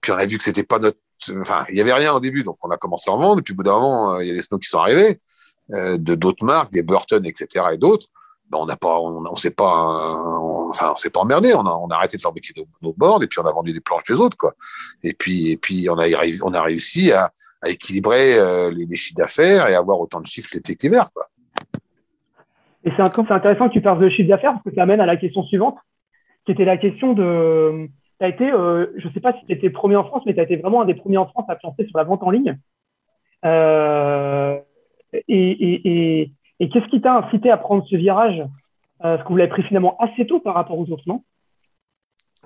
Puis 0.00 0.12
on 0.12 0.16
a 0.16 0.24
vu 0.24 0.38
que 0.38 0.44
c'était 0.44 0.62
pas 0.62 0.78
notre, 0.78 0.98
enfin, 1.38 1.66
il 1.68 1.76
y 1.76 1.80
avait 1.80 1.92
rien 1.92 2.12
au 2.14 2.20
début, 2.20 2.42
donc 2.42 2.58
on 2.62 2.70
a 2.70 2.76
commencé 2.76 3.10
à 3.10 3.14
en 3.14 3.18
vendre. 3.18 3.40
Et 3.40 3.42
puis 3.42 3.52
au 3.52 3.56
bout 3.56 3.62
d'un 3.62 3.72
moment, 3.72 4.14
euh, 4.14 4.24
il 4.24 4.28
y 4.28 4.30
a 4.30 4.34
des 4.34 4.40
snows 4.40 4.58
qui 4.58 4.68
sont 4.68 4.78
arrivés, 4.78 5.20
euh, 5.72 5.96
de 5.96 6.14
d'autres 6.14 6.44
marques, 6.44 6.72
des 6.72 6.82
Burton, 6.82 7.24
etc. 7.24 7.66
et 7.72 7.78
d'autres. 7.78 8.08
Ben, 8.50 8.58
on 8.60 8.66
n'a 8.66 8.76
pas, 8.76 9.00
on, 9.00 9.24
on 9.24 9.34
s'est 9.34 9.50
pas, 9.50 9.64
on, 9.64 10.68
enfin, 10.68 10.92
on 10.92 11.10
pas 11.10 11.20
emmerdé. 11.20 11.54
On 11.54 11.66
a, 11.66 11.70
on 11.70 11.88
a 11.88 11.94
arrêté 11.94 12.18
de 12.18 12.22
fabriquer 12.22 12.52
nos, 12.56 12.66
nos, 12.82 12.92
boards 12.92 13.22
et 13.22 13.26
puis 13.26 13.38
on 13.40 13.46
a 13.46 13.52
vendu 13.52 13.72
des 13.72 13.80
planches 13.80 14.04
des 14.04 14.20
autres, 14.20 14.36
quoi. 14.36 14.52
Et 15.02 15.14
puis, 15.14 15.52
et 15.52 15.56
puis 15.56 15.88
on 15.88 15.98
a, 15.98 16.04
on 16.42 16.52
a 16.52 16.62
réussi 16.62 17.10
à, 17.10 17.30
à 17.62 17.70
équilibrer 17.70 18.38
euh, 18.38 18.70
les, 18.70 18.96
chiffres 18.96 19.16
d'affaires 19.16 19.68
et 19.68 19.74
avoir 19.74 19.98
autant 19.98 20.20
de 20.20 20.26
chiffres 20.26 20.50
l'été 20.54 20.76
que 20.76 20.82
l'hiver. 20.86 21.08
Et 22.84 22.90
c'est 22.96 23.02
intéressant 23.02 23.68
que 23.68 23.72
tu 23.72 23.80
parles 23.80 24.00
de 24.00 24.10
chiffre 24.10 24.28
d'affaires 24.28 24.52
parce 24.52 24.64
que 24.64 24.74
ça 24.74 24.82
amène 24.82 25.00
à 25.00 25.06
la 25.06 25.16
question 25.16 25.42
suivante, 25.44 25.78
qui 26.44 26.52
était 26.52 26.66
la 26.66 26.76
question 26.76 27.14
de. 27.14 27.88
Été, 28.20 28.50
euh, 28.50 28.86
je 28.96 29.06
ne 29.06 29.12
sais 29.12 29.20
pas 29.20 29.34
si 29.34 29.44
tu 29.44 29.52
étais 29.52 29.68
premier 29.68 29.96
en 29.96 30.04
France, 30.04 30.22
mais 30.24 30.32
tu 30.32 30.40
as 30.40 30.44
été 30.44 30.56
vraiment 30.56 30.80
un 30.80 30.86
des 30.86 30.94
premiers 30.94 31.18
en 31.18 31.26
France 31.26 31.44
à 31.48 31.56
te 31.56 31.66
lancer 31.66 31.84
sur 31.86 31.98
la 31.98 32.04
vente 32.04 32.22
en 32.22 32.30
ligne. 32.30 32.58
Euh, 33.44 34.58
et, 35.28 35.50
et, 35.50 36.20
et, 36.20 36.32
et 36.60 36.68
qu'est-ce 36.68 36.88
qui 36.88 37.00
t'a 37.00 37.18
incité 37.18 37.50
à 37.50 37.56
prendre 37.56 37.84
ce 37.88 37.96
virage 37.96 38.40
euh, 38.40 38.46
Parce 39.16 39.22
que 39.22 39.28
vous 39.28 39.36
l'avez 39.36 39.50
pris 39.50 39.62
finalement 39.62 39.96
assez 39.98 40.26
tôt 40.26 40.40
par 40.40 40.54
rapport 40.54 40.78
aux 40.78 40.90
autres, 40.90 41.04
non? 41.06 41.22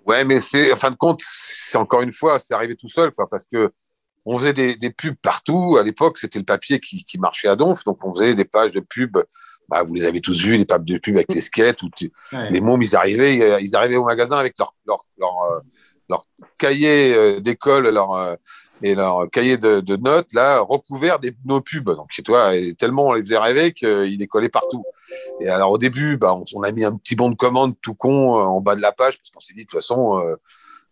Ouais, 0.07 0.25
mais 0.25 0.39
c'est, 0.39 0.73
en 0.73 0.77
fin 0.77 0.91
de 0.91 0.97
compte, 0.97 1.21
c'est 1.23 1.77
encore 1.77 2.03
une 2.03 2.13
fois, 2.13 2.39
c'est 2.39 2.55
arrivé 2.55 2.77
tout 2.77 2.89
seul, 2.89 3.11
quoi, 3.11 3.29
parce 3.29 3.45
que 3.45 3.71
on 4.25 4.37
faisait 4.37 4.53
des, 4.53 4.77
des 4.77 4.91
pubs 4.91 5.17
partout. 5.23 5.77
À 5.79 5.83
l'époque, 5.83 6.19
c'était 6.19 6.39
le 6.39 6.45
papier 6.45 6.81
qui, 6.81 7.03
qui, 7.03 7.19
marchait 7.19 7.49
à 7.49 7.57
donf, 7.57 7.85
donc 7.85 8.05
on 8.05 8.15
faisait 8.15 8.35
des 8.35 8.45
pages 8.45 8.73
de 8.73 8.81
pubs. 8.81 9.19
Bah, 9.69 9.83
vous 9.83 9.95
les 9.95 10.07
avez 10.07 10.21
tous 10.21 10.43
vus, 10.43 10.57
les 10.57 10.65
pages 10.65 10.81
de 10.81 10.99
pub 10.99 11.17
avec 11.17 11.33
les 11.33 11.41
skates. 11.41 11.83
Ou 11.83 11.91
ouais. 12.01 12.51
Les 12.51 12.61
mômes, 12.61 12.83
ils 12.83 12.97
arrivaient, 12.97 13.63
ils 13.63 13.77
arrivaient 13.77 13.97
au 13.97 14.05
magasin 14.05 14.39
avec 14.39 14.59
leur, 14.59 14.75
leur, 14.87 15.05
leur, 15.19 15.43
euh, 15.53 15.61
leur 16.09 16.27
cahier 16.59 17.15
euh, 17.15 17.41
d'école, 17.41 17.89
leur, 17.89 18.13
euh, 18.13 18.35
et 18.83 18.95
leur 18.95 19.29
cahier 19.31 19.57
de, 19.57 19.97
notes 19.97 20.33
là 20.33 20.61
recouvert 20.61 21.19
des 21.19 21.35
nos 21.45 21.61
pubs 21.61 21.85
donc 21.97 22.09
toi 22.25 22.55
et 22.55 22.75
tellement 22.75 23.09
on 23.09 23.13
les 23.13 23.23
faisait 23.23 23.39
rêver 23.39 23.73
qu'il 23.73 24.23
est 24.23 24.27
collé 24.29 24.49
partout 24.49 24.85
et 25.41 25.49
alors 25.49 25.73
au 25.73 25.79
début 25.79 26.17
bah 26.17 26.39
on, 26.55 26.63
a 26.63 26.71
mis 26.71 26.85
un 26.85 26.97
petit 26.97 27.17
bon 27.17 27.29
de 27.29 27.35
commande 27.35 27.75
tout 27.81 27.95
con 27.95 28.35
en 28.35 28.61
bas 28.61 28.77
de 28.77 28.81
la 28.81 28.93
page 28.93 29.19
parce 29.19 29.31
qu'on 29.31 29.41
s'est 29.41 29.55
dit 29.55 29.63
de 29.63 29.67
toute 29.67 29.81
façon 29.81 30.21
euh, 30.21 30.37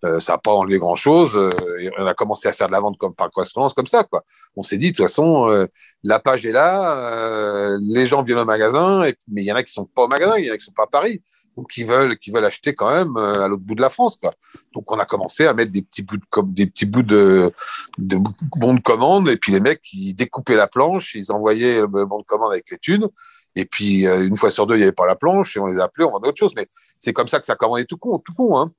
euh, 0.04 0.20
ça 0.20 0.34
n'a 0.34 0.38
pas 0.38 0.52
enlevé 0.52 0.78
grand 0.78 0.94
chose. 0.94 1.36
Euh, 1.36 1.50
on 1.98 2.06
a 2.06 2.14
commencé 2.14 2.48
à 2.48 2.52
faire 2.52 2.66
de 2.66 2.72
la 2.72 2.80
vente 2.80 2.98
comme 2.98 3.14
par 3.14 3.30
correspondance 3.30 3.72
comme 3.72 3.86
ça, 3.86 4.04
quoi. 4.04 4.22
On 4.54 4.62
s'est 4.62 4.78
dit 4.78 4.92
de 4.92 4.96
toute 4.96 5.06
façon, 5.06 5.50
euh, 5.50 5.66
la 6.02 6.20
page 6.20 6.44
est 6.44 6.52
là, 6.52 7.76
les 7.80 8.06
gens 8.06 8.22
viennent 8.22 8.38
au 8.38 8.44
magasin, 8.44 9.02
mais 9.28 9.42
il 9.42 9.46
y 9.46 9.52
en 9.52 9.56
a 9.56 9.62
qui 9.62 9.72
sont 9.72 9.86
pas 9.86 10.02
au 10.02 10.08
magasin, 10.08 10.36
il 10.38 10.46
y 10.46 10.50
en 10.50 10.54
a 10.54 10.56
qui 10.56 10.64
sont 10.64 10.72
pas 10.72 10.84
à 10.84 10.88
Paris, 10.88 11.22
qui 11.64 11.84
veulent, 11.84 12.18
qui 12.18 12.30
veulent 12.30 12.44
acheter 12.44 12.74
quand 12.74 12.94
même 12.94 13.16
à 13.16 13.48
l'autre 13.48 13.62
bout 13.62 13.74
de 13.74 13.80
la 13.80 13.90
France, 13.90 14.16
quoi. 14.16 14.32
Donc 14.74 14.90
on 14.92 14.98
a 14.98 15.04
commencé 15.04 15.46
à 15.46 15.54
mettre 15.54 15.72
des 15.72 15.82
petits 15.82 16.02
bouts 16.02 16.16
de 16.16 16.22
des 16.52 16.66
petits 16.66 16.86
bouts 16.86 17.02
de, 17.02 17.50
de 17.98 18.18
bons 18.56 18.74
de 18.74 18.80
commande, 18.80 19.28
et 19.28 19.36
puis 19.36 19.52
les 19.52 19.60
mecs 19.60 19.82
qui 19.82 20.14
découpaient 20.14 20.56
la 20.56 20.68
planche, 20.68 21.14
ils 21.14 21.32
envoyaient 21.32 21.80
le 21.80 22.04
bon 22.04 22.20
de 22.20 22.24
commande 22.24 22.52
avec 22.52 22.70
les 22.70 22.78
thunes. 22.78 23.08
Et 23.54 23.64
puis, 23.64 24.06
une 24.06 24.36
fois 24.36 24.50
sur 24.50 24.66
deux, 24.66 24.74
il 24.74 24.78
n'y 24.78 24.82
avait 24.84 24.92
pas 24.92 25.06
la 25.06 25.16
planche 25.16 25.56
et 25.56 25.60
on 25.60 25.66
les 25.66 25.78
appelait, 25.78 26.04
on 26.04 26.10
vendait 26.10 26.28
autre 26.28 26.38
chose. 26.38 26.52
Mais 26.54 26.68
c'est 26.70 27.14
comme 27.14 27.26
ça 27.26 27.40
que 27.40 27.46
ça 27.46 27.56
commandait 27.56 27.86
tout 27.86 27.96
con, 27.96 28.18
tout 28.18 28.34
con, 28.34 28.58
hein. 28.58 28.70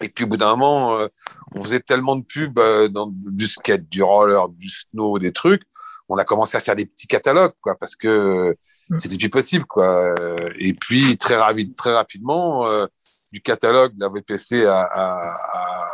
Et 0.00 0.08
puis 0.08 0.24
au 0.24 0.26
bout 0.26 0.36
d'un 0.36 0.56
moment, 0.56 0.96
euh, 0.96 1.08
on 1.54 1.62
faisait 1.62 1.80
tellement 1.80 2.16
de 2.16 2.24
pubs 2.24 2.58
euh, 2.58 2.88
dans 2.88 3.10
du 3.12 3.46
skate, 3.46 3.88
du 3.88 4.02
roller, 4.02 4.48
du 4.48 4.68
snow, 4.68 5.18
des 5.18 5.32
trucs. 5.32 5.62
On 6.08 6.16
a 6.16 6.24
commencé 6.24 6.56
à 6.56 6.60
faire 6.60 6.74
des 6.74 6.86
petits 6.86 7.06
catalogues, 7.06 7.52
quoi, 7.60 7.76
parce 7.76 7.96
que 7.96 8.56
mm. 8.88 8.98
c'était 8.98 9.16
plus 9.18 9.30
possible, 9.30 9.66
quoi. 9.66 10.14
Et 10.58 10.72
puis 10.72 11.16
très 11.18 11.36
rapide, 11.36 11.76
très 11.76 11.92
rapidement, 11.92 12.66
euh, 12.66 12.86
du 13.32 13.42
catalogue, 13.42 13.92
la 13.98 14.08
VPC 14.08 14.64
a, 14.64 14.82
a, 14.82 15.36
a, 15.36 15.90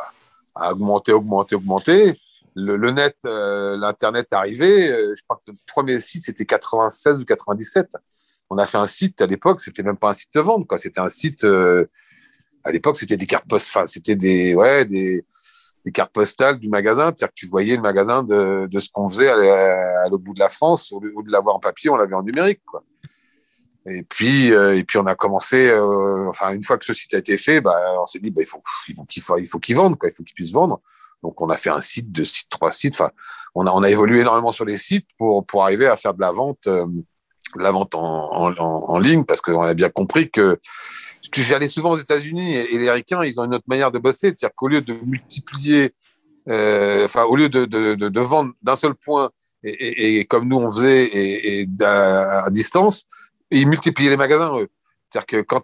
a 0.54 0.72
augmenté, 0.72 1.12
augmenté, 1.12 1.54
augmenté. 1.56 2.18
Le, 2.54 2.76
le 2.76 2.90
net, 2.92 3.16
euh, 3.26 3.76
l'internet 3.76 4.28
est 4.30 4.34
arrivé. 4.34 4.88
je 4.88 5.22
crois 5.24 5.42
que 5.44 5.50
le 5.50 5.58
premier 5.66 6.00
site 6.00 6.24
c'était 6.24 6.46
96 6.46 7.18
ou 7.18 7.24
97. 7.24 7.88
On 8.48 8.58
a 8.58 8.66
fait 8.66 8.78
un 8.78 8.86
site 8.86 9.20
à 9.20 9.26
l'époque, 9.26 9.60
c'était 9.60 9.82
même 9.82 9.98
pas 9.98 10.10
un 10.10 10.14
site 10.14 10.32
de 10.32 10.40
vente, 10.40 10.68
quoi. 10.68 10.78
C'était 10.78 11.00
un 11.00 11.08
site 11.08 11.44
à 12.66 12.72
l'époque, 12.72 12.98
c'était 12.98 13.16
des 13.16 13.26
cartes 13.26 13.48
postales, 13.48 13.88
c'était 13.88 14.16
des, 14.16 14.54
ouais, 14.54 14.84
des, 14.84 15.24
cartes 15.94 16.12
postales 16.12 16.58
du 16.58 16.68
magasin, 16.68 17.06
c'est-à-dire 17.06 17.28
que 17.28 17.34
tu 17.36 17.46
voyais 17.46 17.76
le 17.76 17.82
magasin 17.82 18.24
de, 18.24 18.66
de 18.68 18.78
ce 18.80 18.88
qu'on 18.92 19.08
faisait 19.08 19.28
à, 19.28 20.08
l'autre 20.08 20.24
bout 20.24 20.34
de 20.34 20.40
la 20.40 20.48
France, 20.48 20.90
au 20.90 20.98
lieu 20.98 21.12
de 21.24 21.30
l'avoir 21.30 21.54
en 21.54 21.60
papier, 21.60 21.90
on 21.90 21.96
l'avait 21.96 22.14
en 22.14 22.24
numérique, 22.24 22.60
quoi. 22.66 22.82
Et 23.88 24.02
puis, 24.02 24.52
euh, 24.52 24.76
et 24.76 24.82
puis 24.82 24.98
on 24.98 25.06
a 25.06 25.14
commencé, 25.14 25.68
euh, 25.68 26.28
enfin 26.28 26.52
une 26.52 26.64
fois 26.64 26.76
que 26.76 26.84
ce 26.84 26.92
site 26.92 27.14
a 27.14 27.18
été 27.18 27.36
fait, 27.36 27.60
bah, 27.60 27.80
on 28.00 28.06
s'est 28.06 28.18
dit, 28.18 28.32
bah, 28.32 28.42
il 28.42 28.46
faut, 28.46 28.60
il 28.88 28.96
faut 28.96 29.04
qu'il 29.04 29.22
faut, 29.22 29.38
il 29.38 29.46
faut 29.46 29.60
qu'ils 29.60 29.76
vendent, 29.76 29.96
quoi, 29.96 30.08
il 30.08 30.12
faut 30.12 30.24
qu'ils 30.24 30.34
puissent 30.34 30.52
vendre. 30.52 30.80
Donc 31.22 31.40
on 31.40 31.48
a 31.50 31.56
fait 31.56 31.70
un 31.70 31.80
site, 31.80 32.10
deux 32.10 32.24
sites, 32.24 32.48
trois 32.50 32.72
sites. 32.72 32.94
Enfin, 32.94 33.10
on 33.54 33.64
a, 33.64 33.70
on 33.70 33.84
a 33.84 33.90
évolué 33.90 34.20
énormément 34.20 34.50
sur 34.50 34.64
les 34.64 34.76
sites 34.76 35.06
pour 35.16 35.46
pour 35.46 35.62
arriver 35.62 35.86
à 35.86 35.96
faire 35.96 36.14
de 36.14 36.20
la 36.20 36.32
vente, 36.32 36.66
euh, 36.66 36.84
la 37.54 37.70
vente 37.70 37.94
en, 37.94 38.32
en, 38.32 38.58
en 38.58 38.98
ligne, 38.98 39.24
parce 39.24 39.40
qu'on 39.40 39.62
a 39.62 39.74
bien 39.74 39.88
compris 39.88 40.30
que 40.32 40.58
J'allais 41.34 41.68
souvent 41.68 41.92
aux 41.92 41.96
États-Unis 41.96 42.56
et, 42.56 42.78
les 42.78 42.90
Ricains, 42.90 43.24
ils 43.24 43.40
ont 43.40 43.44
une 43.44 43.54
autre 43.54 43.64
manière 43.66 43.90
de 43.90 43.98
bosser, 43.98 44.28
c'est-à-dire 44.28 44.54
qu'au 44.54 44.68
lieu 44.68 44.80
de 44.80 44.94
multiplier, 45.04 45.94
euh, 46.48 47.04
enfin, 47.04 47.24
au 47.24 47.36
lieu 47.36 47.48
de, 47.48 48.20
vendre 48.20 48.52
d'un 48.62 48.76
seul 48.76 48.94
point 48.94 49.30
et, 49.62 50.24
comme 50.26 50.48
nous 50.48 50.58
on 50.58 50.70
faisait 50.70 51.04
et, 51.12 51.68
à, 51.82 52.44
à, 52.44 52.50
distance, 52.50 53.04
ils 53.50 53.66
multipliaient 53.66 54.10
les 54.10 54.16
magasins. 54.16 54.58
Eux. 54.60 54.68
C'est-à-dire 55.10 55.26
que 55.26 55.40
quand 55.42 55.60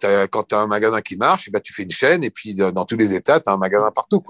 tu 0.47 0.55
as, 0.55 0.59
un 0.59 0.67
magasin 0.67 1.01
qui 1.01 1.17
marche, 1.17 1.51
bah, 1.51 1.59
tu 1.59 1.73
fais 1.73 1.83
une 1.83 1.91
chaîne 1.91 2.23
et 2.23 2.29
puis 2.29 2.53
dans, 2.53 2.85
tous 2.85 2.97
les 2.97 3.13
États, 3.13 3.39
tu 3.39 3.49
as 3.49 3.53
un 3.53 3.57
magasin 3.57 3.91
partout. 3.91 4.23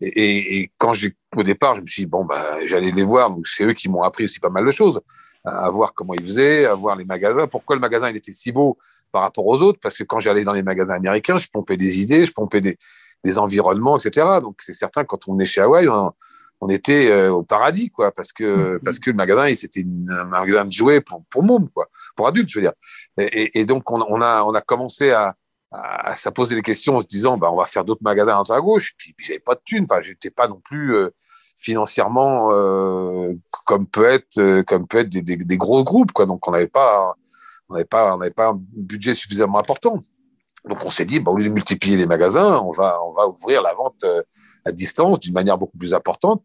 Et, 0.00 0.70
quand 0.78 0.92
au 1.36 1.42
départ, 1.42 1.74
je 1.76 1.82
me 1.82 1.86
suis 1.86 2.02
dit, 2.02 2.06
bon, 2.06 2.24
bah, 2.24 2.64
j'allais 2.64 2.90
les 2.90 3.02
voir. 3.02 3.30
Donc, 3.30 3.46
c'est 3.46 3.64
eux 3.64 3.72
qui 3.72 3.88
m'ont 3.88 4.02
appris 4.02 4.24
aussi 4.24 4.40
pas 4.40 4.48
mal 4.48 4.64
de 4.64 4.70
choses, 4.70 5.00
à, 5.44 5.68
voir 5.70 5.92
comment 5.94 6.14
ils 6.14 6.22
faisaient, 6.22 6.64
à 6.64 6.74
voir 6.74 6.96
les 6.96 7.04
magasins. 7.04 7.46
Pourquoi 7.46 7.76
le 7.76 7.80
magasin 7.80 8.10
il 8.10 8.16
était 8.16 8.32
si 8.32 8.50
beau? 8.50 8.78
Par 9.16 9.22
rapport 9.22 9.46
aux 9.46 9.62
autres 9.62 9.78
Parce 9.80 9.94
que 9.94 10.04
quand 10.04 10.20
j'allais 10.20 10.44
dans 10.44 10.52
les 10.52 10.62
magasins 10.62 10.96
américains, 10.96 11.38
je 11.38 11.48
pompais 11.48 11.78
des 11.78 12.02
idées, 12.02 12.26
je 12.26 12.32
pompais 12.32 12.60
des, 12.60 12.76
des 13.24 13.38
environnements, 13.38 13.98
etc. 13.98 14.26
Donc, 14.42 14.56
c'est 14.60 14.74
certain, 14.74 15.04
quand 15.04 15.26
on 15.26 15.38
est 15.38 15.46
chez 15.46 15.62
Hawaï, 15.62 15.88
on, 15.88 16.68
était 16.68 17.10
euh, 17.10 17.30
au 17.30 17.42
paradis, 17.42 17.88
quoi, 17.88 18.12
parce 18.12 18.30
que, 18.30 18.44
mm-hmm. 18.44 18.78
parce 18.84 18.98
que 18.98 19.08
le 19.08 19.16
magasin, 19.16 19.54
c'était 19.54 19.86
un 20.10 20.24
magasin 20.24 20.66
de 20.66 20.72
jouets 20.72 21.00
pour, 21.00 21.24
pour 21.30 21.42
mômes, 21.42 21.70
quoi, 21.70 21.86
pour 22.14 22.26
adultes, 22.28 22.50
je 22.50 22.58
veux 22.58 22.66
dire. 22.66 22.74
Et, 23.18 23.58
et 23.58 23.64
donc, 23.64 23.90
on, 23.90 24.04
on, 24.06 24.20
a, 24.20 24.42
on 24.44 24.52
a 24.52 24.60
commencé 24.60 25.12
à, 25.12 25.34
à, 25.72 26.12
à, 26.12 26.30
poser 26.30 26.54
des 26.54 26.62
questions 26.62 26.96
en 26.96 27.00
se 27.00 27.06
disant, 27.06 27.38
bah, 27.38 27.50
on 27.50 27.56
va 27.56 27.64
faire 27.64 27.86
d'autres 27.86 28.04
magasins 28.04 28.42
à 28.46 28.60
gauche. 28.60 28.92
Puis, 28.98 29.14
puis 29.14 29.26
j'avais 29.26 29.38
pas 29.38 29.54
de 29.54 29.62
thunes. 29.64 29.86
Enfin, 29.88 30.02
j'étais 30.02 30.30
pas 30.30 30.46
non 30.46 30.60
plus 30.60 30.94
euh, 30.94 31.10
financièrement 31.56 32.50
euh, 32.52 33.32
comme 33.64 33.86
peut 33.86 34.04
être, 34.04 34.38
euh, 34.38 34.62
comme 34.62 34.86
peut 34.86 34.98
être 34.98 35.08
des, 35.08 35.22
des, 35.22 35.36
des, 35.36 35.56
gros 35.56 35.84
groupes, 35.84 36.12
quoi. 36.12 36.26
Donc, 36.26 36.46
on 36.46 36.52
n'avait 36.52 36.66
pas, 36.66 37.14
on 37.68 37.74
n'avait 37.74 37.84
pas, 37.84 38.14
on 38.14 38.18
n'avait 38.18 38.30
pas 38.30 38.48
un 38.50 38.60
budget 38.76 39.14
suffisamment 39.14 39.58
important. 39.58 39.98
Donc, 40.68 40.84
on 40.84 40.90
s'est 40.90 41.04
dit, 41.04 41.20
bah, 41.20 41.30
au 41.30 41.36
lieu 41.36 41.44
de 41.44 41.50
multiplier 41.50 41.96
les 41.96 42.06
magasins, 42.06 42.58
on 42.58 42.70
va, 42.70 42.98
on 43.04 43.12
va 43.12 43.28
ouvrir 43.28 43.62
la 43.62 43.72
vente 43.74 44.02
euh, 44.04 44.22
à 44.64 44.72
distance 44.72 45.20
d'une 45.20 45.34
manière 45.34 45.58
beaucoup 45.58 45.78
plus 45.78 45.94
importante 45.94 46.44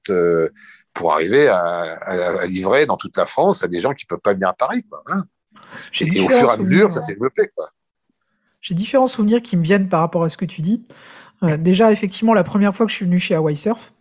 pour 0.93 1.13
arriver 1.13 1.47
à, 1.47 1.60
à, 2.03 2.45
livrer 2.45 2.86
dans 2.86 2.97
toute 2.97 3.17
la 3.17 3.25
France 3.25 3.63
à 3.63 3.67
des 3.67 3.79
gens 3.79 3.93
qui 3.93 4.05
peuvent 4.05 4.19
pas 4.19 4.34
venir 4.34 4.49
à 4.49 4.53
Paris, 4.53 4.84
quoi. 4.88 5.03
Hein. 5.07 5.23
Et, 5.99 6.21
au 6.21 6.29
fur 6.29 6.49
et 6.49 6.49
à 6.49 6.57
mesure, 6.57 6.91
ça 6.91 7.01
s'est 7.01 7.13
développé. 7.13 7.49
J'ai 8.62 8.75
différents 8.75 9.07
souvenirs 9.07 9.41
qui 9.41 9.57
me 9.57 9.63
viennent 9.63 9.89
par 9.89 10.01
rapport 10.01 10.23
à 10.23 10.29
ce 10.29 10.38
que 10.38 10.45
tu 10.45 10.62
dis. 10.62 10.84
Euh, 11.43 11.57
déjà, 11.57 11.91
effectivement, 11.91 12.34
la 12.34 12.43
première 12.43 12.75
fois 12.75 12.86
que 12.86 12.91
je 12.91 12.97
suis 12.97 13.05
venu 13.05 13.19
chez 13.19 13.36
Hawaii 13.36 13.57
Surf, 13.57 13.93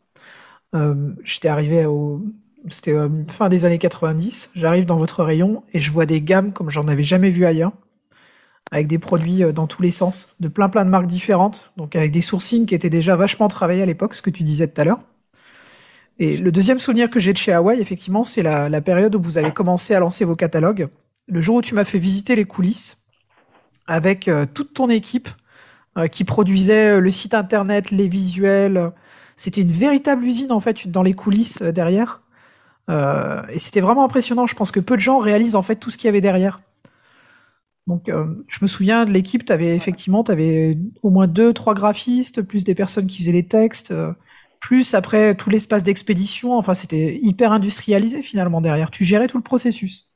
euh, 0.74 1.12
j'étais 1.24 1.48
arrivé 1.48 1.86
au. 1.86 2.22
C'était 2.68 2.92
euh, 2.92 3.08
fin 3.28 3.48
des 3.48 3.64
années 3.64 3.78
90. 3.78 4.50
J'arrive 4.54 4.86
dans 4.86 4.98
votre 4.98 5.24
rayon 5.24 5.62
et 5.72 5.80
je 5.80 5.90
vois 5.90 6.06
des 6.06 6.20
gammes 6.20 6.52
comme 6.52 6.70
j'en 6.70 6.88
avais 6.88 7.02
jamais 7.02 7.30
vu 7.30 7.44
ailleurs, 7.44 7.72
avec 8.70 8.86
des 8.86 8.98
produits 8.98 9.42
dans 9.52 9.66
tous 9.66 9.82
les 9.82 9.90
sens, 9.90 10.28
de 10.40 10.48
plein 10.48 10.68
plein 10.68 10.84
de 10.84 10.90
marques 10.90 11.06
différentes, 11.06 11.72
donc 11.76 11.96
avec 11.96 12.12
des 12.12 12.22
sourcings 12.22 12.66
qui 12.66 12.74
étaient 12.74 12.90
déjà 12.90 13.16
vachement 13.16 13.48
travaillés 13.48 13.82
à 13.82 13.86
l'époque, 13.86 14.14
ce 14.14 14.22
que 14.22 14.30
tu 14.30 14.42
disais 14.42 14.68
tout 14.68 14.80
à 14.80 14.84
l'heure. 14.84 15.00
Et 16.18 16.36
le 16.36 16.52
deuxième 16.52 16.78
souvenir 16.78 17.08
que 17.08 17.18
j'ai 17.18 17.32
de 17.32 17.38
chez 17.38 17.52
Hawaii, 17.52 17.80
effectivement, 17.80 18.24
c'est 18.24 18.42
la, 18.42 18.68
la 18.68 18.80
période 18.82 19.14
où 19.14 19.22
vous 19.22 19.38
avez 19.38 19.52
commencé 19.52 19.94
à 19.94 20.00
lancer 20.00 20.26
vos 20.26 20.36
catalogues. 20.36 20.88
Le 21.26 21.40
jour 21.40 21.56
où 21.56 21.62
tu 21.62 21.74
m'as 21.74 21.84
fait 21.84 21.98
visiter 21.98 22.36
les 22.36 22.44
coulisses, 22.44 23.00
avec 23.90 24.28
euh, 24.28 24.46
toute 24.52 24.72
ton 24.72 24.88
équipe 24.88 25.28
euh, 25.98 26.06
qui 26.06 26.22
produisait 26.24 26.96
euh, 26.96 27.00
le 27.00 27.10
site 27.10 27.34
internet, 27.34 27.90
les 27.90 28.06
visuels. 28.06 28.92
C'était 29.36 29.62
une 29.62 29.72
véritable 29.72 30.24
usine 30.24 30.52
en 30.52 30.60
fait 30.60 30.86
dans 30.88 31.02
les 31.02 31.14
coulisses 31.14 31.60
derrière. 31.60 32.22
Et 32.88 33.58
c'était 33.58 33.80
vraiment 33.80 34.04
impressionnant. 34.04 34.46
Je 34.46 34.54
pense 34.54 34.72
que 34.72 34.80
peu 34.80 34.96
de 34.96 35.00
gens 35.00 35.18
réalisent 35.18 35.54
en 35.54 35.62
fait 35.62 35.76
tout 35.76 35.90
ce 35.90 35.98
qu'il 35.98 36.06
y 36.06 36.08
avait 36.08 36.20
derrière. 36.20 36.60
Donc, 37.86 38.08
je 38.08 38.58
me 38.62 38.66
souviens 38.66 39.04
de 39.04 39.12
l'équipe, 39.12 39.44
tu 39.44 39.52
avais 39.52 39.76
effectivement, 39.76 40.24
tu 40.24 40.32
avais 40.32 40.76
au 41.02 41.10
moins 41.10 41.28
deux, 41.28 41.52
trois 41.52 41.74
graphistes, 41.74 42.42
plus 42.42 42.64
des 42.64 42.74
personnes 42.74 43.06
qui 43.06 43.18
faisaient 43.18 43.32
les 43.32 43.46
textes, 43.46 43.94
plus 44.60 44.94
après 44.94 45.34
tout 45.34 45.50
l'espace 45.50 45.82
d'expédition. 45.82 46.54
Enfin, 46.54 46.74
c'était 46.74 47.18
hyper 47.22 47.52
industrialisé 47.52 48.22
finalement 48.22 48.60
derrière. 48.60 48.90
Tu 48.90 49.04
gérais 49.04 49.26
tout 49.26 49.38
le 49.38 49.42
processus. 49.42 50.10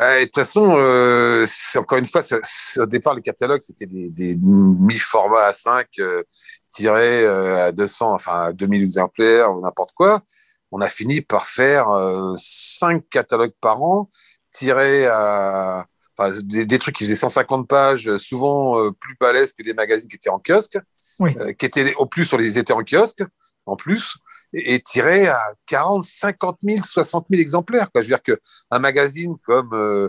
Euh, 0.00 0.20
de 0.20 0.24
toute 0.24 0.36
façon, 0.36 0.76
euh, 0.78 1.44
encore 1.76 1.98
une 1.98 2.06
fois, 2.06 2.22
au 2.78 2.86
départ, 2.86 3.14
les 3.14 3.22
catalogues, 3.22 3.60
c'était 3.62 3.86
des, 3.86 4.08
des 4.08 4.36
1000 4.36 4.98
formats 4.98 5.44
à 5.44 5.52
5 5.52 5.86
euh, 5.98 6.22
tirés 6.70 7.24
euh, 7.24 7.66
à 7.66 7.72
200, 7.72 8.14
enfin 8.14 8.46
à 8.46 8.52
2000 8.52 8.82
exemplaires 8.82 9.54
ou 9.54 9.60
n'importe 9.60 9.92
quoi. 9.92 10.20
On 10.72 10.80
a 10.80 10.88
fini 10.88 11.20
par 11.20 11.46
faire 11.46 11.88
5 12.36 13.08
catalogues 13.08 13.54
par 13.60 13.82
an, 13.82 14.08
tirés 14.52 15.06
à 15.06 15.86
enfin, 16.16 16.36
des, 16.44 16.64
des, 16.64 16.78
trucs 16.78 16.94
qui 16.94 17.04
faisaient 17.04 17.16
150 17.16 17.68
pages, 17.68 18.16
souvent 18.18 18.92
plus 18.92 19.16
balèzes 19.20 19.52
que 19.52 19.62
des 19.62 19.74
magazines 19.74 20.08
qui 20.08 20.16
étaient 20.16 20.30
en 20.30 20.38
kiosque, 20.38 20.78
oui. 21.18 21.34
qui 21.58 21.66
étaient 21.66 21.94
au 21.94 22.06
plus 22.06 22.24
sur 22.24 22.38
les 22.38 22.58
étaient 22.58 22.72
en 22.72 22.84
kiosque, 22.84 23.22
en 23.66 23.76
plus 23.76 24.16
et 24.52 24.80
tiré 24.80 25.28
à 25.28 25.40
40, 25.66 26.04
50 26.04 26.58
000, 26.62 26.84
60 26.84 27.26
000 27.30 27.40
exemplaires. 27.40 27.90
Quoi. 27.92 28.02
Je 28.02 28.08
veux 28.08 28.16
dire 28.16 28.22
qu'un 28.22 28.78
magazine 28.78 29.36
comme, 29.46 29.70
euh, 29.72 30.08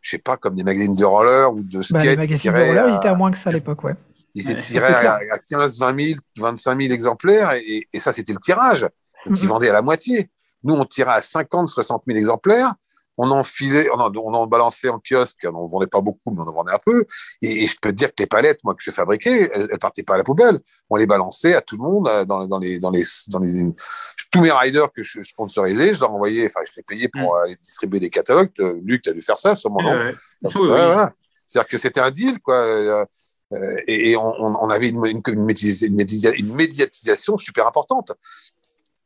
je 0.00 0.10
sais 0.10 0.18
pas, 0.18 0.36
comme 0.36 0.54
des 0.54 0.64
magazines 0.64 0.94
de 0.94 1.04
roller 1.04 1.52
ou 1.52 1.62
de 1.62 1.78
bah, 1.78 1.84
skate. 1.84 2.04
les 2.04 2.16
magazines 2.16 2.52
de 2.52 2.58
roller, 2.58 2.88
ils 2.88 2.96
étaient 2.96 3.08
à 3.08 3.14
moins 3.14 3.30
que 3.30 3.38
ça 3.38 3.50
à 3.50 3.52
l'époque, 3.52 3.84
ouais. 3.84 3.94
Ils 4.34 4.50
étaient 4.50 4.60
tirés 4.60 4.92
à, 4.92 5.18
15, 5.48 5.78
20 5.78 6.02
000, 6.04 6.20
25 6.38 6.82
000 6.82 6.92
exemplaires 6.92 7.52
et, 7.52 7.86
et 7.90 7.98
ça, 7.98 8.12
c'était 8.12 8.34
le 8.34 8.38
tirage. 8.38 8.86
Donc, 9.26 9.40
ils 9.40 9.48
vendaient 9.48 9.70
à 9.70 9.74
la 9.74 9.82
moitié. 9.82 10.30
Nous, 10.62 10.74
on 10.74 10.84
tirait 10.84 11.14
à 11.14 11.20
50, 11.20 11.68
60 11.68 12.02
000 12.06 12.18
exemplaires 12.18 12.74
on 13.18 13.30
en 13.30 13.42
filait, 13.42 13.88
on 13.90 13.98
en, 13.98 14.12
on 14.14 14.34
en 14.34 14.46
balançait 14.46 14.88
en 14.88 15.00
kiosque, 15.00 15.38
on 15.44 15.54
en 15.54 15.66
vendait 15.66 15.86
pas 15.86 16.00
beaucoup, 16.00 16.30
mais 16.30 16.40
on 16.40 16.48
en 16.48 16.52
vendait 16.52 16.72
un 16.72 16.80
peu. 16.84 17.04
Et, 17.42 17.66
je 17.66 17.76
peux 17.80 17.90
te 17.90 17.94
dire 17.94 18.08
que 18.08 18.14
les 18.18 18.26
palettes, 18.26 18.62
moi, 18.64 18.74
que 18.74 18.82
je 18.82 18.90
fabriquais, 18.90 19.50
elles, 19.54 19.68
elles, 19.72 19.78
partaient 19.78 20.02
pas 20.02 20.14
à 20.14 20.18
la 20.18 20.24
poubelle. 20.24 20.60
On 20.90 20.96
les 20.96 21.06
balançait 21.06 21.54
à 21.54 21.60
tout 21.60 21.76
le 21.76 21.82
monde 21.82 22.08
euh, 22.08 22.24
dans, 22.24 22.46
dans 22.46 22.58
les, 22.58 22.78
dans 22.78 22.90
les, 22.90 23.04
dans 23.28 23.38
les, 23.38 23.72
tous 24.30 24.40
mes 24.40 24.50
riders 24.50 24.90
que 24.92 25.02
je 25.02 25.22
sponsorisais, 25.22 25.94
je 25.94 26.00
leur 26.00 26.12
envoyais, 26.12 26.46
enfin, 26.46 26.60
je 26.66 26.72
les 26.76 26.82
payais 26.82 27.08
pour 27.08 27.34
mm. 27.34 27.44
aller 27.44 27.56
distribuer 27.56 28.00
des 28.00 28.10
catalogues. 28.10 28.50
Luc, 28.82 29.02
tu 29.02 29.10
as 29.10 29.12
dû 29.12 29.22
faire 29.22 29.38
ça, 29.38 29.56
sûrement, 29.56 29.82
non? 29.82 29.96
Ouais. 29.96 30.12
C'est-à-dire 31.48 31.68
que 31.68 31.78
c'était 31.78 32.00
un 32.00 32.10
deal, 32.10 32.38
quoi. 32.40 32.56
Euh, 32.56 33.04
et, 33.86 34.10
et 34.10 34.16
on, 34.16 34.24
on, 34.24 34.68
avait 34.70 34.88
une, 34.88 35.06
une, 35.06 35.22
une, 35.24 36.54
médiatisation 36.54 37.38
super 37.38 37.68
importante. 37.68 38.12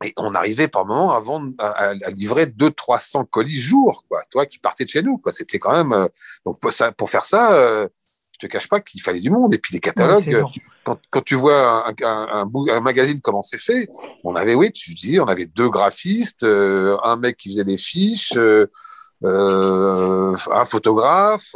Et 0.04 0.14
on 0.16 0.34
arrivait 0.34 0.68
par 0.68 0.86
moment 0.86 1.14
à, 1.14 1.20
vendre, 1.20 1.52
à, 1.58 1.90
à 1.90 2.10
livrer 2.10 2.46
200-300 2.46 3.26
colis 3.28 3.60
jour, 3.60 4.04
quoi, 4.08 4.22
toi, 4.30 4.46
qui 4.46 4.58
partaient 4.58 4.84
de 4.84 4.88
chez 4.88 5.02
nous. 5.02 5.18
Quoi. 5.18 5.32
C'était 5.32 5.58
quand 5.58 5.72
même. 5.72 5.92
Euh, 5.92 6.06
donc, 6.46 6.58
pour, 6.58 6.72
ça, 6.72 6.90
pour 6.92 7.10
faire 7.10 7.24
ça, 7.24 7.52
euh, 7.52 7.86
je 8.32 8.46
te 8.46 8.50
cache 8.50 8.68
pas 8.68 8.80
qu'il 8.80 9.02
fallait 9.02 9.20
du 9.20 9.28
monde. 9.28 9.52
Et 9.52 9.58
puis, 9.58 9.74
les 9.74 9.80
catalogues, 9.80 10.42
quand, 10.84 10.98
quand, 11.10 11.20
tu 11.22 11.34
vois 11.34 11.86
un, 11.86 11.94
un, 12.02 12.50
un, 12.70 12.80
magazine, 12.80 13.20
comment 13.20 13.42
c'est 13.42 13.60
fait, 13.60 13.88
on 14.24 14.34
avait, 14.36 14.54
oui, 14.54 14.72
tu 14.72 14.94
dis, 14.94 15.20
on 15.20 15.26
avait 15.26 15.44
deux 15.44 15.68
graphistes, 15.68 16.44
euh, 16.44 16.96
un 17.02 17.16
mec 17.16 17.36
qui 17.36 17.50
faisait 17.50 17.64
des 17.64 17.76
fiches, 17.76 18.38
euh, 18.38 18.66
un 19.22 20.64
photographe. 20.64 21.54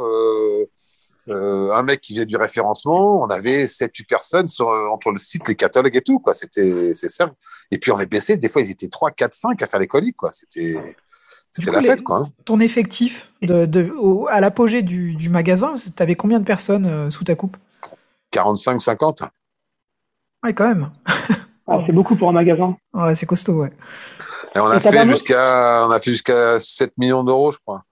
Euh, 1.27 1.71
un 1.73 1.81
mec 1.81 2.01
qui 2.01 2.13
faisait 2.13 2.25
du 2.25 2.37
référencement, 2.37 3.21
on 3.21 3.27
avait 3.27 3.65
7-8 3.65 4.05
personnes 4.05 4.47
sur, 4.47 4.69
entre 4.69 5.11
le 5.11 5.17
site, 5.17 5.47
les 5.47 5.55
catalogues 5.55 5.95
et 5.95 6.01
tout, 6.01 6.19
quoi. 6.19 6.33
C'était, 6.33 6.93
simple. 6.93 7.33
Et 7.71 7.79
puis 7.79 7.91
on 7.91 7.95
avait 7.95 8.05
baissé, 8.05 8.37
des 8.37 8.49
fois 8.49 8.61
ils 8.61 8.71
étaient 8.71 8.89
3, 8.89 9.11
4, 9.11 9.33
5 9.33 9.61
à 9.61 9.67
faire 9.67 9.79
les 9.79 9.87
colis, 9.87 10.13
quoi. 10.13 10.31
C'était, 10.31 10.75
c'était 11.49 11.71
la 11.71 11.81
fête, 11.81 12.03
quoi. 12.03 12.19
Hein. 12.19 12.29
Ton 12.45 12.59
effectif 12.59 13.31
de, 13.41 13.65
de 13.65 13.89
au, 13.97 14.27
à 14.29 14.39
l'apogée 14.39 14.83
du, 14.83 15.15
du 15.15 15.29
magasin, 15.29 15.75
tu 15.75 16.03
avais 16.03 16.15
combien 16.15 16.39
de 16.39 16.45
personnes 16.45 16.85
euh, 16.85 17.09
sous 17.09 17.23
ta 17.23 17.35
coupe? 17.35 17.57
45, 18.31 18.79
50. 18.79 19.23
Ouais, 20.43 20.53
quand 20.53 20.67
même. 20.67 20.91
Ah, 21.67 21.79
c'est 21.87 21.93
beaucoup 21.93 22.15
pour 22.15 22.29
un 22.29 22.33
magasin. 22.33 22.77
Ouais, 22.93 23.15
c'est 23.15 23.25
costaud, 23.25 23.63
ouais. 23.63 23.71
Et 24.53 24.59
on 24.59 24.67
a, 24.67 24.79
fait 24.79 25.07
jusqu'à, 25.07 25.87
on 25.87 25.89
a 25.89 25.99
fait 25.99 26.11
jusqu'à 26.11 26.59
7 26.59 26.95
millions 26.95 27.23
d'euros, 27.23 27.51
je 27.51 27.57
crois. 27.57 27.83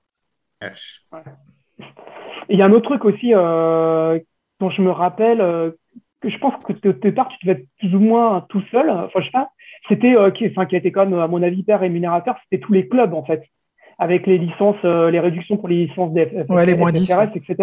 Ouais 0.61 0.71
il 2.49 2.57
y 2.57 2.61
a 2.61 2.65
un 2.65 2.71
autre 2.71 2.89
truc 2.89 3.05
aussi 3.05 3.33
euh, 3.33 4.19
dont 4.59 4.69
je 4.69 4.81
me 4.81 4.91
rappelle, 4.91 5.41
euh, 5.41 5.71
que 6.21 6.29
je 6.29 6.37
pense 6.37 6.53
que 6.63 6.73
au 6.87 6.93
départ, 6.93 7.27
tu 7.29 7.45
devais 7.45 7.59
être 7.59 7.67
plus 7.79 7.93
ou 7.95 7.99
moins 7.99 8.45
tout 8.49 8.61
seul. 8.71 8.89
Enfin, 8.89 9.19
je 9.19 9.25
sais 9.25 9.31
pas. 9.31 9.49
C'était, 9.89 10.15
euh, 10.15 10.31
qui, 10.31 10.47
enfin, 10.47 10.65
qui 10.65 10.75
a 10.75 10.77
été 10.77 10.91
quand 10.91 11.05
même, 11.05 11.19
à 11.19 11.27
mon 11.27 11.43
avis, 11.43 11.59
hyper 11.59 11.81
rémunérateur. 11.81 12.35
C'était 12.43 12.63
tous 12.63 12.73
les 12.73 12.87
clubs, 12.87 13.13
en 13.13 13.23
fait, 13.25 13.43
avec 13.99 14.25
les 14.25 14.37
licences, 14.37 14.77
euh, 14.85 15.11
les 15.11 15.19
réductions 15.19 15.57
pour 15.57 15.67
les 15.67 15.87
licences 15.87 16.13
des 16.13 16.45
ouais, 16.49 16.65
les 16.65 16.75
moins 16.75 16.91
10, 16.91 17.11
etc. 17.35 17.55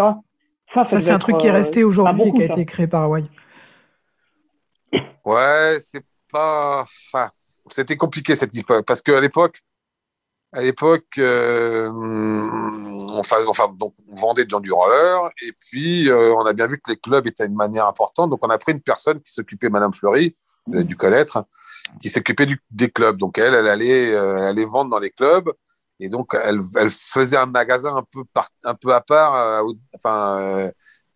Ça, 0.74 0.84
ça, 0.84 1.00
c'est 1.00 1.12
un 1.12 1.18
truc 1.18 1.38
qui 1.38 1.46
est 1.46 1.52
resté 1.52 1.82
aujourd'hui 1.82 2.28
et 2.28 2.32
qui 2.32 2.42
a 2.42 2.46
été 2.46 2.64
créé 2.64 2.86
par 2.86 3.04
Hawaii. 3.04 3.28
Ouais, 5.24 5.78
c'est 5.80 6.04
pas. 6.30 6.82
Enfin, 6.82 7.28
c'était 7.68 7.96
compliqué 7.96 8.36
cette 8.36 8.56
époque 8.56 8.84
parce 8.86 9.02
qu'à 9.02 9.20
l'époque, 9.20 9.60
à 10.52 10.62
l'époque, 10.62 11.06
euh, 11.18 11.88
on, 11.90 13.18
enfin, 13.18 13.68
donc, 13.78 13.94
on 14.08 14.16
vendait 14.16 14.44
dans 14.44 14.60
du 14.60 14.72
roller 14.72 15.30
et 15.42 15.52
puis 15.52 16.10
euh, 16.10 16.34
on 16.34 16.44
a 16.44 16.52
bien 16.52 16.66
vu 16.66 16.80
que 16.80 16.90
les 16.90 16.96
clubs 16.96 17.26
étaient 17.26 17.46
une 17.46 17.54
manière 17.54 17.86
importante. 17.86 18.30
Donc 18.30 18.40
on 18.42 18.50
a 18.50 18.58
pris 18.58 18.72
une 18.72 18.80
personne 18.80 19.20
qui 19.20 19.32
s'occupait, 19.32 19.70
Madame 19.70 19.92
Fleury, 19.92 20.36
avez 20.72 20.84
dû 20.84 20.96
connaître, 20.96 21.44
qui 22.00 22.08
s'occupait 22.08 22.46
des 22.70 22.90
clubs. 22.90 23.16
Donc 23.16 23.38
elle, 23.38 23.54
elle 23.54 23.68
allait, 23.68 24.12
euh, 24.12 24.38
elle 24.38 24.44
allait 24.44 24.64
vendre 24.64 24.90
dans 24.90 24.98
les 24.98 25.10
clubs 25.10 25.50
et 26.00 26.08
donc 26.08 26.34
elle, 26.34 26.60
elle 26.76 26.90
faisait 26.90 27.36
un 27.36 27.46
magasin 27.46 27.96
un 27.96 28.04
peu, 28.10 28.24
par, 28.32 28.48
un 28.64 28.74
peu 28.74 28.92
à 28.92 29.00
part, 29.00 29.34
euh, 29.34 29.72
enfin. 29.94 30.40
Euh, 30.40 30.70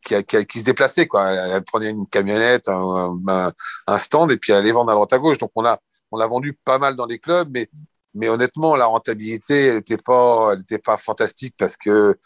qui, 0.07 0.23
qui, 0.25 0.45
qui, 0.45 0.61
se 0.61 0.67
déplaçait 0.67 1.07
quoi. 1.07 1.31
Elle, 1.31 1.65
prenait 1.65 1.89
une 1.89 2.07
camionnette, 2.07 2.69
un, 2.69 3.99
stand 3.99 4.31
et 4.33 4.37
puis 4.37 4.53
elle 4.53 4.59
allait 4.59 4.71
vendre 4.71 4.91
à 4.91 4.95
droite 4.95 5.15
à 5.15 5.19
gauche. 5.19 5.39
Donc 5.39 5.51
on 5.55 5.65
a 5.65 5.79
on 6.11 6.19
l'a 6.19 6.27
vendu 6.27 6.53
pas 6.53 6.79
mal 6.79 6.95
dans 6.95 7.07
les 7.07 7.19
clubs, 7.19 7.49
mais 7.51 7.71
mais 8.15 8.29
honnêtement, 8.29 8.77
la 8.77 8.87
rentabilité, 8.87 9.67
elle 9.67 9.77
n'était 9.77 9.97
pas, 9.97 10.55
elle 10.71 10.81
pas 10.81 10.97
fantastique 10.97 11.55
parce 11.59 11.77
que 11.77 12.17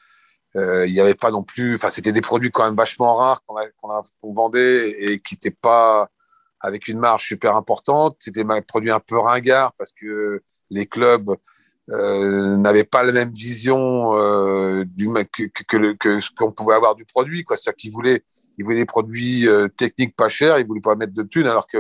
il 0.54 0.92
n'y 0.92 0.98
avait 1.00 1.14
pas 1.14 1.30
non 1.30 1.44
plus, 1.44 1.76
enfin, 1.76 1.88
c'était 1.88 2.10
des 2.10 2.20
produits 2.20 2.50
quand 2.50 2.64
même 2.64 2.74
vachement 2.74 3.14
rares 3.14 3.42
qu'on 3.46 4.34
vendait 4.34 4.90
et 4.90 5.20
qui 5.20 5.34
n'étaient 5.34 5.56
pas 5.60 6.08
avec 6.60 6.88
une 6.88 6.98
marge 6.98 7.24
super 7.24 7.56
importante. 7.56 8.16
C'était 8.18 8.44
des 8.44 8.60
produits 8.62 8.90
un 8.90 9.00
peu 9.00 9.18
ringards 9.18 9.72
parce 9.74 9.92
que 9.92 10.42
les 10.70 10.86
clubs 10.86 11.36
euh, 11.90 12.56
n'avaient 12.56 12.84
pas 12.84 13.02
la 13.02 13.12
même 13.12 13.32
vision 13.32 14.14
euh, 14.14 14.84
du, 14.86 15.08
que, 15.32 15.44
que, 15.66 15.92
que, 15.94 16.20
ce 16.20 16.30
qu'on 16.36 16.52
pouvait 16.52 16.74
avoir 16.74 16.94
du 16.94 17.04
produit. 17.04 17.44
C'est-à-dire 17.48 17.76
qu'ils 17.76 17.92
voulaient, 17.92 18.24
ils 18.58 18.64
voulaient 18.64 18.76
des 18.76 18.84
produits 18.84 19.48
euh, 19.48 19.68
techniques 19.68 20.16
pas 20.16 20.28
chers, 20.28 20.58
ils 20.58 20.66
voulaient 20.66 20.80
pas 20.80 20.96
mettre 20.96 21.14
de 21.14 21.22
thunes, 21.22 21.46
alors 21.46 21.66
que 21.66 21.78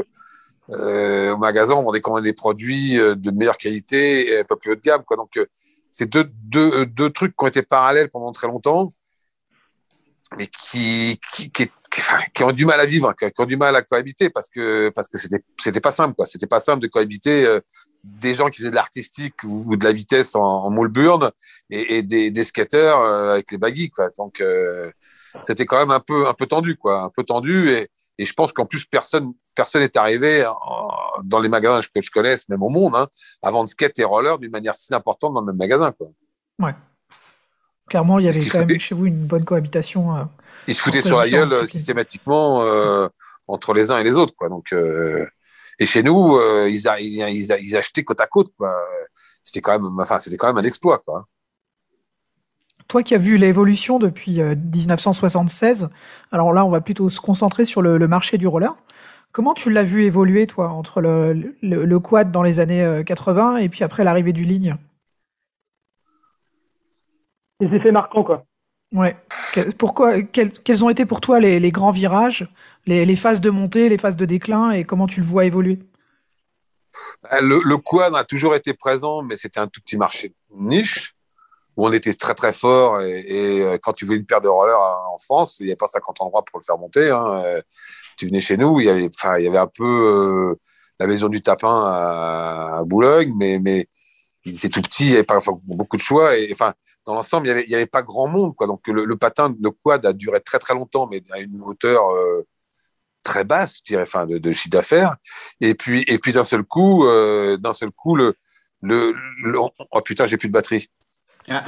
euh, 0.70 1.32
au 1.34 1.38
magasin, 1.38 1.74
on 1.74 1.82
vendait 1.82 2.00
quand 2.00 2.14
même 2.14 2.24
des 2.24 2.32
produits 2.32 2.98
euh, 2.98 3.14
de 3.14 3.30
meilleure 3.30 3.58
qualité 3.58 4.32
et 4.32 4.40
un 4.40 4.44
peu 4.44 4.56
plus 4.56 4.72
haut 4.72 4.76
de 4.76 4.80
gamme. 4.80 5.02
Quoi. 5.04 5.16
Donc, 5.16 5.36
euh, 5.36 5.46
c'est 5.90 6.08
deux, 6.08 6.30
deux, 6.44 6.86
deux 6.86 7.10
trucs 7.10 7.36
qui 7.36 7.44
ont 7.44 7.48
été 7.48 7.62
parallèles 7.62 8.10
pendant 8.10 8.32
très 8.32 8.46
longtemps 8.46 8.92
mais 10.36 10.46
qui, 10.46 11.18
qui, 11.32 11.50
qui, 11.50 12.44
ont 12.44 12.52
du 12.52 12.66
mal 12.66 12.78
à 12.78 12.84
vivre, 12.84 13.14
qui 13.14 13.32
ont 13.38 13.46
du 13.46 13.56
mal 13.56 13.74
à 13.74 13.80
cohabiter 13.80 14.28
parce 14.28 14.50
que 14.50 14.90
parce 14.90 15.08
que 15.08 15.16
c'était 15.16 15.42
c'était 15.58 15.80
pas 15.80 15.90
simple 15.90 16.14
quoi. 16.14 16.26
C'était 16.26 16.46
pas 16.46 16.60
simple 16.60 16.82
de 16.82 16.86
cohabiter 16.86 17.46
des 18.04 18.34
gens 18.34 18.50
qui 18.50 18.58
faisaient 18.58 18.68
de 18.68 18.74
l'artistique 18.74 19.42
ou, 19.44 19.74
de 19.74 19.82
la 19.82 19.92
vitesse 19.92 20.36
en, 20.36 20.42
en 20.42 21.30
et, 21.70 22.02
des, 22.02 22.30
des 22.30 22.44
skateurs 22.44 23.00
avec 23.00 23.50
les 23.50 23.56
baggy 23.56 23.88
quoi. 23.88 24.10
Donc 24.18 24.42
c'était 25.42 25.64
quand 25.64 25.78
même 25.78 25.92
un 25.92 26.00
peu 26.00 26.28
un 26.28 26.34
peu 26.34 26.44
tendu 26.44 26.76
quoi, 26.76 27.00
un 27.04 27.10
peu 27.10 27.24
tendu 27.24 27.70
et, 27.70 27.88
et 28.18 28.26
je 28.26 28.32
pense 28.34 28.52
qu'en 28.52 28.66
plus 28.66 28.84
personne 28.84 29.32
personne 29.58 29.82
n'est 29.82 29.98
arrivé 29.98 30.48
dans 31.24 31.40
les 31.40 31.48
magasins 31.48 31.80
que 31.92 32.00
je 32.00 32.12
connaisse 32.12 32.48
même 32.48 32.62
au 32.62 32.68
monde 32.68 32.94
hein, 32.94 33.08
avant 33.42 33.64
de 33.64 33.68
skate 33.68 33.98
et 33.98 34.04
roller 34.04 34.38
d'une 34.38 34.52
manière 34.52 34.76
si 34.76 34.94
importante 34.94 35.34
dans 35.34 35.40
le 35.40 35.46
même 35.46 35.56
magasin 35.56 35.90
quoi. 35.90 36.06
Ouais. 36.60 36.74
Clairement, 37.88 38.18
il 38.18 38.26
y 38.26 38.28
avait 38.28 38.44
quand 38.44 38.64
même 38.64 38.78
chez 38.78 38.94
vous 38.94 39.06
une 39.06 39.26
bonne 39.26 39.44
cohabitation. 39.44 40.16
Euh, 40.16 40.24
ils 40.68 40.74
se 40.74 40.82
foutaient 40.82 41.02
sur 41.02 41.18
la 41.18 41.28
gueule 41.28 41.52
euh, 41.52 41.66
systématiquement 41.66 42.62
euh, 42.62 43.08
entre 43.48 43.72
les 43.72 43.90
uns 43.90 43.98
et 43.98 44.04
les 44.04 44.14
autres. 44.14 44.34
Quoi. 44.36 44.48
Donc, 44.48 44.72
euh, 44.72 45.26
et 45.78 45.86
chez 45.86 46.02
nous, 46.02 46.36
euh, 46.36 46.68
ils, 46.70 46.86
a, 46.86 47.00
ils, 47.00 47.50
ils, 47.60 47.76
achetaient 47.76 48.04
côte 48.04 48.20
à 48.20 48.26
côte. 48.26 48.52
C'était 49.42 49.60
quand, 49.60 49.72
même, 49.72 49.98
enfin, 49.98 50.18
quand 50.38 50.48
même 50.48 50.58
un 50.58 50.68
exploit. 50.68 50.98
Quoi. 50.98 51.26
Toi 52.88 53.02
qui 53.02 53.14
as 53.14 53.18
vu 53.18 53.38
l'évolution 53.38 53.98
depuis 53.98 54.40
1976, 54.42 55.88
alors 56.30 56.52
là, 56.52 56.64
on 56.64 56.70
va 56.70 56.80
plutôt 56.80 57.08
se 57.08 57.20
concentrer 57.20 57.64
sur 57.64 57.80
le, 57.80 57.96
le 57.96 58.08
marché 58.08 58.36
du 58.38 58.46
roller. 58.46 58.74
Comment 59.38 59.54
tu 59.54 59.70
l'as 59.70 59.84
vu 59.84 60.02
évoluer, 60.02 60.48
toi, 60.48 60.70
entre 60.70 61.00
le, 61.00 61.54
le, 61.62 61.84
le, 61.84 62.00
quad 62.00 62.32
dans 62.32 62.42
les 62.42 62.58
années 62.58 63.04
80 63.06 63.58
et 63.58 63.68
puis 63.68 63.84
après 63.84 64.02
l'arrivée 64.02 64.32
du 64.32 64.42
ligne? 64.42 64.74
Des 67.60 67.72
effets 67.72 67.92
marquants, 67.92 68.24
quoi. 68.24 68.44
Ouais. 68.92 69.16
Pourquoi, 69.78 70.22
quels, 70.22 70.50
quels 70.50 70.84
ont 70.84 70.88
été 70.88 71.06
pour 71.06 71.20
toi 71.20 71.38
les, 71.38 71.60
les 71.60 71.70
grands 71.70 71.92
virages, 71.92 72.48
les, 72.86 73.04
les, 73.04 73.14
phases 73.14 73.40
de 73.40 73.50
montée, 73.50 73.88
les 73.88 73.96
phases 73.96 74.16
de 74.16 74.24
déclin 74.24 74.72
et 74.72 74.82
comment 74.82 75.06
tu 75.06 75.20
le 75.20 75.26
vois 75.26 75.44
évoluer? 75.44 75.78
Le, 77.40 77.60
le 77.64 77.76
quad 77.76 78.16
a 78.16 78.24
toujours 78.24 78.56
été 78.56 78.74
présent, 78.74 79.22
mais 79.22 79.36
c'était 79.36 79.60
un 79.60 79.68
tout 79.68 79.80
petit 79.80 79.96
marché 79.96 80.34
niche 80.50 81.14
où 81.78 81.86
on 81.86 81.92
était 81.92 82.12
très 82.12 82.34
très 82.34 82.52
fort 82.52 83.00
et, 83.00 83.62
euh, 83.62 83.78
quand 83.80 83.92
tu 83.92 84.04
voulais 84.04 84.18
une 84.18 84.26
paire 84.26 84.40
de 84.40 84.48
rollers 84.48 84.80
en 84.80 85.16
France, 85.18 85.58
il 85.60 85.66
n'y 85.66 85.70
avait 85.70 85.76
pas 85.76 85.86
50 85.86 86.20
endroits 86.20 86.44
pour 86.44 86.58
le 86.58 86.64
faire 86.64 86.76
monter. 86.76 87.10
Hein. 87.10 87.40
Euh, 87.44 87.62
tu 88.16 88.26
venais 88.26 88.40
chez 88.40 88.56
nous, 88.56 88.80
il 88.80 88.86
y 88.86 88.90
avait, 88.90 89.58
un 89.58 89.66
peu 89.68 89.84
euh, 89.84 90.60
la 90.98 91.06
maison 91.06 91.28
du 91.28 91.40
tapin 91.40 91.84
à, 91.86 92.82
Boulogne, 92.84 93.32
mais, 93.36 93.88
il 94.44 94.56
était 94.56 94.68
tout 94.68 94.82
petit, 94.82 95.04
il 95.04 95.10
n'y 95.10 95.16
avait 95.16 95.24
pas 95.24 95.40
beaucoup 95.64 95.96
de 95.96 96.02
choix. 96.02 96.32
Enfin, 96.50 96.74
dans 97.04 97.14
l'ensemble, 97.14 97.48
il 97.48 97.68
n'y 97.68 97.74
avait, 97.74 97.86
pas 97.86 98.02
grand 98.02 98.26
monde. 98.26 98.54
Donc 98.58 98.86
le, 98.88 99.16
patin, 99.16 99.54
le 99.60 99.70
quad 99.70 100.04
a 100.04 100.12
duré 100.12 100.40
très 100.40 100.58
très 100.58 100.74
longtemps, 100.74 101.08
mais 101.10 101.22
à 101.30 101.40
une 101.40 101.60
hauteur 101.62 102.02
très 103.22 103.44
basse, 103.44 103.78
je 103.78 103.82
dirais, 103.84 104.02
enfin, 104.02 104.26
de, 104.26 104.38
de 104.38 104.52
chiffre 104.52 104.70
d'affaires. 104.70 105.16
Et 105.60 105.74
puis, 105.74 106.02
et 106.08 106.18
puis 106.18 106.32
d'un 106.32 106.44
seul 106.44 106.64
coup, 106.64 107.06
euh, 107.06 107.56
d'un 107.56 107.72
seul 107.72 107.90
coup, 107.90 108.16
le, 108.16 108.34
le, 108.82 109.14
le, 109.44 109.58
oh 109.58 110.00
putain, 110.02 110.26
j'ai 110.26 110.38
plus 110.38 110.48
de 110.48 110.52
batterie. 110.52 110.88
Ah. 111.48 111.64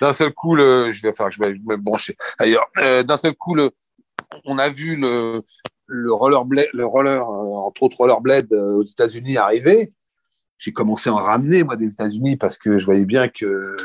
d'un 0.00 0.12
seul 0.12 0.32
coup, 0.32 0.54
le, 0.54 0.90
je 0.90 1.02
vais 1.02 1.12
faire, 1.12 1.30
je 1.30 1.38
vais 1.40 1.54
me 1.54 1.76
brancher 1.76 2.16
ailleurs. 2.38 2.66
Euh, 2.78 3.02
d'un 3.02 3.18
seul 3.18 3.34
coup, 3.34 3.54
le, 3.54 3.70
on 4.44 4.58
a 4.58 4.68
vu 4.68 4.96
le, 4.96 5.42
le 5.86 6.12
roller, 6.12 6.44
le 6.72 6.86
roller, 6.86 7.22
euh, 7.22 7.66
entre 7.66 7.82
autres 7.82 7.98
rollerblade 7.98 8.52
euh, 8.52 8.76
aux 8.76 8.84
États-Unis 8.84 9.36
arriver 9.36 9.92
j'ai 10.58 10.72
commencé 10.72 11.08
à 11.08 11.14
en 11.14 11.22
ramener 11.22 11.64
moi 11.64 11.74
des 11.74 11.90
États-Unis 11.90 12.36
parce 12.36 12.58
que 12.58 12.76
je 12.76 12.84
voyais 12.84 13.06
bien 13.06 13.28
que 13.28 13.76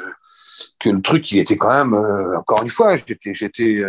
que 0.79 0.89
le 0.89 1.01
truc 1.01 1.31
il 1.31 1.39
était 1.39 1.55
quand 1.55 1.73
même 1.73 1.93
encore 2.37 2.63
une 2.63 2.69
fois 2.69 2.97
j'étais 2.97 3.33
j'étais 3.33 3.81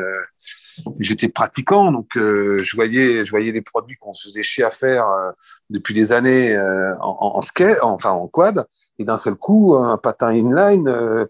j'étais 0.98 1.28
pratiquant 1.28 1.92
donc 1.92 2.16
euh, 2.16 2.58
je 2.62 2.76
voyais 2.76 3.24
je 3.24 3.30
voyais 3.30 3.52
des 3.52 3.62
produits 3.62 3.96
qu'on 3.96 4.14
se 4.14 4.28
faisait 4.28 4.42
chier 4.42 4.64
à 4.64 4.70
faire 4.70 5.08
euh, 5.08 5.30
depuis 5.70 5.94
des 5.94 6.12
années 6.12 6.54
euh, 6.54 6.94
en, 7.00 7.36
en 7.36 7.40
skate 7.40 7.78
enfin 7.82 8.10
en 8.10 8.26
quad. 8.28 8.66
Et 8.98 9.04
d'un 9.04 9.18
seul 9.18 9.34
coup 9.34 9.74
un 9.76 9.98
patin 9.98 10.32
inline 10.32 11.26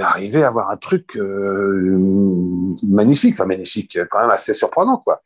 arrivait 0.00 0.42
à 0.42 0.48
avoir 0.48 0.70
un 0.70 0.76
truc 0.76 1.18
magnifique 2.88 3.34
enfin 3.34 3.46
magnifique 3.46 3.98
quand 4.10 4.20
même 4.20 4.30
assez 4.30 4.54
surprenant 4.54 4.98
quoi 4.98 5.22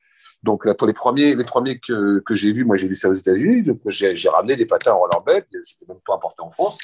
donc 0.47 0.65
là, 0.65 0.75
pour 0.75 0.87
les 0.87 0.93
premiers, 0.93 1.35
les 1.35 1.45
premiers 1.45 1.79
que, 1.79 2.21
que 2.21 2.35
j'ai 2.37 2.53
vus, 2.53 2.65
moi 2.65 2.77
j'ai 2.77 2.87
vu 2.87 2.95
ça 2.95 3.09
aux 3.09 3.13
États-Unis. 3.13 3.63
Donc 3.63 3.81
j'ai 3.87 4.29
ramené 4.29 4.55
des 4.55 4.65
patins 4.65 4.93
en 4.93 5.01
rollerblade. 5.01 5.45
C'était 5.65 5.87
même 5.89 6.01
pas 6.07 6.15
importé 6.15 6.41
en 6.41 6.51
France. 6.53 6.79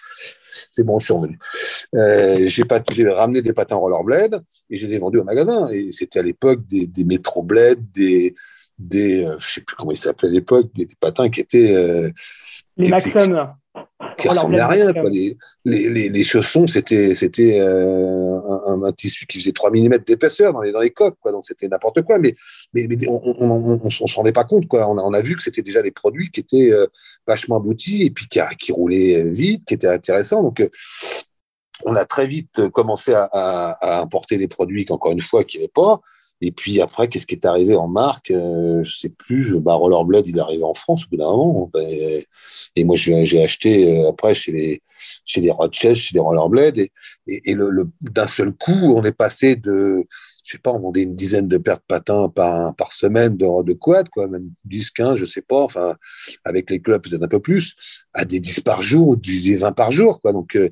C'est 0.73 0.85
bon, 0.85 0.99
je 0.99 1.05
suis 1.05 1.15
revenu. 1.15 1.39
Euh, 1.95 2.47
j'ai 2.47 2.65
ramené 3.09 3.41
des 3.41 3.53
patins 3.53 3.77
en 3.77 3.81
rollerblade 3.81 4.43
et 4.69 4.77
je 4.77 4.87
les 4.87 4.95
ai 4.95 4.99
vendus 4.99 5.21
au 5.21 5.25
magasin. 5.25 5.69
Et 5.71 5.93
c'était 5.93 6.19
à 6.19 6.23
l'époque 6.23 6.67
des, 6.67 6.87
des 6.87 7.05
Metroblade, 7.05 7.79
des 7.93 8.35
des 8.79 9.25
euh, 9.25 9.37
je 9.39 9.55
sais 9.55 9.61
plus 9.61 9.77
comment 9.77 9.93
ils 9.93 9.97
s'appelaient 9.97 10.29
à 10.29 10.33
l'époque, 10.33 10.71
des, 10.75 10.87
des, 10.87 10.97
patins 10.99 11.29
qui 11.29 11.41
étaient 11.41 11.77
euh, 11.77 12.11
les 12.77 12.89
Maxim 12.89 13.55
qui 14.19 14.29
ressemblait 14.29 14.61
à 14.61 14.69
rien. 14.69 14.93
Quoi. 14.93 15.09
Les, 15.11 15.37
les, 15.65 16.09
les, 16.09 16.25
chaussons, 16.25 16.67
c'était 16.67 17.15
c'était 17.15 17.61
euh, 17.61 18.22
un, 18.67 18.93
tissu 18.93 19.27
qui 19.27 19.39
faisait 19.39 19.53
3 19.53 19.71
mm 19.71 19.99
d'épaisseur 20.07 20.53
dans 20.53 20.61
les, 20.61 20.73
dans 20.73 20.81
les 20.81 20.91
coques, 20.91 21.19
donc 21.25 21.45
c'était 21.47 21.69
n'importe 21.69 22.03
quoi. 22.03 22.19
Mais, 22.19 22.35
on 23.09 23.21
on, 23.25 23.81
on, 23.85 23.91
se 23.91 24.15
rendait 24.15 24.33
pas 24.33 24.45
compte. 24.45 24.65
On, 24.73 25.15
a, 25.15 25.21
vu 25.23 25.37
que 25.37 25.43
c'était 25.43 25.63
déjà 25.63 25.83
des 25.83 25.91
produits 25.91 26.31
qui 26.31 26.41
étaient 26.41 26.73
euh, 26.73 26.87
vachement 27.27 27.57
aboutis 27.57 28.03
et 28.03 28.11
puis 28.11 28.27
qui, 28.29 28.73
roulaient 28.73 29.23
vite, 29.25 29.65
qui 29.65 29.75
étaient 29.75 29.89
intéressants. 29.89 30.43
Donc, 30.43 30.61
euh, 30.61 30.69
on 31.85 31.97
a 31.97 32.05
très 32.05 32.27
vite 32.27 32.69
commencé 32.69 33.13
à, 33.13 33.25
à, 33.25 34.01
importer 34.01 34.39
des 34.39 34.49
produits 34.49 34.85
qu'encore 34.85 35.13
une 35.13 35.21
fois, 35.21 35.45
qui 35.45 35.59
n'y 35.59 35.65
avait 35.65 35.73
pas. 35.75 36.01
Et 36.45 36.51
puis 36.51 36.81
après, 36.81 37.07
qu'est-ce 37.07 37.27
qui 37.27 37.37
est 37.37 37.47
arrivé 37.47 37.77
en 37.77 37.87
marque 37.87 38.33
euh, 38.33 38.83
Je 38.83 38.97
sais 38.97 39.09
plus. 39.09 39.59
Bah, 39.61 39.75
Rollerblood, 39.75 40.27
il 40.27 40.37
est 40.37 40.41
arrivé 40.41 40.65
en 40.65 40.75
France 40.75 41.05
au 41.05 41.09
bout 41.09 41.17
d'un 41.17 41.31
moment. 41.31 41.71
Et, 41.81 42.27
et 42.75 42.83
moi, 42.83 42.97
j'ai 42.97 43.43
acheté 43.45 44.01
euh, 44.01 44.09
après 44.09 44.35
chez 44.35 44.51
les 44.51 44.83
chez 45.25 45.41
les 45.41 45.53
chez 45.71 46.15
les 46.15 46.21
Rollerblade. 46.21 46.79
Et, 47.29 47.57
d'un 48.01 48.27
seul 48.27 48.53
coup, 48.53 48.73
on 48.73 49.05
est 49.05 49.17
passé 49.17 49.55
de, 49.55 50.05
je 50.43 50.53
sais 50.53 50.59
pas, 50.59 50.73
on 50.73 50.81
vendait 50.81 51.03
une 51.03 51.15
dizaine 51.15 51.47
de 51.47 51.59
paires 51.59 51.77
de 51.77 51.85
patins 51.87 52.29
par, 52.29 52.93
semaine 52.93 53.37
de, 53.37 53.63
de 53.63 53.73
quad, 53.73 54.09
quoi, 54.09 54.27
même 54.27 54.51
10, 54.65 54.91
15, 54.91 55.19
je 55.19 55.25
sais 55.25 55.43
pas, 55.43 55.63
enfin, 55.63 55.95
avec 56.45 56.71
les 56.71 56.81
clubs, 56.81 57.01
peut-être 57.03 57.23
un 57.23 57.29
peu 57.29 57.41
plus, 57.41 57.77
à 58.15 58.25
des 58.25 58.41
10 58.41 58.61
par 58.61 58.83
jour, 58.83 59.17
des 59.17 59.57
20 59.57 59.73
par 59.73 59.93
jour, 59.93 60.21
quoi. 60.21 60.33
Donc, 60.33 60.57
euh, 60.57 60.71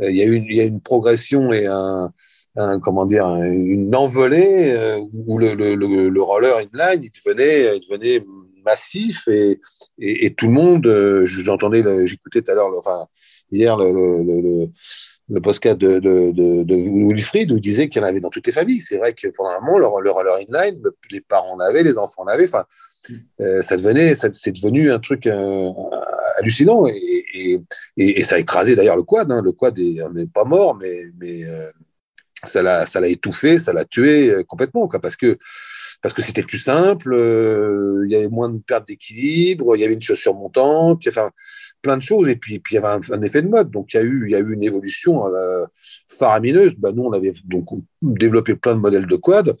il 0.00 0.16
y 0.16 0.54
y 0.54 0.60
a 0.60 0.64
une 0.64 0.80
progression 0.80 1.52
et 1.52 1.66
un, 1.66 2.12
un, 2.56 2.80
comment 2.80 3.06
dire, 3.06 3.26
une 3.26 3.94
envolée 3.94 4.72
euh, 4.72 5.00
où 5.26 5.38
le, 5.38 5.54
le, 5.54 5.74
le, 5.74 6.08
le, 6.08 6.22
roller 6.22 6.58
inline, 6.58 7.02
il 7.02 7.10
devenait, 7.10 7.76
il 7.76 7.80
devenait 7.80 8.24
massif 8.64 9.26
et, 9.28 9.60
et, 9.98 10.26
et 10.26 10.34
tout 10.34 10.46
le 10.46 10.52
monde, 10.52 10.86
euh, 10.86 11.24
j'entendais, 11.26 11.82
j'écoutais 12.06 12.42
tout 12.42 12.50
à 12.50 12.54
l'heure, 12.54 12.72
enfin, 12.78 13.06
hier, 13.50 13.76
le, 13.76 14.22
le, 15.28 15.40
podcast 15.40 15.78
de, 15.78 15.98
de, 15.98 16.30
de, 16.32 16.62
de 16.62 16.74
Wilfried 16.74 17.52
où 17.52 17.56
il 17.56 17.60
disait 17.60 17.88
qu'il 17.88 18.02
y 18.02 18.04
en 18.04 18.08
avait 18.08 18.20
dans 18.20 18.28
toutes 18.28 18.46
les 18.46 18.52
familles. 18.52 18.80
C'est 18.80 18.98
vrai 18.98 19.14
que 19.14 19.28
pendant 19.28 19.50
un 19.50 19.60
moment, 19.60 19.78
le, 19.78 20.04
le 20.04 20.10
roller 20.10 20.36
inline, 20.36 20.82
les 21.10 21.22
parents 21.22 21.54
en 21.54 21.60
avaient, 21.60 21.82
les 21.82 21.96
enfants 21.96 22.24
en 22.24 22.26
avaient. 22.26 22.46
Enfin, 22.46 22.64
euh, 23.40 23.62
ça 23.62 23.76
devenait, 23.76 24.14
ça, 24.14 24.28
c'est 24.32 24.52
devenu 24.52 24.92
un 24.92 24.98
truc 24.98 25.26
euh, 25.26 25.70
hallucinant 26.38 26.86
et, 26.86 27.24
et, 27.34 27.60
et, 27.96 28.20
et, 28.20 28.22
ça 28.24 28.34
a 28.34 28.38
écrasé 28.38 28.76
d'ailleurs 28.76 28.96
le 28.96 29.04
quad. 29.04 29.30
Hein. 29.32 29.40
Le 29.42 29.52
quad 29.52 29.78
n'est 29.78 30.26
pas 30.26 30.44
mort, 30.44 30.76
mais, 30.76 31.04
mais 31.18 31.44
euh, 31.44 31.70
ça 32.44 32.62
l'a 32.62 32.86
ça 32.86 33.00
l'a 33.00 33.08
étouffé, 33.08 33.58
ça 33.58 33.72
l'a 33.72 33.84
tué 33.84 34.30
euh, 34.30 34.44
complètement 34.44 34.88
quoi 34.88 35.00
parce 35.00 35.16
que 35.16 35.38
parce 36.00 36.14
que 36.14 36.22
c'était 36.22 36.42
plus 36.42 36.58
simple, 36.58 37.14
euh, 37.14 38.02
il 38.06 38.10
y 38.10 38.16
avait 38.16 38.28
moins 38.28 38.48
de 38.48 38.58
perte 38.58 38.88
d'équilibre, 38.88 39.76
il 39.76 39.80
y 39.80 39.84
avait 39.84 39.94
une 39.94 40.02
chaussure 40.02 40.34
montante, 40.34 41.04
enfin 41.06 41.30
plein 41.80 41.96
de 41.96 42.02
choses 42.02 42.28
et 42.28 42.36
puis 42.36 42.58
puis 42.58 42.74
il 42.74 42.80
y 42.80 42.84
avait 42.84 42.94
un, 42.94 43.14
un, 43.14 43.22
effet 43.22 43.42
de 43.42 43.48
mode 43.48 43.70
donc 43.70 43.94
il 43.94 43.96
y 43.96 44.00
a 44.00 44.02
eu 44.02 44.24
il 44.26 44.32
y 44.32 44.34
a 44.34 44.40
eu 44.40 44.52
une 44.52 44.64
évolution 44.64 45.32
euh, 45.34 45.64
faramineuse. 46.08 46.74
Bah, 46.76 46.90
nous 46.92 47.04
on 47.04 47.12
avait 47.12 47.32
donc 47.44 47.68
développé 48.02 48.56
plein 48.56 48.74
de 48.74 48.80
modèles 48.80 49.06
de 49.06 49.16
quad 49.16 49.56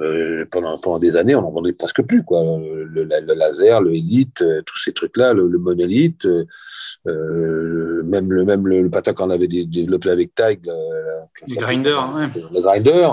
euh, 0.00 0.46
pendant, 0.50 0.78
pendant 0.78 0.98
des 0.98 1.16
années, 1.16 1.34
on 1.34 1.42
n'en 1.42 1.50
vendait 1.50 1.72
presque 1.72 2.02
plus. 2.02 2.24
Quoi. 2.24 2.42
Le, 2.42 3.04
laser, 3.04 3.80
le 3.80 3.92
Elite, 3.92 4.44
tous 4.64 4.78
ces 4.78 4.92
trucs-là, 4.92 5.34
le, 5.34 5.48
monolithe, 5.58 6.26
même, 7.04 8.32
le, 8.32 8.44
même 8.44 8.66
le, 8.66 8.90
patin 8.90 9.12
qu'on 9.12 9.30
avait 9.30 9.48
développé 9.48 10.10
avec 10.10 10.34
Tag, 10.34 10.66
le 10.66 11.56
grinder, 11.56 11.98
ouais. 12.14 12.26
le 12.52 12.60
grinder, 12.60 13.08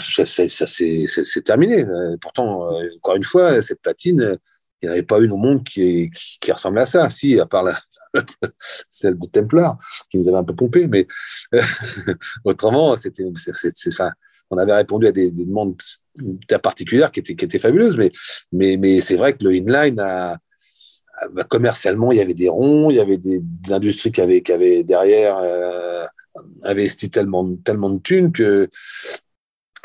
ça, 0.00 0.26
ça 0.26 0.66
c'est 0.66 1.44
terminé. 1.44 1.84
Pourtant, 2.20 2.68
encore 2.96 3.16
une 3.16 3.22
fois, 3.22 3.60
cette 3.62 3.82
platine, 3.82 4.38
il 4.80 4.86
n'y 4.86 4.90
en 4.90 4.92
avait 4.92 5.02
pas 5.02 5.20
une 5.20 5.32
au 5.32 5.36
monde 5.36 5.64
qui, 5.64 6.10
qui, 6.10 6.38
qui 6.40 6.52
ressemblait 6.52 6.82
à 6.82 6.86
ça. 6.86 7.08
Si, 7.10 7.40
à 7.40 7.46
part 7.46 7.62
la, 7.62 7.78
celle 8.88 9.18
de 9.18 9.26
Templar, 9.26 9.78
qui 10.10 10.18
nous 10.18 10.28
avait 10.28 10.38
un 10.38 10.44
peu 10.44 10.54
pompé, 10.54 10.86
mais 10.86 11.06
autrement, 12.44 12.96
c'était, 12.96 13.24
enfin, 13.88 14.10
on 14.50 14.58
avait 14.58 14.74
répondu 14.74 15.06
à 15.06 15.12
des, 15.12 15.30
demandes 15.30 15.76
particulières 16.62 17.10
qui 17.10 17.20
étaient, 17.20 17.34
qui 17.34 17.44
étaient 17.44 17.58
fabuleuses, 17.58 17.98
mais, 18.52 19.00
c'est 19.00 19.16
vrai 19.16 19.34
que 19.34 19.44
le 19.44 19.54
inline 19.54 20.00
a, 20.00 20.38
commercialement, 21.48 22.12
il 22.12 22.18
y 22.18 22.20
avait 22.20 22.34
des 22.34 22.48
ronds, 22.48 22.90
il 22.90 22.96
y 22.96 23.00
avait 23.00 23.16
des, 23.16 23.42
industries 23.70 24.12
qui 24.12 24.20
avaient, 24.20 24.84
derrière 24.84 25.36
euh, 25.38 26.04
investi 26.62 27.10
tellement, 27.10 27.56
tellement 27.64 27.90
de 27.90 27.98
thunes 27.98 28.32
que 28.32 28.68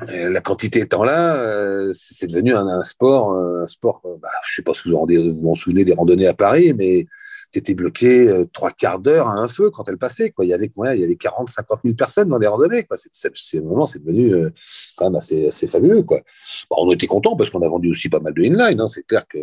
euh, 0.09 0.29
la 0.31 0.41
quantité 0.41 0.79
étant 0.79 1.03
là, 1.03 1.35
euh, 1.37 1.91
c'est 1.93 2.27
devenu 2.27 2.55
un, 2.55 2.83
sport, 2.83 3.33
un 3.33 3.67
sport. 3.67 4.01
Bah, 4.21 4.29
je 4.45 4.55
sais 4.55 4.61
pas 4.61 4.73
si 4.73 4.89
vous 4.89 5.35
vous 5.35 5.49
en 5.49 5.55
souvenez 5.55 5.85
des 5.85 5.93
randonnées 5.93 6.27
à 6.27 6.33
Paris, 6.33 6.73
mais 6.75 7.05
tu 7.51 7.59
étais 7.59 7.73
bloqué 7.73 8.29
euh, 8.29 8.45
trois 8.45 8.71
quarts 8.71 8.99
d'heure 8.99 9.27
à 9.27 9.33
un 9.33 9.47
feu 9.47 9.69
quand 9.69 9.87
elle 9.89 9.97
passait. 9.97 10.31
Quoi. 10.31 10.45
Il, 10.45 10.49
y 10.49 10.53
avait, 10.53 10.71
il 10.75 10.99
y 10.99 11.03
avait 11.03 11.15
40, 11.15 11.49
50 11.49 11.79
000 11.83 11.95
personnes 11.95 12.29
dans 12.29 12.37
les 12.37 12.47
randonnées. 12.47 12.83
Quoi. 12.83 12.97
C'est, 12.97 13.31
c'est, 13.33 13.59
devenu 13.59 14.33
euh, 14.33 14.49
quand 14.97 15.05
même 15.05 15.15
assez, 15.15 15.51
fabuleux. 15.67 16.03
Quoi. 16.03 16.21
Bon, 16.69 16.77
on 16.79 16.91
était 16.91 17.07
content 17.07 17.35
parce 17.35 17.49
qu'on 17.49 17.61
a 17.61 17.67
vendu 17.67 17.89
aussi 17.89 18.09
pas 18.09 18.19
mal 18.19 18.33
de 18.33 18.41
inline. 18.43 18.79
Hein. 18.79 18.87
C'est 18.87 19.03
clair 19.03 19.27
que 19.27 19.37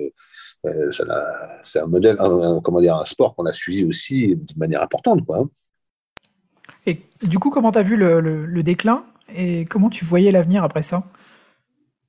euh, 0.67 0.91
c'est 1.63 1.81
un 1.81 1.87
modèle, 1.87 2.17
un, 2.19 2.61
comment 2.63 2.81
dire, 2.81 2.97
un 2.97 3.05
sport 3.05 3.35
qu'on 3.35 3.47
a 3.47 3.53
suivi 3.53 3.85
aussi 3.85 4.37
de 4.37 4.55
manière 4.57 4.83
importante. 4.83 5.21
Hein. 5.31 5.49
Et 6.87 7.01
du 7.23 7.39
coup, 7.39 7.51
comment 7.51 7.73
tu 7.73 7.79
as 7.79 7.83
vu 7.83 7.97
le, 7.97 8.21
le 8.21 8.63
déclin 8.63 9.05
et 9.35 9.67
comment 9.67 9.91
tu 9.91 10.05
voyais 10.05 10.33
l'avenir 10.33 10.65
après 10.65 10.83
ça 10.83 11.05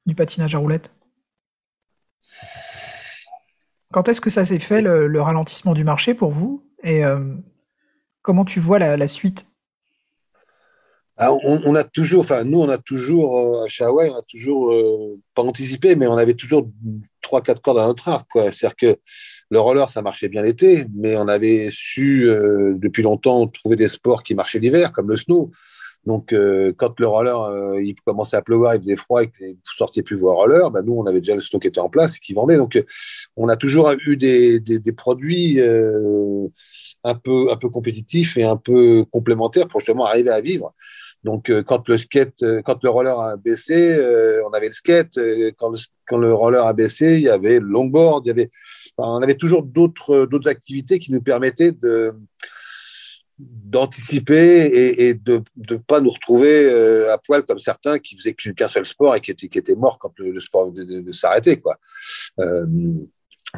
du 0.05 0.15
patinage 0.15 0.55
à 0.55 0.59
roulettes? 0.59 0.89
Quand 3.91 4.07
est-ce 4.07 4.21
que 4.21 4.29
ça 4.29 4.45
s'est 4.45 4.59
fait, 4.59 4.81
le, 4.81 5.21
ralentissement 5.21 5.73
du 5.73 5.83
marché 5.83 6.13
pour 6.13 6.31
vous 6.31 6.63
Et 6.83 7.03
euh, 7.03 7.19
comment 8.21 8.45
tu 8.45 8.59
vois 8.59 8.79
la, 8.79 9.07
suite? 9.07 9.45
Ah, 11.17 11.33
on, 11.33 11.75
a 11.75 11.83
toujours, 11.83 12.21
enfin 12.21 12.45
nous 12.45 12.61
on 12.61 12.69
a 12.69 12.77
toujours 12.77 13.37
euh, 13.37 13.65
à 13.65 13.85
Hawaii, 13.87 14.09
on 14.09 14.15
a 14.15 14.21
toujours 14.21 14.71
euh, 14.71 15.19
pas 15.35 15.41
anticipé, 15.41 15.97
mais 15.97 16.07
on 16.07 16.15
avait 16.15 16.33
toujours 16.33 16.69
trois 17.21 17.41
quatre 17.41 17.61
cordes 17.61 17.79
à 17.79 17.87
notre 17.87 18.07
arc. 18.07 18.29
C'est-à-dire 18.33 18.75
que 18.77 18.97
le 19.49 19.59
roller 19.59 19.89
ça 19.89 20.01
marchait 20.01 20.29
bien 20.29 20.43
l'été, 20.43 20.85
mais 20.95 21.17
on 21.17 21.27
avait 21.27 21.69
su 21.71 22.25
depuis 22.75 23.03
longtemps 23.03 23.47
trouver 23.47 23.75
des 23.75 23.89
sports 23.89 24.23
qui 24.23 24.33
marchaient 24.33 24.59
l'hiver, 24.59 24.93
comme 24.93 25.09
le 25.09 25.17
snow. 25.17 25.51
Donc, 26.09 26.33
euh, 26.33 26.73
quand 26.75 26.99
le 26.99 27.05
roller, 27.05 27.39
euh, 27.39 27.79
il 27.83 27.93
commençait 28.03 28.35
à 28.35 28.41
pleuvoir, 28.41 28.73
il 28.73 28.81
faisait 28.81 28.95
froid 28.95 29.21
et 29.21 29.27
que 29.27 29.45
vous 29.45 29.75
sortiez 29.77 30.01
plus 30.01 30.15
voir 30.15 30.37
roller, 30.37 30.71
ben 30.71 30.81
nous, 30.81 30.93
on 30.93 31.05
avait 31.05 31.19
déjà 31.19 31.35
le 31.35 31.41
stock 31.41 31.61
qui 31.61 31.67
était 31.67 31.79
en 31.79 31.87
place 31.87 32.17
et 32.17 32.19
qui 32.19 32.33
vendait. 32.33 32.57
Donc, 32.57 32.77
euh, 32.77 32.83
on 33.35 33.47
a 33.47 33.55
toujours 33.55 33.91
eu 34.07 34.17
des, 34.17 34.59
produits 34.97 35.61
un, 35.61 37.13
peu, 37.13 37.51
un 37.51 37.57
peu 37.57 37.69
compétitifs 37.69 38.37
et 38.37 38.43
un 38.43 38.57
peu 38.57 39.05
complémentaires 39.11 39.67
pour 39.67 39.81
justement 39.81 40.07
arriver 40.07 40.31
à 40.31 40.41
vivre. 40.41 40.73
Donc, 41.23 41.51
quand 41.67 41.87
le 41.87 41.99
skate, 41.99 42.43
quand 42.63 42.83
le 42.83 42.89
roller 42.89 43.19
a 43.19 43.37
baissé, 43.37 43.95
on 44.47 44.49
avait 44.49 44.69
le 44.69 44.73
skate. 44.73 45.19
Quand 45.59 46.17
le, 46.17 46.33
roller 46.33 46.65
a 46.65 46.73
baissé, 46.73 47.17
il 47.17 47.21
y 47.21 47.29
avait 47.29 47.59
le 47.59 47.67
longboard. 47.67 48.27
On 48.97 49.21
avait 49.21 49.35
toujours 49.35 49.61
d'autres 49.61 50.47
activités 50.47 50.97
qui 50.97 51.11
nous 51.11 51.21
permettaient 51.21 51.71
de, 51.71 52.15
d'anticiper 53.39 54.65
et, 54.99 55.13
de 55.13 55.41
ne 55.69 55.77
pas 55.77 56.01
nous 56.01 56.09
retrouver 56.09 56.65
euh, 56.65 57.13
à 57.13 57.17
poil 57.17 57.43
comme 57.43 57.59
certains 57.59 57.97
qui 57.97 58.17
faisaient 58.17 58.33
qu'un 58.33 58.67
seul 58.67 58.85
sport 58.85 59.15
et 59.15 59.21
qui 59.21 59.31
étaient, 59.31 59.47
qui 59.47 59.57
étaient 59.57 59.75
morts 59.75 59.97
quand 59.97 60.11
le, 60.17 60.39
sport 60.41 60.71
de, 60.71 61.11
s'arrêter. 61.13 61.57
Quoi. 61.57 61.77
Euh, 62.39 62.65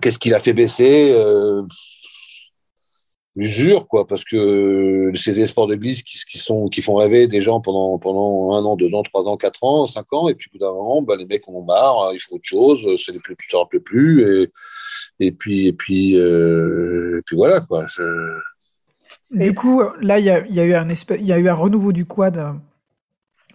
qu'est-ce 0.01 0.19
qu'il 0.19 0.35
a 0.35 0.39
fait 0.39 0.53
baisser 0.53 1.11
euh, 1.13 1.63
L'usure, 3.35 3.87
quoi, 3.87 4.05
parce 4.05 4.25
que 4.25 5.09
c'est 5.15 5.31
des 5.31 5.47
sports 5.47 5.67
de 5.67 5.75
glisse 5.75 6.03
qui, 6.03 6.19
qui, 6.29 6.37
sont, 6.37 6.67
qui 6.67 6.81
font 6.81 6.95
rêver 6.95 7.27
des 7.27 7.39
gens 7.39 7.61
pendant, 7.61 7.97
pendant 7.97 8.53
un 8.55 8.65
an, 8.65 8.75
deux 8.75 8.93
ans, 8.93 9.03
trois 9.03 9.23
ans, 9.23 9.37
quatre 9.37 9.63
ans, 9.63 9.87
cinq 9.87 10.11
ans, 10.11 10.27
et 10.27 10.35
puis 10.35 10.49
au 10.49 10.57
bout 10.57 10.65
d'un 10.65 10.73
moment, 10.73 11.01
bah, 11.01 11.15
les 11.15 11.25
mecs 11.25 11.47
en 11.47 11.53
ont 11.53 11.63
marre, 11.63 12.11
ils 12.13 12.19
font 12.19 12.35
autre 12.35 12.43
chose, 12.43 12.81
ça 13.01 13.13
ne 13.13 13.19
leur 13.53 13.69
plaît 13.69 13.79
plus, 13.79 14.43
et, 14.43 14.51
et 15.25 15.31
puis, 15.31 15.67
et 15.67 15.71
puis, 15.71 16.15
et 16.15 17.21
puis 17.25 17.37
voilà, 17.37 17.61
quoi. 17.61 17.85
Du 19.31 19.53
coup, 19.53 19.81
là, 20.01 20.19
il 20.19 20.25
y 20.25 20.29
a, 20.29 20.39
eu 20.39 20.73
un 20.73 20.87
il 20.89 21.25
y 21.25 21.33
a 21.33 21.37
eu 21.37 21.47
un 21.47 21.53
renouveau 21.53 21.91
du 21.91 22.05
quad 22.05 22.37
euh, 22.37 22.53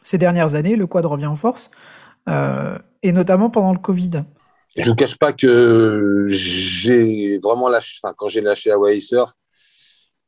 ces 0.03 0.18
dernières 0.18 0.55
années. 0.55 0.77
Le 0.77 0.87
quad 0.87 1.05
revient 1.07 1.27
en 1.27 1.37
force, 1.37 1.70
euh, 2.29 2.79
et 3.03 3.12
notamment 3.12 3.51
pendant 3.51 3.72
le 3.72 3.79
Covid. 3.79 4.24
Je 4.77 4.83
ne 4.83 4.89
vous 4.89 4.95
cache 4.95 5.16
pas 5.16 5.33
que 5.33 6.27
j'ai 6.29 7.39
vraiment 7.39 7.68
lâché, 7.68 7.99
enfin, 8.03 8.14
quand 8.16 8.29
j'ai 8.29 8.43
lâché 8.43 8.70
Hawaii 8.70 9.01
Surf, 9.01 9.33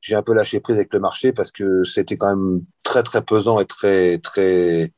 j'ai 0.01 0.15
un 0.15 0.23
peu 0.23 0.33
lâché 0.33 0.61
prise 0.61 0.77
avec 0.77 0.93
le 0.95 1.01
marché 1.01 1.33
parce 1.33 1.51
que 1.51 1.83
c'était 1.85 2.17
quand 2.17 2.35
même 2.35 2.63
très, 2.83 3.03
très 3.03 3.23
pesant 3.23 3.61
et 3.61 3.67
très, 3.67 4.19
très, 4.19 4.93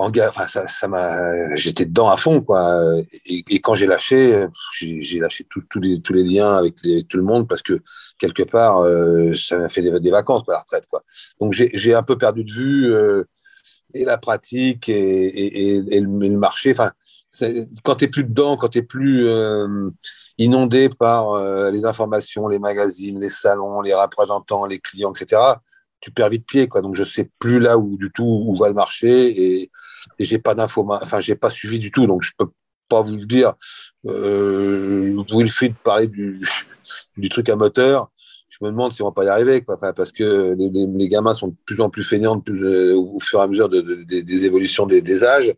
enfin, 0.00 0.46
ça, 0.46 0.66
ça 0.68 0.88
m'a, 0.88 1.54
j'étais 1.56 1.84
dedans 1.84 2.08
à 2.08 2.16
fond, 2.16 2.40
quoi. 2.40 2.82
Et, 3.26 3.60
quand 3.60 3.74
j'ai 3.74 3.86
lâché, 3.86 4.46
j'ai 4.72 5.20
lâché 5.20 5.46
tous 5.48 5.80
les, 5.80 6.00
tous 6.00 6.14
les 6.14 6.24
liens 6.24 6.56
avec, 6.56 6.76
tout 6.76 7.16
le 7.16 7.22
monde 7.22 7.46
parce 7.48 7.62
que 7.62 7.80
quelque 8.18 8.42
part, 8.42 8.80
euh, 8.80 9.34
ça 9.34 9.58
m'a 9.58 9.68
fait 9.68 9.82
des, 9.82 10.10
vacances, 10.10 10.42
quoi, 10.42 10.54
la 10.54 10.60
retraite, 10.60 10.86
quoi. 10.88 11.02
Donc 11.40 11.52
j'ai 11.52 11.94
un 11.94 12.02
peu 12.02 12.16
perdu 12.16 12.44
de 12.44 12.50
vue 12.50 12.94
euh, 12.94 13.24
et 13.92 14.04
la 14.04 14.18
pratique 14.18 14.88
et, 14.88 15.76
et, 15.76 16.00
le, 16.00 16.36
marché. 16.36 16.70
Enfin, 16.70 16.92
quand 17.82 17.96
tu 17.96 18.10
plus 18.10 18.24
dedans, 18.24 18.56
quand 18.56 18.68
tu 18.68 18.84
plus 18.84 19.28
euh, 19.28 19.90
inondé 20.38 20.88
par 20.88 21.36
les 21.70 21.84
informations, 21.84 22.48
les 22.48 22.58
magazines, 22.58 23.20
les 23.20 23.28
salons, 23.28 23.82
les 23.82 23.92
représentants, 23.92 24.64
les 24.64 24.78
clients, 24.78 25.12
etc 25.12 25.56
tu 26.00 26.10
perds 26.10 26.30
vite 26.30 26.46
pied 26.46 26.68
quoi. 26.68 26.80
Donc 26.82 26.96
je 26.96 27.04
sais 27.04 27.30
plus 27.38 27.58
là 27.60 27.78
où 27.78 27.96
du 27.96 28.10
tout 28.10 28.44
où 28.46 28.54
va 28.54 28.68
le 28.68 28.74
marché 28.74 29.28
et, 29.28 29.70
et 30.18 30.24
j'ai 30.24 30.38
pas 30.38 30.54
d'infos 30.54 30.86
enfin 30.90 31.20
j'ai 31.20 31.34
pas 31.34 31.50
suivi 31.50 31.78
du 31.78 31.90
tout 31.90 32.06
donc 32.06 32.22
je 32.22 32.32
peux 32.36 32.50
pas 32.88 33.02
vous 33.02 33.16
le 33.16 33.26
dire. 33.26 33.54
Euh, 34.06 35.22
Wilfried 35.30 35.74
parlait 35.82 36.08
du, 36.08 36.46
du 37.16 37.28
truc 37.28 37.48
à 37.48 37.56
moteur. 37.56 38.10
Je 38.48 38.58
me 38.62 38.70
demande 38.72 38.92
si 38.92 39.00
on 39.00 39.06
va 39.06 39.12
pas 39.12 39.24
y 39.24 39.28
arriver 39.28 39.62
quoi. 39.62 39.76
Enfin, 39.76 39.92
parce 39.92 40.10
que 40.10 40.56
les, 40.58 40.68
les, 40.68 41.08
gamins 41.08 41.34
sont 41.34 41.48
de 41.48 41.54
plus 41.64 41.80
en 41.80 41.88
plus 41.88 42.02
feignants 42.02 42.42
euh, 42.48 42.94
au 42.94 43.20
fur 43.20 43.38
et 43.38 43.42
à 43.42 43.46
mesure 43.46 43.68
de, 43.68 43.80
des 44.04 44.44
évolutions 44.44 44.86
des, 44.86 45.00
des 45.00 45.24
âges. 45.24 45.54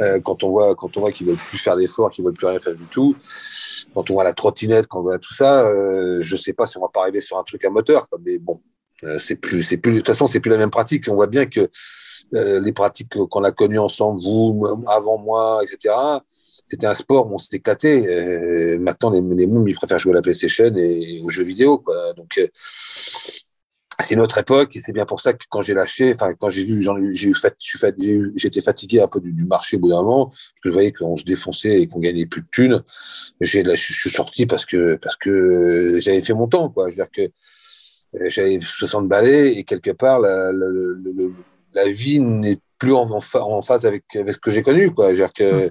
Euh, 0.00 0.18
quand 0.20 0.42
on 0.42 0.48
voit 0.50 0.74
quand 0.74 0.96
on 0.96 1.00
voit 1.00 1.12
qu'ils 1.12 1.26
veulent 1.26 1.36
plus 1.36 1.58
faire 1.58 1.76
d'efforts 1.76 2.10
qu'ils 2.10 2.24
veulent 2.24 2.32
plus 2.32 2.46
rien 2.46 2.58
faire 2.58 2.74
du 2.74 2.86
tout. 2.86 3.14
Quand 3.94 4.10
on 4.10 4.14
voit 4.14 4.24
la 4.24 4.32
trottinette 4.32 4.86
quand 4.86 5.00
on 5.00 5.02
voit 5.02 5.18
tout 5.18 5.34
ça 5.34 5.66
euh, 5.66 6.22
je 6.22 6.36
sais 6.36 6.54
pas 6.54 6.66
si 6.66 6.78
on 6.78 6.80
va 6.80 6.88
pas 6.92 7.02
arriver 7.02 7.20
sur 7.20 7.38
un 7.38 7.44
truc 7.44 7.62
à 7.64 7.70
moteur 7.70 8.08
quoi. 8.08 8.18
mais 8.24 8.38
bon 8.38 8.60
c'est 9.18 9.36
plus, 9.36 9.62
c'est 9.62 9.76
plus, 9.76 9.92
de 9.92 9.98
toute 9.98 10.06
façon, 10.06 10.26
c'est 10.26 10.40
plus 10.40 10.50
la 10.50 10.58
même 10.58 10.70
pratique. 10.70 11.06
On 11.08 11.14
voit 11.14 11.26
bien 11.26 11.46
que 11.46 11.68
euh, 12.34 12.60
les 12.60 12.72
pratiques 12.72 13.08
qu'on 13.08 13.44
a 13.44 13.50
connues 13.50 13.78
ensemble, 13.78 14.20
vous, 14.20 14.64
avant 14.86 15.18
moi, 15.18 15.60
etc., 15.62 15.94
c'était 16.68 16.86
un 16.86 16.94
sport 16.94 17.30
on 17.32 17.38
s'était 17.38 17.56
éclaté. 17.56 18.06
Euh, 18.06 18.78
maintenant, 18.78 19.10
les, 19.10 19.20
les 19.20 19.44
ils 19.44 19.74
préfèrent 19.74 19.98
jouer 19.98 20.12
à 20.12 20.16
la 20.16 20.22
PlayStation 20.22 20.72
et, 20.76 21.20
aux 21.24 21.28
jeux 21.28 21.44
vidéo. 21.44 21.78
Quoi. 21.78 22.12
Donc, 22.14 22.38
euh, 22.38 22.46
c'est 24.02 24.14
une 24.14 24.20
autre 24.20 24.38
époque 24.38 24.74
et 24.76 24.80
c'est 24.80 24.92
bien 24.92 25.04
pour 25.04 25.20
ça 25.20 25.32
que 25.32 25.44
quand 25.50 25.60
j'ai 25.60 25.74
lâché, 25.74 26.12
enfin, 26.14 26.32
quand 26.38 26.48
j'ai 26.48 26.64
vu, 26.64 26.82
j'ai 27.12 27.28
eu, 27.28 28.32
j'étais 28.36 28.60
fatigué 28.60 29.00
un 29.00 29.08
peu 29.08 29.20
du, 29.20 29.44
marché 29.44 29.76
au 29.76 29.80
bout 29.80 29.88
d'un 29.88 30.02
moment, 30.02 30.26
parce 30.26 30.60
que 30.62 30.68
je 30.68 30.72
voyais 30.72 30.92
qu'on 30.92 31.16
se 31.16 31.24
défonçait 31.24 31.82
et 31.82 31.86
qu'on 31.86 31.98
gagnait 31.98 32.26
plus 32.26 32.42
de 32.42 32.46
thunes. 32.50 32.82
J'ai, 33.40 33.64
je 33.64 33.92
suis 33.92 34.10
sorti 34.10 34.46
parce 34.46 34.64
que, 34.64 34.96
parce 34.96 35.16
que 35.16 35.96
j'avais 35.98 36.20
fait 36.20 36.34
mon 36.34 36.48
temps, 36.48 36.70
quoi. 36.70 36.88
Je 36.88 36.96
veux 36.96 37.02
dire 37.02 37.10
que, 37.10 37.22
euh, 37.22 37.28
j'avais 38.14 38.58
60 38.62 39.08
balais 39.08 39.54
et 39.54 39.64
quelque 39.64 39.90
part, 39.90 40.20
la, 40.20 40.52
la, 40.52 40.66
la, 41.74 41.88
vie 41.88 42.20
n'est 42.20 42.58
plus 42.78 42.92
en, 42.92 43.08
en, 43.10 43.62
phase 43.62 43.86
avec, 43.86 44.04
avec 44.16 44.34
ce 44.34 44.38
que 44.38 44.50
j'ai 44.50 44.62
connu. 44.62 44.90
Quoi. 44.90 45.12
-dire 45.12 45.32
que 45.32 45.70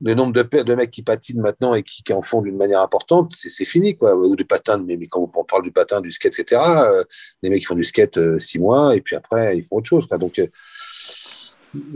le 0.00 0.14
nombre 0.14 0.32
de, 0.32 0.62
de 0.62 0.74
mecs 0.74 0.90
qui 0.90 1.02
patinent 1.02 1.40
maintenant 1.40 1.74
et 1.74 1.82
qui, 1.82 2.02
qui 2.02 2.12
en 2.12 2.22
font 2.22 2.40
d'une 2.40 2.56
manière 2.56 2.80
importante, 2.80 3.32
c'est 3.34 3.64
fini. 3.64 3.96
Quoi. 3.96 4.14
Ou 4.14 4.36
de 4.36 4.44
patins, 4.44 4.78
mais, 4.78 4.96
mais, 4.96 5.06
quand 5.06 5.30
on 5.34 5.44
parle 5.44 5.64
du 5.64 5.72
patin, 5.72 6.00
du 6.00 6.10
skate, 6.10 6.38
etc., 6.38 6.62
euh, 6.64 7.02
les 7.42 7.50
mecs 7.50 7.60
qui 7.60 7.66
font 7.66 7.74
du 7.74 7.84
skate 7.84 8.18
euh, 8.18 8.38
six 8.38 8.58
mois 8.58 8.94
et 8.94 9.00
puis 9.00 9.16
après, 9.16 9.58
ils 9.58 9.64
font 9.64 9.76
autre 9.76 9.88
chose. 9.88 10.06
Quoi. 10.06 10.18
Donc, 10.18 10.38
euh, 10.38 10.46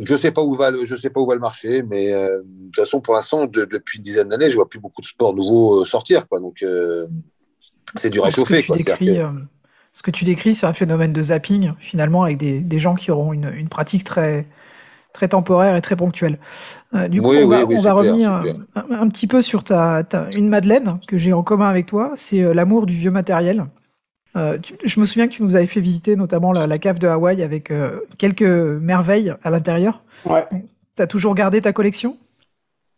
je 0.02 0.16
sais 0.16 0.32
pas 0.32 0.42
où 0.42 0.54
va 0.54 0.70
le, 0.70 0.84
je 0.84 0.96
sais 0.96 1.10
pas 1.10 1.20
où 1.20 1.26
va 1.26 1.34
le 1.34 1.40
marché, 1.40 1.82
mais 1.82 2.12
euh, 2.12 2.40
de 2.40 2.66
toute 2.66 2.84
façon, 2.84 3.00
pour 3.00 3.14
l'instant, 3.14 3.46
de, 3.46 3.64
depuis 3.64 3.98
une 3.98 4.04
dizaine 4.04 4.28
d'années, 4.28 4.50
je 4.50 4.56
vois 4.56 4.68
plus 4.68 4.80
beaucoup 4.80 5.00
de 5.00 5.06
sports 5.06 5.34
nouveaux 5.34 5.84
sortir. 5.84 6.28
Quoi. 6.28 6.40
Donc, 6.40 6.64
c'est 7.96 8.10
du 8.10 8.20
réchauffé. 8.20 8.62
Quoi, 8.62 8.76
ce 9.94 10.02
que 10.02 10.10
tu 10.10 10.24
décris, 10.24 10.54
c'est 10.54 10.66
un 10.66 10.72
phénomène 10.72 11.12
de 11.12 11.22
zapping, 11.22 11.72
finalement, 11.78 12.22
avec 12.22 12.38
des, 12.38 12.60
des 12.60 12.78
gens 12.78 12.94
qui 12.94 13.10
auront 13.10 13.32
une, 13.34 13.52
une, 13.54 13.68
pratique 13.68 14.04
très, 14.04 14.46
très 15.12 15.28
temporaire 15.28 15.76
et 15.76 15.82
très 15.82 15.96
ponctuel. 15.96 16.38
du 17.10 17.20
coup, 17.20 17.28
on 17.28 17.48
va, 17.48 17.92
revenir 17.92 18.42
un, 18.74 19.08
petit 19.08 19.26
peu 19.26 19.42
sur 19.42 19.64
ta, 19.64 20.02
une 20.34 20.48
Madeleine 20.48 20.98
que 21.06 21.18
j'ai 21.18 21.34
en 21.34 21.42
commun 21.42 21.68
avec 21.68 21.86
toi, 21.86 22.12
c'est 22.14 22.54
l'amour 22.54 22.86
du 22.86 22.94
vieux 22.94 23.10
matériel. 23.10 23.66
je 24.34 25.00
me 25.00 25.04
souviens 25.04 25.28
que 25.28 25.32
tu 25.34 25.42
nous 25.42 25.56
avais 25.56 25.66
fait 25.66 25.80
visiter 25.80 26.16
notamment 26.16 26.52
la, 26.52 26.78
cave 26.78 26.98
de 26.98 27.06
Hawaï 27.06 27.42
avec 27.42 27.70
quelques 28.16 28.42
merveilles 28.42 29.34
à 29.42 29.50
l'intérieur. 29.50 30.02
Ouais. 30.24 30.46
Tu 30.96 31.02
as 31.02 31.06
toujours 31.06 31.34
gardé 31.34 31.60
ta 31.60 31.74
collection? 31.74 32.16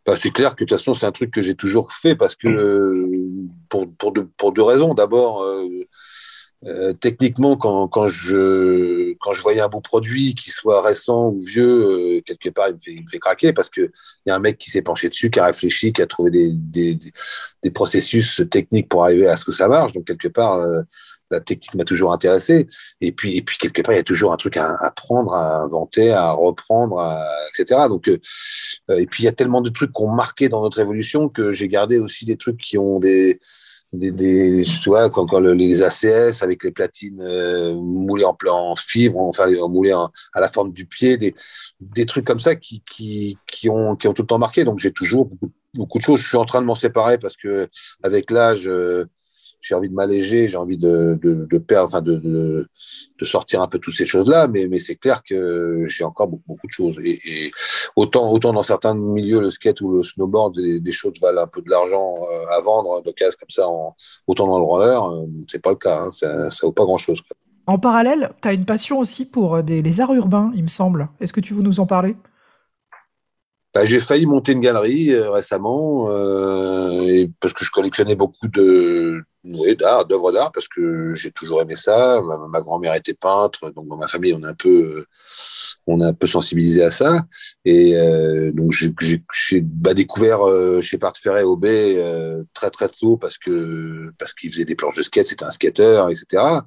Bah, 0.06 0.16
c'est 0.20 0.30
clair 0.30 0.54
que 0.54 0.64
de 0.64 0.68
toute 0.68 0.78
façon, 0.78 0.92
c'est 0.92 1.06
un 1.06 1.12
truc 1.12 1.30
que 1.30 1.40
j'ai 1.40 1.54
toujours 1.54 1.92
fait 1.92 2.14
parce 2.14 2.36
que 2.36 2.48
euh, 2.48 3.48
pour, 3.68 3.90
pour, 3.94 4.12
deux, 4.12 4.26
pour 4.36 4.52
deux 4.52 4.62
raisons. 4.62 4.92
D'abord, 4.92 5.42
euh, 5.42 5.66
euh, 6.64 6.92
techniquement, 6.92 7.56
quand, 7.56 7.88
quand, 7.88 8.08
je, 8.08 9.14
quand 9.20 9.32
je 9.32 9.42
voyais 9.42 9.60
un 9.60 9.68
beau 9.68 9.80
produit, 9.80 10.34
qui 10.34 10.50
soit 10.50 10.82
récent 10.82 11.30
ou 11.30 11.38
vieux, 11.38 12.20
quelque 12.26 12.50
part, 12.50 12.68
il 12.68 12.74
me, 12.74 12.78
fait, 12.80 12.92
il 12.92 13.02
me 13.02 13.08
fait 13.10 13.18
craquer 13.18 13.54
parce 13.54 13.70
qu'il 13.70 13.90
y 14.26 14.30
a 14.30 14.34
un 14.34 14.40
mec 14.40 14.58
qui 14.58 14.70
s'est 14.70 14.82
penché 14.82 15.08
dessus, 15.08 15.30
qui 15.30 15.40
a 15.40 15.46
réfléchi, 15.46 15.92
qui 15.92 16.02
a 16.02 16.06
trouvé 16.06 16.30
des, 16.30 16.50
des, 16.52 16.98
des, 17.62 17.70
processus 17.70 18.42
techniques 18.50 18.90
pour 18.90 19.04
arriver 19.04 19.26
à 19.26 19.36
ce 19.36 19.46
que 19.46 19.52
ça 19.52 19.68
marche. 19.68 19.94
Donc, 19.94 20.06
quelque 20.06 20.28
part, 20.28 20.58
la 21.34 21.40
technique 21.40 21.74
m'a 21.74 21.84
toujours 21.84 22.12
intéressé. 22.12 22.66
Et 23.00 23.12
puis, 23.12 23.36
et 23.36 23.42
puis 23.42 23.58
quelque 23.58 23.82
part, 23.82 23.94
il 23.94 23.98
y 23.98 24.00
a 24.00 24.04
toujours 24.04 24.32
un 24.32 24.36
truc 24.36 24.56
à 24.56 24.74
apprendre, 24.80 25.34
à 25.34 25.56
inventer, 25.58 26.12
à 26.12 26.32
reprendre, 26.32 27.00
etc. 27.48 27.82
Donc, 27.88 28.08
euh, 28.08 28.18
et 28.96 29.06
puis 29.06 29.22
il 29.22 29.26
y 29.26 29.28
a 29.28 29.32
tellement 29.32 29.60
de 29.60 29.70
trucs 29.70 29.92
qui 29.92 30.02
ont 30.02 30.10
marqué 30.10 30.48
dans 30.48 30.62
notre 30.62 30.78
évolution 30.80 31.28
que 31.28 31.52
j'ai 31.52 31.68
gardé 31.68 31.98
aussi 31.98 32.24
des 32.24 32.36
trucs 32.36 32.58
qui 32.58 32.78
ont 32.78 33.00
des 33.00 33.38
des, 33.94 34.10
des 34.10 34.64
tu 34.82 34.88
vois, 34.88 35.08
quand, 35.10 35.38
les 35.38 35.82
ACS 35.82 36.42
avec 36.42 36.64
les 36.64 36.70
platines 36.70 37.20
euh, 37.20 37.74
moulées 37.74 38.24
en, 38.24 38.36
en 38.50 38.76
fibre, 38.76 39.20
enfin 39.20 39.46
moulées 39.68 39.92
à 39.92 40.40
la 40.40 40.48
forme 40.48 40.72
du 40.72 40.86
pied, 40.86 41.16
des, 41.16 41.34
des 41.80 42.06
trucs 42.06 42.26
comme 42.26 42.40
ça 42.40 42.54
qui, 42.54 42.82
qui, 42.84 43.38
qui, 43.46 43.70
ont, 43.70 43.96
qui 43.96 44.08
ont 44.08 44.12
tout 44.12 44.22
le 44.22 44.26
temps 44.26 44.38
marqué. 44.38 44.64
Donc 44.64 44.78
j'ai 44.78 44.92
toujours 44.92 45.26
beaucoup, 45.26 45.52
beaucoup 45.74 45.98
de 45.98 46.04
choses. 46.04 46.20
Je 46.20 46.28
suis 46.28 46.36
en 46.36 46.44
train 46.44 46.60
de 46.60 46.66
m'en 46.66 46.74
séparer 46.74 47.18
parce 47.18 47.36
que 47.36 47.68
avec 48.02 48.30
l'âge, 48.30 48.68
euh, 48.68 49.06
j'ai 49.64 49.74
envie 49.74 49.88
de 49.88 49.94
m'alléger, 49.94 50.46
j'ai 50.46 50.58
envie 50.58 50.76
de, 50.76 51.18
de, 51.22 51.58
perdre, 51.58 51.86
enfin 51.86 52.02
de, 52.02 52.16
de, 52.16 52.68
sortir 53.24 53.62
un 53.62 53.66
peu 53.66 53.78
toutes 53.78 53.94
ces 53.94 54.04
choses-là, 54.04 54.46
mais, 54.46 54.66
mais 54.66 54.78
c'est 54.78 54.96
clair 54.96 55.22
que 55.22 55.84
j'ai 55.86 56.04
encore 56.04 56.28
beaucoup, 56.28 56.44
beaucoup 56.48 56.66
de 56.66 56.72
choses. 56.72 56.98
Et, 57.02 57.50
autant, 57.96 58.30
autant 58.30 58.52
dans 58.52 58.62
certains 58.62 58.94
milieux, 58.94 59.40
le 59.40 59.50
skate 59.50 59.80
ou 59.80 59.96
le 59.96 60.02
snowboard, 60.02 60.60
des, 60.60 60.92
choses 60.92 61.14
valent 61.18 61.40
un 61.40 61.46
peu 61.46 61.62
de 61.62 61.70
l'argent 61.70 62.14
euh, 62.30 62.46
à 62.54 62.60
vendre 62.60 63.02
de 63.02 63.10
cases 63.10 63.36
comme 63.36 63.48
ça, 63.48 63.66
autant 64.26 64.46
dans 64.46 64.58
le 64.58 64.64
roller, 64.64 65.02
euh, 65.02 65.26
c'est 65.48 65.62
pas 65.62 65.70
le 65.70 65.76
cas, 65.76 65.98
hein, 65.98 66.12
ça, 66.12 66.50
ça 66.50 66.66
vaut 66.66 66.72
pas 66.72 66.84
grand-chose. 66.84 67.22
En 67.66 67.78
parallèle, 67.78 68.32
tu 68.42 68.48
as 68.48 68.52
une 68.52 68.66
passion 68.66 68.98
aussi 68.98 69.24
pour 69.24 69.54
euh, 69.54 69.62
des, 69.62 69.80
les 69.80 70.00
arts 70.02 70.12
urbains, 70.12 70.52
il 70.54 70.64
me 70.64 70.68
semble. 70.68 71.08
Est-ce 71.20 71.32
que 71.32 71.40
tu 71.40 71.54
veux 71.54 71.62
nous 71.62 71.80
en 71.80 71.86
parler? 71.86 72.16
Bah, 73.74 73.84
j'ai 73.84 73.98
failli 73.98 74.24
monter 74.24 74.52
une 74.52 74.60
galerie 74.60 75.12
euh, 75.12 75.30
récemment 75.30 76.08
euh, 76.08 77.02
et 77.08 77.28
parce 77.40 77.52
que 77.52 77.64
je 77.64 77.70
collectionnais 77.70 78.14
beaucoup 78.14 78.46
de 78.46 79.20
d'art, 79.78 80.06
d'œuvres 80.06 80.32
d'art 80.32 80.52
parce 80.52 80.68
que 80.68 81.12
j'ai 81.14 81.30
toujours 81.30 81.60
aimé 81.60 81.74
ça. 81.76 82.22
Ma, 82.48 82.60
grand-mère 82.60 82.94
était 82.94 83.14
peintre, 83.14 83.70
donc 83.70 83.88
dans 83.88 83.96
ma 83.96 84.06
famille 84.06 84.32
on 84.32 84.42
est 84.42 84.46
un 84.46 84.54
peu 84.54 85.06
on 85.86 86.00
a 86.00 86.06
un 86.06 86.12
peu 86.14 86.28
sensibilisé 86.28 86.82
à 86.84 86.90
ça 86.90 87.26
et 87.64 87.96
euh, 87.96 88.52
donc 88.52 88.72
j'ai 88.72 89.60
bah, 89.60 89.92
découvert 89.92 90.48
euh, 90.48 90.80
chez 90.80 90.96
Part 90.96 91.16
Ferret 91.16 91.42
au 91.42 91.56
B 91.56 91.66
très 92.54 92.70
très 92.70 92.88
tôt 92.88 93.16
parce 93.16 93.38
que 93.38 94.12
parce 94.18 94.34
qu'il 94.34 94.52
faisait 94.52 94.64
des 94.64 94.76
planches 94.76 94.96
de 94.96 95.02
skate, 95.02 95.26
c'était 95.26 95.44
un 95.44 95.50
skater, 95.50 96.06
etc. 96.10 96.62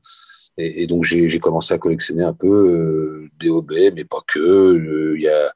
Et, 0.58 0.88
donc 0.88 1.04
j'ai 1.04 1.40
commencé 1.40 1.74
à 1.74 1.78
collectionner 1.78 2.24
un 2.24 2.34
peu 2.34 2.48
euh, 2.48 3.30
des 3.40 3.50
OB, 3.50 3.74
mais 3.94 4.06
pas 4.06 4.22
que. 4.26 4.40
Euh, 4.40 5.16
il 5.16 5.22
y, 5.22 5.30
a, 5.30 5.54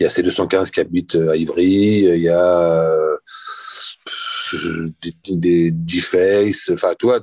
y 0.00 0.04
a 0.04 0.08
C215 0.08 0.70
qui 0.70 0.80
habite 0.80 1.14
à 1.14 1.36
Ivry, 1.36 2.02
il 2.02 2.22
y 2.22 2.28
a 2.28 2.90
euh, 2.90 3.16
des, 5.26 5.70
des 5.70 6.00
face 6.00 6.70
enfin 6.72 6.94
tu 6.98 7.06
vois, 7.06 7.20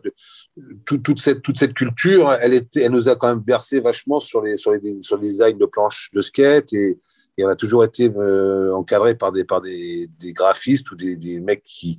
toute, 0.86 1.20
cette, 1.20 1.42
toute 1.42 1.58
cette 1.58 1.74
culture, 1.74 2.32
elle, 2.42 2.54
était, 2.54 2.84
elle 2.84 2.92
nous 2.92 3.10
a 3.10 3.16
quand 3.16 3.28
même 3.28 3.40
bercé 3.40 3.80
vachement 3.80 4.20
sur 4.20 4.42
les, 4.42 4.58
sur 4.58 4.72
les, 4.72 5.02
sur 5.02 5.18
les 5.18 5.28
designs 5.28 5.58
de 5.58 5.66
planches 5.66 6.10
de 6.14 6.22
skate 6.22 6.74
et, 6.74 7.00
et 7.38 7.46
on 7.46 7.48
a 7.48 7.56
toujours 7.56 7.84
été 7.84 8.12
euh, 8.16 8.74
encadré 8.74 9.16
par 9.16 9.32
des, 9.32 9.46
par 9.46 9.62
des, 9.62 10.10
des 10.20 10.34
graphistes 10.34 10.92
ou 10.92 10.96
des 10.96 11.40
mecs 11.40 11.64
qui, 11.64 11.98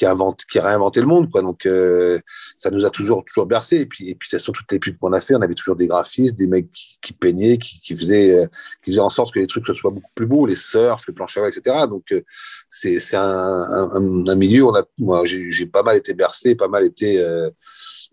qui, 0.00 0.06
inventent, 0.06 0.46
qui 0.50 0.58
réinventé 0.58 1.00
le 1.00 1.06
monde. 1.06 1.30
Quoi. 1.30 1.42
Donc, 1.42 1.66
euh, 1.66 2.18
ça 2.56 2.70
nous 2.70 2.86
a 2.86 2.90
toujours, 2.90 3.22
toujours 3.22 3.44
bercé. 3.44 3.80
Et 3.80 3.86
puis, 3.86 4.08
et 4.08 4.14
puis, 4.14 4.30
toute 4.30 4.54
toutes 4.54 4.72
les 4.72 4.78
pubs 4.78 4.96
qu'on 4.96 5.12
a 5.12 5.20
fait, 5.20 5.34
on 5.34 5.42
avait 5.42 5.54
toujours 5.54 5.76
des 5.76 5.88
graphistes, 5.88 6.36
des 6.36 6.46
mecs 6.46 6.72
qui, 7.02 7.12
peignaient, 7.12 7.58
qui, 7.58 7.94
faisaient, 7.94 8.34
euh, 8.34 8.46
qui 8.82 8.92
faisaient 8.92 9.02
en 9.02 9.10
sorte 9.10 9.34
que 9.34 9.40
les 9.40 9.46
trucs 9.46 9.66
soient 9.76 9.90
beaucoup 9.90 10.10
plus 10.14 10.24
beaux, 10.24 10.46
les 10.46 10.56
surfs, 10.56 11.04
les 11.06 11.12
planches 11.12 11.36
à 11.36 11.46
etc. 11.46 11.84
Donc, 11.86 12.12
euh, 12.12 12.22
c'est, 12.66 12.96
un, 13.14 14.34
milieu, 14.36 14.64
on 14.64 14.74
a, 14.74 14.84
moi, 14.98 15.22
j'ai, 15.26 15.66
pas 15.66 15.82
mal 15.82 15.98
été 15.98 16.14
bercé, 16.14 16.54
pas 16.54 16.68
mal 16.68 16.86
été, 16.86 17.22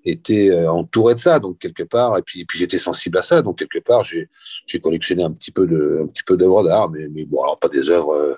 été 0.03 0.53
entouré 0.67 1.15
de 1.15 1.19
ça. 1.21 1.39
Donc, 1.39 1.59
quelque 1.59 1.83
part, 1.83 2.17
et 2.17 2.21
puis, 2.21 2.43
puis 2.43 2.59
j'étais 2.59 2.79
sensible 2.79 3.17
à 3.17 3.21
ça. 3.21 3.41
Donc, 3.41 3.59
quelque 3.59 3.79
part, 3.79 4.03
j'ai, 4.03 4.29
j'ai 4.65 4.81
collectionné 4.81 5.23
un 5.23 5.31
petit 5.31 5.51
peu 5.51 5.65
de, 5.65 6.01
un 6.03 6.07
petit 6.07 6.23
peu 6.23 6.35
d'œuvres 6.35 6.63
d'art, 6.63 6.89
mais, 6.89 7.07
mais 7.07 7.23
bon, 7.23 7.41
alors 7.43 7.57
pas 7.57 7.69
des 7.69 7.89
œuvres 7.89 8.38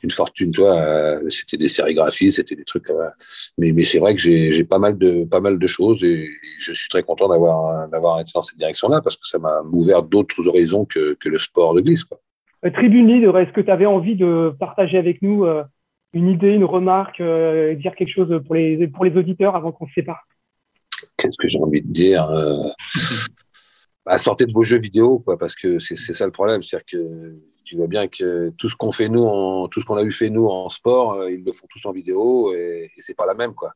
d'une 0.00 0.10
fortune, 0.10 0.50
toi, 0.50 1.20
c'était 1.28 1.58
des 1.58 1.68
sérigraphies, 1.68 2.32
c'était 2.32 2.56
des 2.56 2.64
trucs 2.64 2.87
mais, 3.58 3.72
mais 3.72 3.84
c'est 3.84 3.98
vrai 3.98 4.14
que 4.14 4.20
j'ai 4.20 4.64
pas 4.64 4.78
mal 4.78 4.96
de 4.98 5.24
pas 5.24 5.40
mal 5.40 5.58
de 5.58 5.66
choses 5.66 6.02
et 6.04 6.28
je 6.58 6.72
suis 6.72 6.88
très 6.88 7.02
content 7.02 7.28
d'avoir 7.28 7.88
d'avoir 7.88 8.20
été 8.20 8.32
dans 8.34 8.42
cette 8.42 8.58
direction-là 8.58 9.00
parce 9.02 9.16
que 9.16 9.26
ça 9.26 9.38
m'a 9.38 9.62
ouvert 9.72 10.02
d'autres 10.02 10.46
horizons 10.46 10.84
que, 10.84 11.14
que, 11.14 11.28
le 11.28 11.38
sport 11.38 11.74
de 11.74 11.80
glisse. 11.80 12.04
Quoi. 12.04 12.20
Euh, 12.64 12.70
Tribune 12.70 13.06
Leader, 13.06 13.38
est-ce 13.38 13.52
que 13.52 13.60
tu 13.60 13.70
avais 13.70 13.86
envie 13.86 14.16
de 14.16 14.54
partager 14.58 14.98
avec 14.98 15.22
nous 15.22 15.44
euh, 15.44 15.62
une 16.12 16.28
idée, 16.28 16.50
une 16.50 16.64
remarque, 16.64 17.20
euh, 17.20 17.74
dire 17.74 17.94
quelque 17.94 18.12
chose 18.12 18.42
pour 18.44 18.54
les 18.54 18.88
pour 18.88 19.04
les 19.04 19.16
auditeurs 19.16 19.56
avant 19.56 19.72
qu'on 19.72 19.86
se 19.86 19.94
sépare? 19.94 20.26
Qu'est-ce 21.16 21.38
que 21.38 21.48
j'ai 21.48 21.60
envie 21.60 21.82
de 21.82 21.92
dire 21.92 22.28
bah, 24.06 24.18
Sortez 24.18 24.46
de 24.46 24.52
vos 24.52 24.64
jeux 24.64 24.78
vidéo, 24.78 25.20
quoi, 25.20 25.38
parce 25.38 25.54
que 25.54 25.78
c'est 25.78 25.96
ça 25.96 26.26
le 26.26 26.32
problème, 26.32 26.62
c'est-à-dire 26.62 26.86
que 26.86 27.34
tu 27.68 27.76
vois 27.76 27.86
bien 27.86 28.08
que 28.08 28.50
tout 28.56 28.68
ce 28.70 28.76
qu'on 28.76 28.92
fait 28.92 29.10
nous, 29.10 29.68
tout 29.68 29.80
ce 29.80 29.84
qu'on 29.84 29.96
a 29.96 30.02
eu 30.02 30.10
fait 30.10 30.30
nous 30.30 30.46
en 30.46 30.70
sport, 30.70 31.12
euh, 31.12 31.30
ils 31.30 31.44
le 31.44 31.52
font 31.52 31.66
tous 31.68 31.84
en 31.84 31.92
vidéo 31.92 32.52
et, 32.54 32.84
et 32.96 33.02
c'est 33.02 33.14
pas 33.14 33.26
la 33.26 33.34
même 33.34 33.54
quoi. 33.54 33.74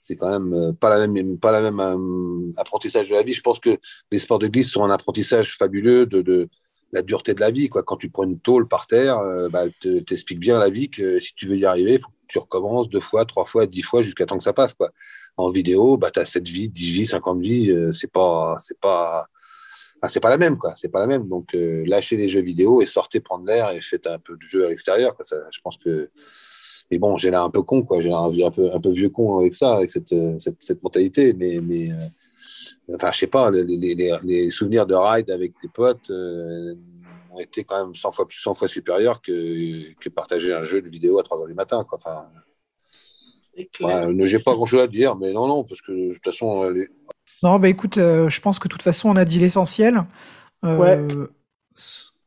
C'est 0.00 0.16
quand 0.16 0.28
même 0.28 0.52
euh, 0.52 0.72
pas 0.72 0.90
la 0.90 1.06
même, 1.06 1.38
pas 1.38 1.50
la 1.50 1.62
même 1.62 1.80
euh, 1.80 2.52
apprentissage 2.58 3.08
de 3.08 3.14
la 3.14 3.22
vie. 3.22 3.32
Je 3.32 3.40
pense 3.40 3.58
que 3.58 3.78
les 4.10 4.18
sports 4.18 4.38
de 4.38 4.46
glisse 4.46 4.70
sont 4.70 4.84
un 4.84 4.90
apprentissage 4.90 5.56
fabuleux 5.56 6.04
de, 6.04 6.48
la 6.92 7.00
dureté 7.00 7.32
de 7.32 7.40
la 7.40 7.50
vie. 7.50 7.70
Quoi. 7.70 7.82
Quand 7.82 7.96
tu 7.96 8.10
prends 8.10 8.24
une 8.24 8.40
tôle 8.40 8.68
par 8.68 8.86
terre, 8.86 9.16
bah, 9.50 9.64
elle 9.84 10.04
t'explique 10.04 10.40
bien 10.40 10.58
la 10.58 10.70
vie 10.70 10.90
que 10.90 11.18
si 11.18 11.34
tu 11.34 11.46
veux 11.46 11.56
y 11.56 11.64
arriver, 11.64 11.98
faut 11.98 12.08
que 12.08 12.14
tu 12.28 12.38
recommences 12.38 12.88
deux 12.88 13.00
fois, 13.00 13.24
trois 13.24 13.44
fois, 13.44 13.66
dix 13.66 13.82
fois 13.82 14.02
jusqu'à 14.02 14.26
temps 14.26 14.36
que 14.36 14.42
ça 14.42 14.52
passe. 14.52 14.74
Quoi. 14.74 14.90
En 15.36 15.50
vidéo, 15.50 15.96
bah, 15.96 16.10
tu 16.10 16.18
as 16.18 16.26
7 16.26 16.48
vies, 16.48 16.68
10 16.68 16.90
vies, 16.90 17.06
50 17.06 17.40
vies. 17.40 17.72
c'est 17.92 18.10
pas, 18.10 18.56
c'est 18.58 18.78
pas, 18.80 19.26
ah, 20.02 20.08
c'est 20.08 20.20
pas 20.20 20.30
la 20.30 20.38
même, 20.38 20.56
quoi. 20.56 20.74
C'est 20.76 20.88
pas 20.88 21.00
la 21.00 21.06
même. 21.06 21.28
Donc, 21.28 21.54
euh, 21.54 21.84
lâchez 21.86 22.16
les 22.16 22.28
jeux 22.28 22.40
vidéo 22.40 22.80
et 22.80 22.86
sortez 22.86 23.20
prendre 23.20 23.44
l'air 23.44 23.70
et 23.70 23.80
faites 23.80 24.06
un 24.06 24.18
peu 24.18 24.36
de 24.36 24.42
jeu 24.42 24.64
à 24.64 24.68
l'extérieur. 24.70 25.14
je 25.20 25.60
pense 25.62 25.76
que. 25.76 26.10
Mais 26.90 26.98
bon, 26.98 27.16
j'ai 27.16 27.30
l'air 27.30 27.42
un 27.42 27.50
peu 27.50 27.62
con, 27.62 27.82
quoi. 27.82 28.00
J'ai 28.00 28.08
l'air 28.08 28.18
un 28.18 28.50
peu, 28.50 28.72
un 28.72 28.80
peu 28.80 28.90
vieux 28.90 29.10
con 29.10 29.38
avec 29.38 29.54
ça, 29.54 29.74
avec 29.76 29.90
cette, 29.90 30.12
euh, 30.12 30.38
cette, 30.38 30.56
cette 30.60 30.82
mentalité. 30.82 31.34
Mais, 31.34 31.60
mais 31.60 31.92
euh, 31.92 32.96
enfin, 32.96 33.12
je 33.12 33.18
sais 33.18 33.26
pas, 33.26 33.50
les, 33.50 33.64
les, 33.64 34.18
les, 34.24 34.50
souvenirs 34.50 34.86
de 34.86 34.94
ride 34.94 35.30
avec 35.30 35.52
des 35.62 35.68
potes 35.68 36.10
ont 36.10 37.38
été 37.38 37.62
quand 37.62 37.84
même 37.84 37.94
100 37.94 38.10
fois, 38.10 38.26
100 38.28 38.54
fois 38.54 38.68
supérieurs 38.68 39.22
que, 39.22 39.92
que 40.00 40.08
partager 40.08 40.52
un 40.52 40.64
jeu 40.64 40.82
de 40.82 40.88
vidéo 40.88 41.18
à 41.18 41.22
3 41.22 41.38
heures 41.40 41.46
du 41.46 41.54
matin, 41.54 41.84
quoi. 41.84 41.98
Enfin, 41.98 42.26
ouais, 43.82 44.28
j'ai 44.28 44.40
pas 44.40 44.54
grand 44.54 44.66
chose 44.66 44.80
à 44.80 44.88
dire, 44.88 45.14
mais 45.16 45.32
non, 45.32 45.46
non, 45.46 45.62
parce 45.62 45.82
que 45.82 45.92
de 45.92 46.14
toute 46.14 46.24
façon, 46.24 46.68
les, 46.70 46.88
non, 47.42 47.58
bah 47.58 47.68
écoute, 47.68 47.98
euh, 47.98 48.28
je 48.28 48.40
pense 48.40 48.58
que 48.58 48.68
de 48.68 48.72
toute 48.72 48.82
façon, 48.82 49.08
on 49.08 49.16
a 49.16 49.24
dit 49.24 49.38
l'essentiel. 49.38 50.04
Euh, 50.64 50.76
ouais. 50.76 51.06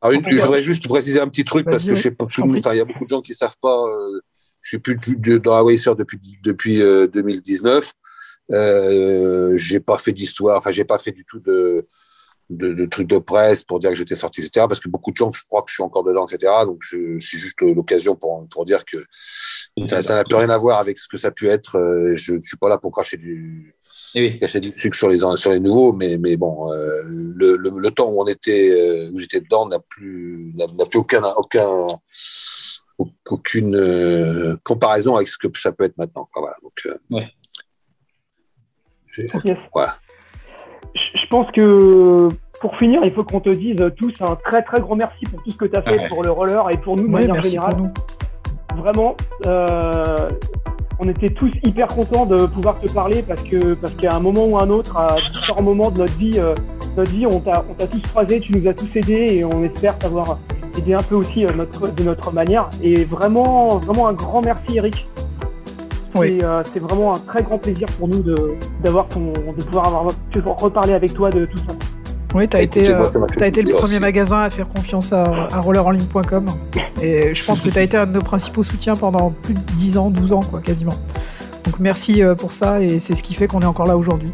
Ah, 0.00 0.10
je 0.12 0.18
voudrais 0.18 0.62
juste 0.62 0.86
préciser 0.88 1.20
un 1.20 1.28
petit 1.28 1.44
truc 1.44 1.64
parce 1.64 1.84
que 1.84 1.94
je 1.94 2.02
sais 2.02 2.10
pas, 2.10 2.26
il 2.74 2.78
y 2.78 2.80
a 2.80 2.84
beaucoup 2.84 3.04
de 3.04 3.10
gens 3.10 3.22
qui 3.22 3.34
savent 3.34 3.56
pas. 3.60 3.74
Euh, 3.74 4.20
je 4.60 4.68
suis 4.68 4.78
plus, 4.78 4.96
plus 4.96 5.16
de, 5.16 5.38
dans 5.38 5.64
Racer 5.64 5.94
depuis 5.94 6.18
depuis 6.42 6.78
2019. 6.78 7.92
Euh, 8.50 9.56
j'ai 9.56 9.80
pas 9.80 9.96
fait 9.96 10.12
d'histoire, 10.12 10.58
enfin 10.58 10.70
j'ai 10.70 10.84
pas 10.84 10.98
fait 10.98 11.12
du 11.12 11.24
tout 11.24 11.38
de, 11.38 11.86
de, 12.50 12.74
de, 12.74 12.84
trucs 12.84 13.06
de 13.06 13.16
presse 13.16 13.64
pour 13.64 13.80
dire 13.80 13.90
que 13.90 13.96
j'étais 13.96 14.16
sorti, 14.16 14.40
etc. 14.42 14.66
Parce 14.68 14.80
que 14.80 14.90
beaucoup 14.90 15.10
de 15.10 15.16
gens, 15.16 15.32
je 15.32 15.42
crois 15.48 15.62
que 15.62 15.70
je 15.70 15.74
suis 15.74 15.82
encore 15.82 16.04
dedans, 16.04 16.26
etc. 16.26 16.52
Donc 16.66 16.82
c'est 16.84 17.38
juste 17.38 17.60
l'occasion 17.62 18.16
pour 18.16 18.46
pour 18.48 18.66
dire 18.66 18.84
que 18.84 19.04
ça 19.88 20.02
n'a 20.02 20.24
plus 20.24 20.36
rien 20.36 20.50
à 20.50 20.58
voir 20.58 20.80
avec 20.80 20.98
ce 20.98 21.08
que 21.08 21.16
ça 21.16 21.28
a 21.28 21.30
pu 21.30 21.48
être. 21.48 21.78
Je, 22.14 22.34
je 22.34 22.46
suis 22.46 22.58
pas 22.58 22.68
là 22.68 22.76
pour 22.76 22.92
cracher 22.92 23.16
du 23.16 23.74
oui. 24.14 24.38
cacher 24.38 24.60
du 24.60 24.72
sucre 24.74 24.96
sur 24.96 25.08
les, 25.08 25.18
sur 25.36 25.50
les 25.50 25.60
nouveaux, 25.60 25.92
mais, 25.92 26.18
mais 26.18 26.36
bon, 26.36 26.72
euh, 26.72 27.02
le, 27.06 27.56
le, 27.56 27.70
le, 27.78 27.90
temps 27.90 28.10
où 28.10 28.22
on 28.22 28.26
était, 28.26 28.70
euh, 28.70 29.10
où 29.12 29.18
j'étais 29.18 29.40
dedans 29.40 29.66
n'a 29.66 29.78
plus, 29.78 30.52
n'a 30.56 30.66
plus 30.86 30.98
aucun, 30.98 31.22
aucun, 31.36 31.86
aucune 33.30 33.76
euh, 33.76 34.56
comparaison 34.64 35.16
avec 35.16 35.28
ce 35.28 35.38
que 35.38 35.48
ça 35.58 35.72
peut 35.72 35.84
être 35.84 35.98
maintenant. 35.98 36.28
Quoi, 36.32 36.42
voilà, 36.42 36.56
donc, 36.62 36.72
euh, 36.86 36.98
ouais. 37.10 37.28
Voilà. 39.72 39.96
Je 40.94 41.26
pense 41.28 41.50
que 41.52 42.28
pour 42.60 42.76
finir, 42.78 43.00
il 43.04 43.12
faut 43.12 43.24
qu'on 43.24 43.40
te 43.40 43.50
dise 43.50 43.76
tous 43.96 44.12
un 44.20 44.36
très 44.36 44.62
très 44.62 44.80
grand 44.80 44.96
merci 44.96 45.24
pour 45.26 45.42
tout 45.42 45.50
ce 45.50 45.56
que 45.56 45.64
tu 45.66 45.76
as 45.76 45.82
fait 45.82 46.08
pour 46.08 46.22
le 46.22 46.30
roller 46.30 46.68
et 46.72 46.76
pour 46.78 46.96
nous 46.96 47.06
de 47.06 47.12
manière 47.12 47.42
générale. 47.42 47.92
Vraiment, 48.76 49.16
euh, 49.46 50.30
on 50.98 51.08
était 51.08 51.30
tous 51.30 51.50
hyper 51.64 51.88
contents 51.88 52.26
de 52.26 52.46
pouvoir 52.46 52.78
te 52.80 52.92
parler 52.92 53.22
parce 53.22 53.42
que 53.42 53.74
parce 53.74 53.92
qu'à 53.94 54.14
un 54.14 54.20
moment 54.20 54.46
ou 54.46 54.58
un 54.58 54.70
autre, 54.70 54.96
à 54.96 55.16
différents 55.32 55.62
moments 55.62 55.90
de 55.90 55.98
notre 55.98 56.16
vie, 56.16 56.38
euh, 56.38 56.54
notre 56.96 57.10
vie, 57.10 57.26
on 57.26 57.40
t'a 57.40 57.64
on 57.68 57.74
t'a 57.74 57.86
tous 57.86 58.02
croisés, 58.02 58.40
tu 58.40 58.56
nous 58.56 58.68
as 58.68 58.74
tous 58.74 58.88
aidés 58.94 59.26
et 59.28 59.44
on 59.44 59.64
espère 59.64 59.98
t'avoir 59.98 60.38
aidé 60.78 60.94
un 60.94 61.02
peu 61.02 61.14
aussi 61.16 61.44
euh, 61.44 61.50
notre, 61.54 61.92
de 61.92 62.02
notre 62.02 62.32
manière. 62.32 62.68
Et 62.82 63.04
vraiment 63.04 63.78
vraiment 63.78 64.08
un 64.08 64.12
grand 64.12 64.42
merci 64.42 64.76
Eric. 64.76 65.06
Oui. 66.14 66.38
Euh, 66.42 66.62
c'est 66.72 66.78
vraiment 66.78 67.14
un 67.14 67.18
très 67.18 67.42
grand 67.42 67.58
plaisir 67.58 67.88
pour 67.98 68.06
nous 68.06 68.22
de 68.22 68.36
d'avoir 68.82 69.08
ton 69.08 69.32
de 69.32 69.64
pouvoir 69.64 69.88
avoir 69.88 70.14
reparler 70.56 70.92
avec 70.92 71.12
toi 71.12 71.30
de 71.30 71.46
tout 71.46 71.58
ça. 71.58 71.74
Oui, 72.34 72.48
tu 72.48 72.56
as, 72.56 72.62
été, 72.62 72.92
euh, 72.92 73.04
as 73.40 73.46
été 73.46 73.62
le 73.62 73.72
premier 73.72 74.00
magasin 74.00 74.40
à 74.40 74.50
faire 74.50 74.68
confiance 74.68 75.12
à, 75.12 75.22
à 75.52 75.60
rollerenligne.com. 75.60 76.46
Et 77.00 77.32
je 77.32 77.44
pense 77.44 77.60
que 77.60 77.68
tu 77.68 77.78
as 77.78 77.82
été 77.82 77.96
un 77.96 78.06
de 78.06 78.12
nos 78.12 78.22
principaux 78.22 78.64
soutiens 78.64 78.96
pendant 78.96 79.30
plus 79.30 79.54
de 79.54 79.60
10 79.78 79.98
ans, 79.98 80.10
12 80.10 80.32
ans, 80.32 80.40
quoi, 80.40 80.60
quasiment. 80.60 80.94
Donc 81.64 81.78
merci 81.78 82.22
euh, 82.22 82.34
pour 82.34 82.52
ça 82.52 82.80
et 82.80 82.98
c'est 82.98 83.14
ce 83.14 83.22
qui 83.22 83.34
fait 83.34 83.46
qu'on 83.46 83.60
est 83.60 83.66
encore 83.66 83.86
là 83.86 83.96
aujourd'hui. 83.96 84.30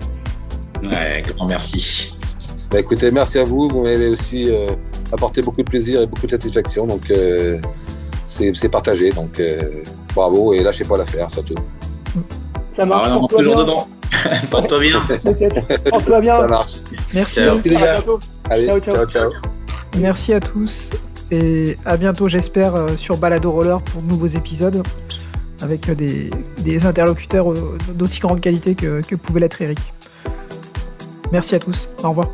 Ouais, 0.82 1.22
grand 1.36 1.46
merci. 1.46 2.16
Bah 2.70 2.80
écoutez, 2.80 3.10
merci 3.10 3.38
à 3.38 3.44
vous. 3.44 3.68
Vous 3.68 3.82
m'avez 3.82 4.08
aussi 4.08 4.50
euh, 4.50 4.70
apporté 5.12 5.42
beaucoup 5.42 5.62
de 5.62 5.68
plaisir 5.68 6.00
et 6.00 6.06
beaucoup 6.06 6.26
de 6.26 6.30
satisfaction. 6.30 6.86
Donc 6.86 7.12
c'est 8.24 8.68
partagé. 8.70 9.10
Donc 9.10 9.42
bravo 10.14 10.54
et 10.54 10.62
lâchez 10.62 10.84
pas 10.84 10.96
l'affaire 10.96 11.30
surtout. 11.30 11.54
Ça 12.74 12.86
marche. 12.86 13.08
Ah, 13.10 13.18
on 13.18 13.26
est 13.26 13.28
toujours 13.28 13.56
dedans. 13.56 13.86
Porte-toi 14.50 14.80
bien. 14.80 15.00
Porte-toi 15.90 16.20
bien. 16.20 16.36
Ça 16.36 16.46
marche. 16.48 16.72
Merci. 17.14 17.40
Merci, 17.40 17.76
à 17.76 17.94
bientôt. 17.94 18.18
Allez, 18.48 18.66
ciao, 18.66 18.80
ciao. 18.80 19.06
ciao. 19.06 19.30
Merci 19.98 20.32
à 20.32 20.40
tous 20.40 20.90
et 21.30 21.76
à 21.84 21.96
bientôt, 21.96 22.28
j'espère, 22.28 22.74
euh, 22.74 22.88
sur 22.96 23.16
Balado 23.16 23.50
Roller 23.50 23.80
pour 23.80 24.02
de 24.02 24.08
nouveaux 24.08 24.26
épisodes 24.26 24.82
avec 25.62 25.88
euh, 25.88 25.94
des, 25.94 26.30
des 26.58 26.86
interlocuteurs 26.86 27.52
euh, 27.52 27.78
d'aussi 27.94 28.20
grande 28.20 28.40
qualité 28.40 28.74
que, 28.74 29.00
que 29.02 29.14
pouvait 29.14 29.40
l'être 29.40 29.60
Eric. 29.60 29.78
Merci 31.32 31.54
à 31.54 31.58
tous. 31.58 31.90
Au 32.02 32.10
revoir. 32.10 32.28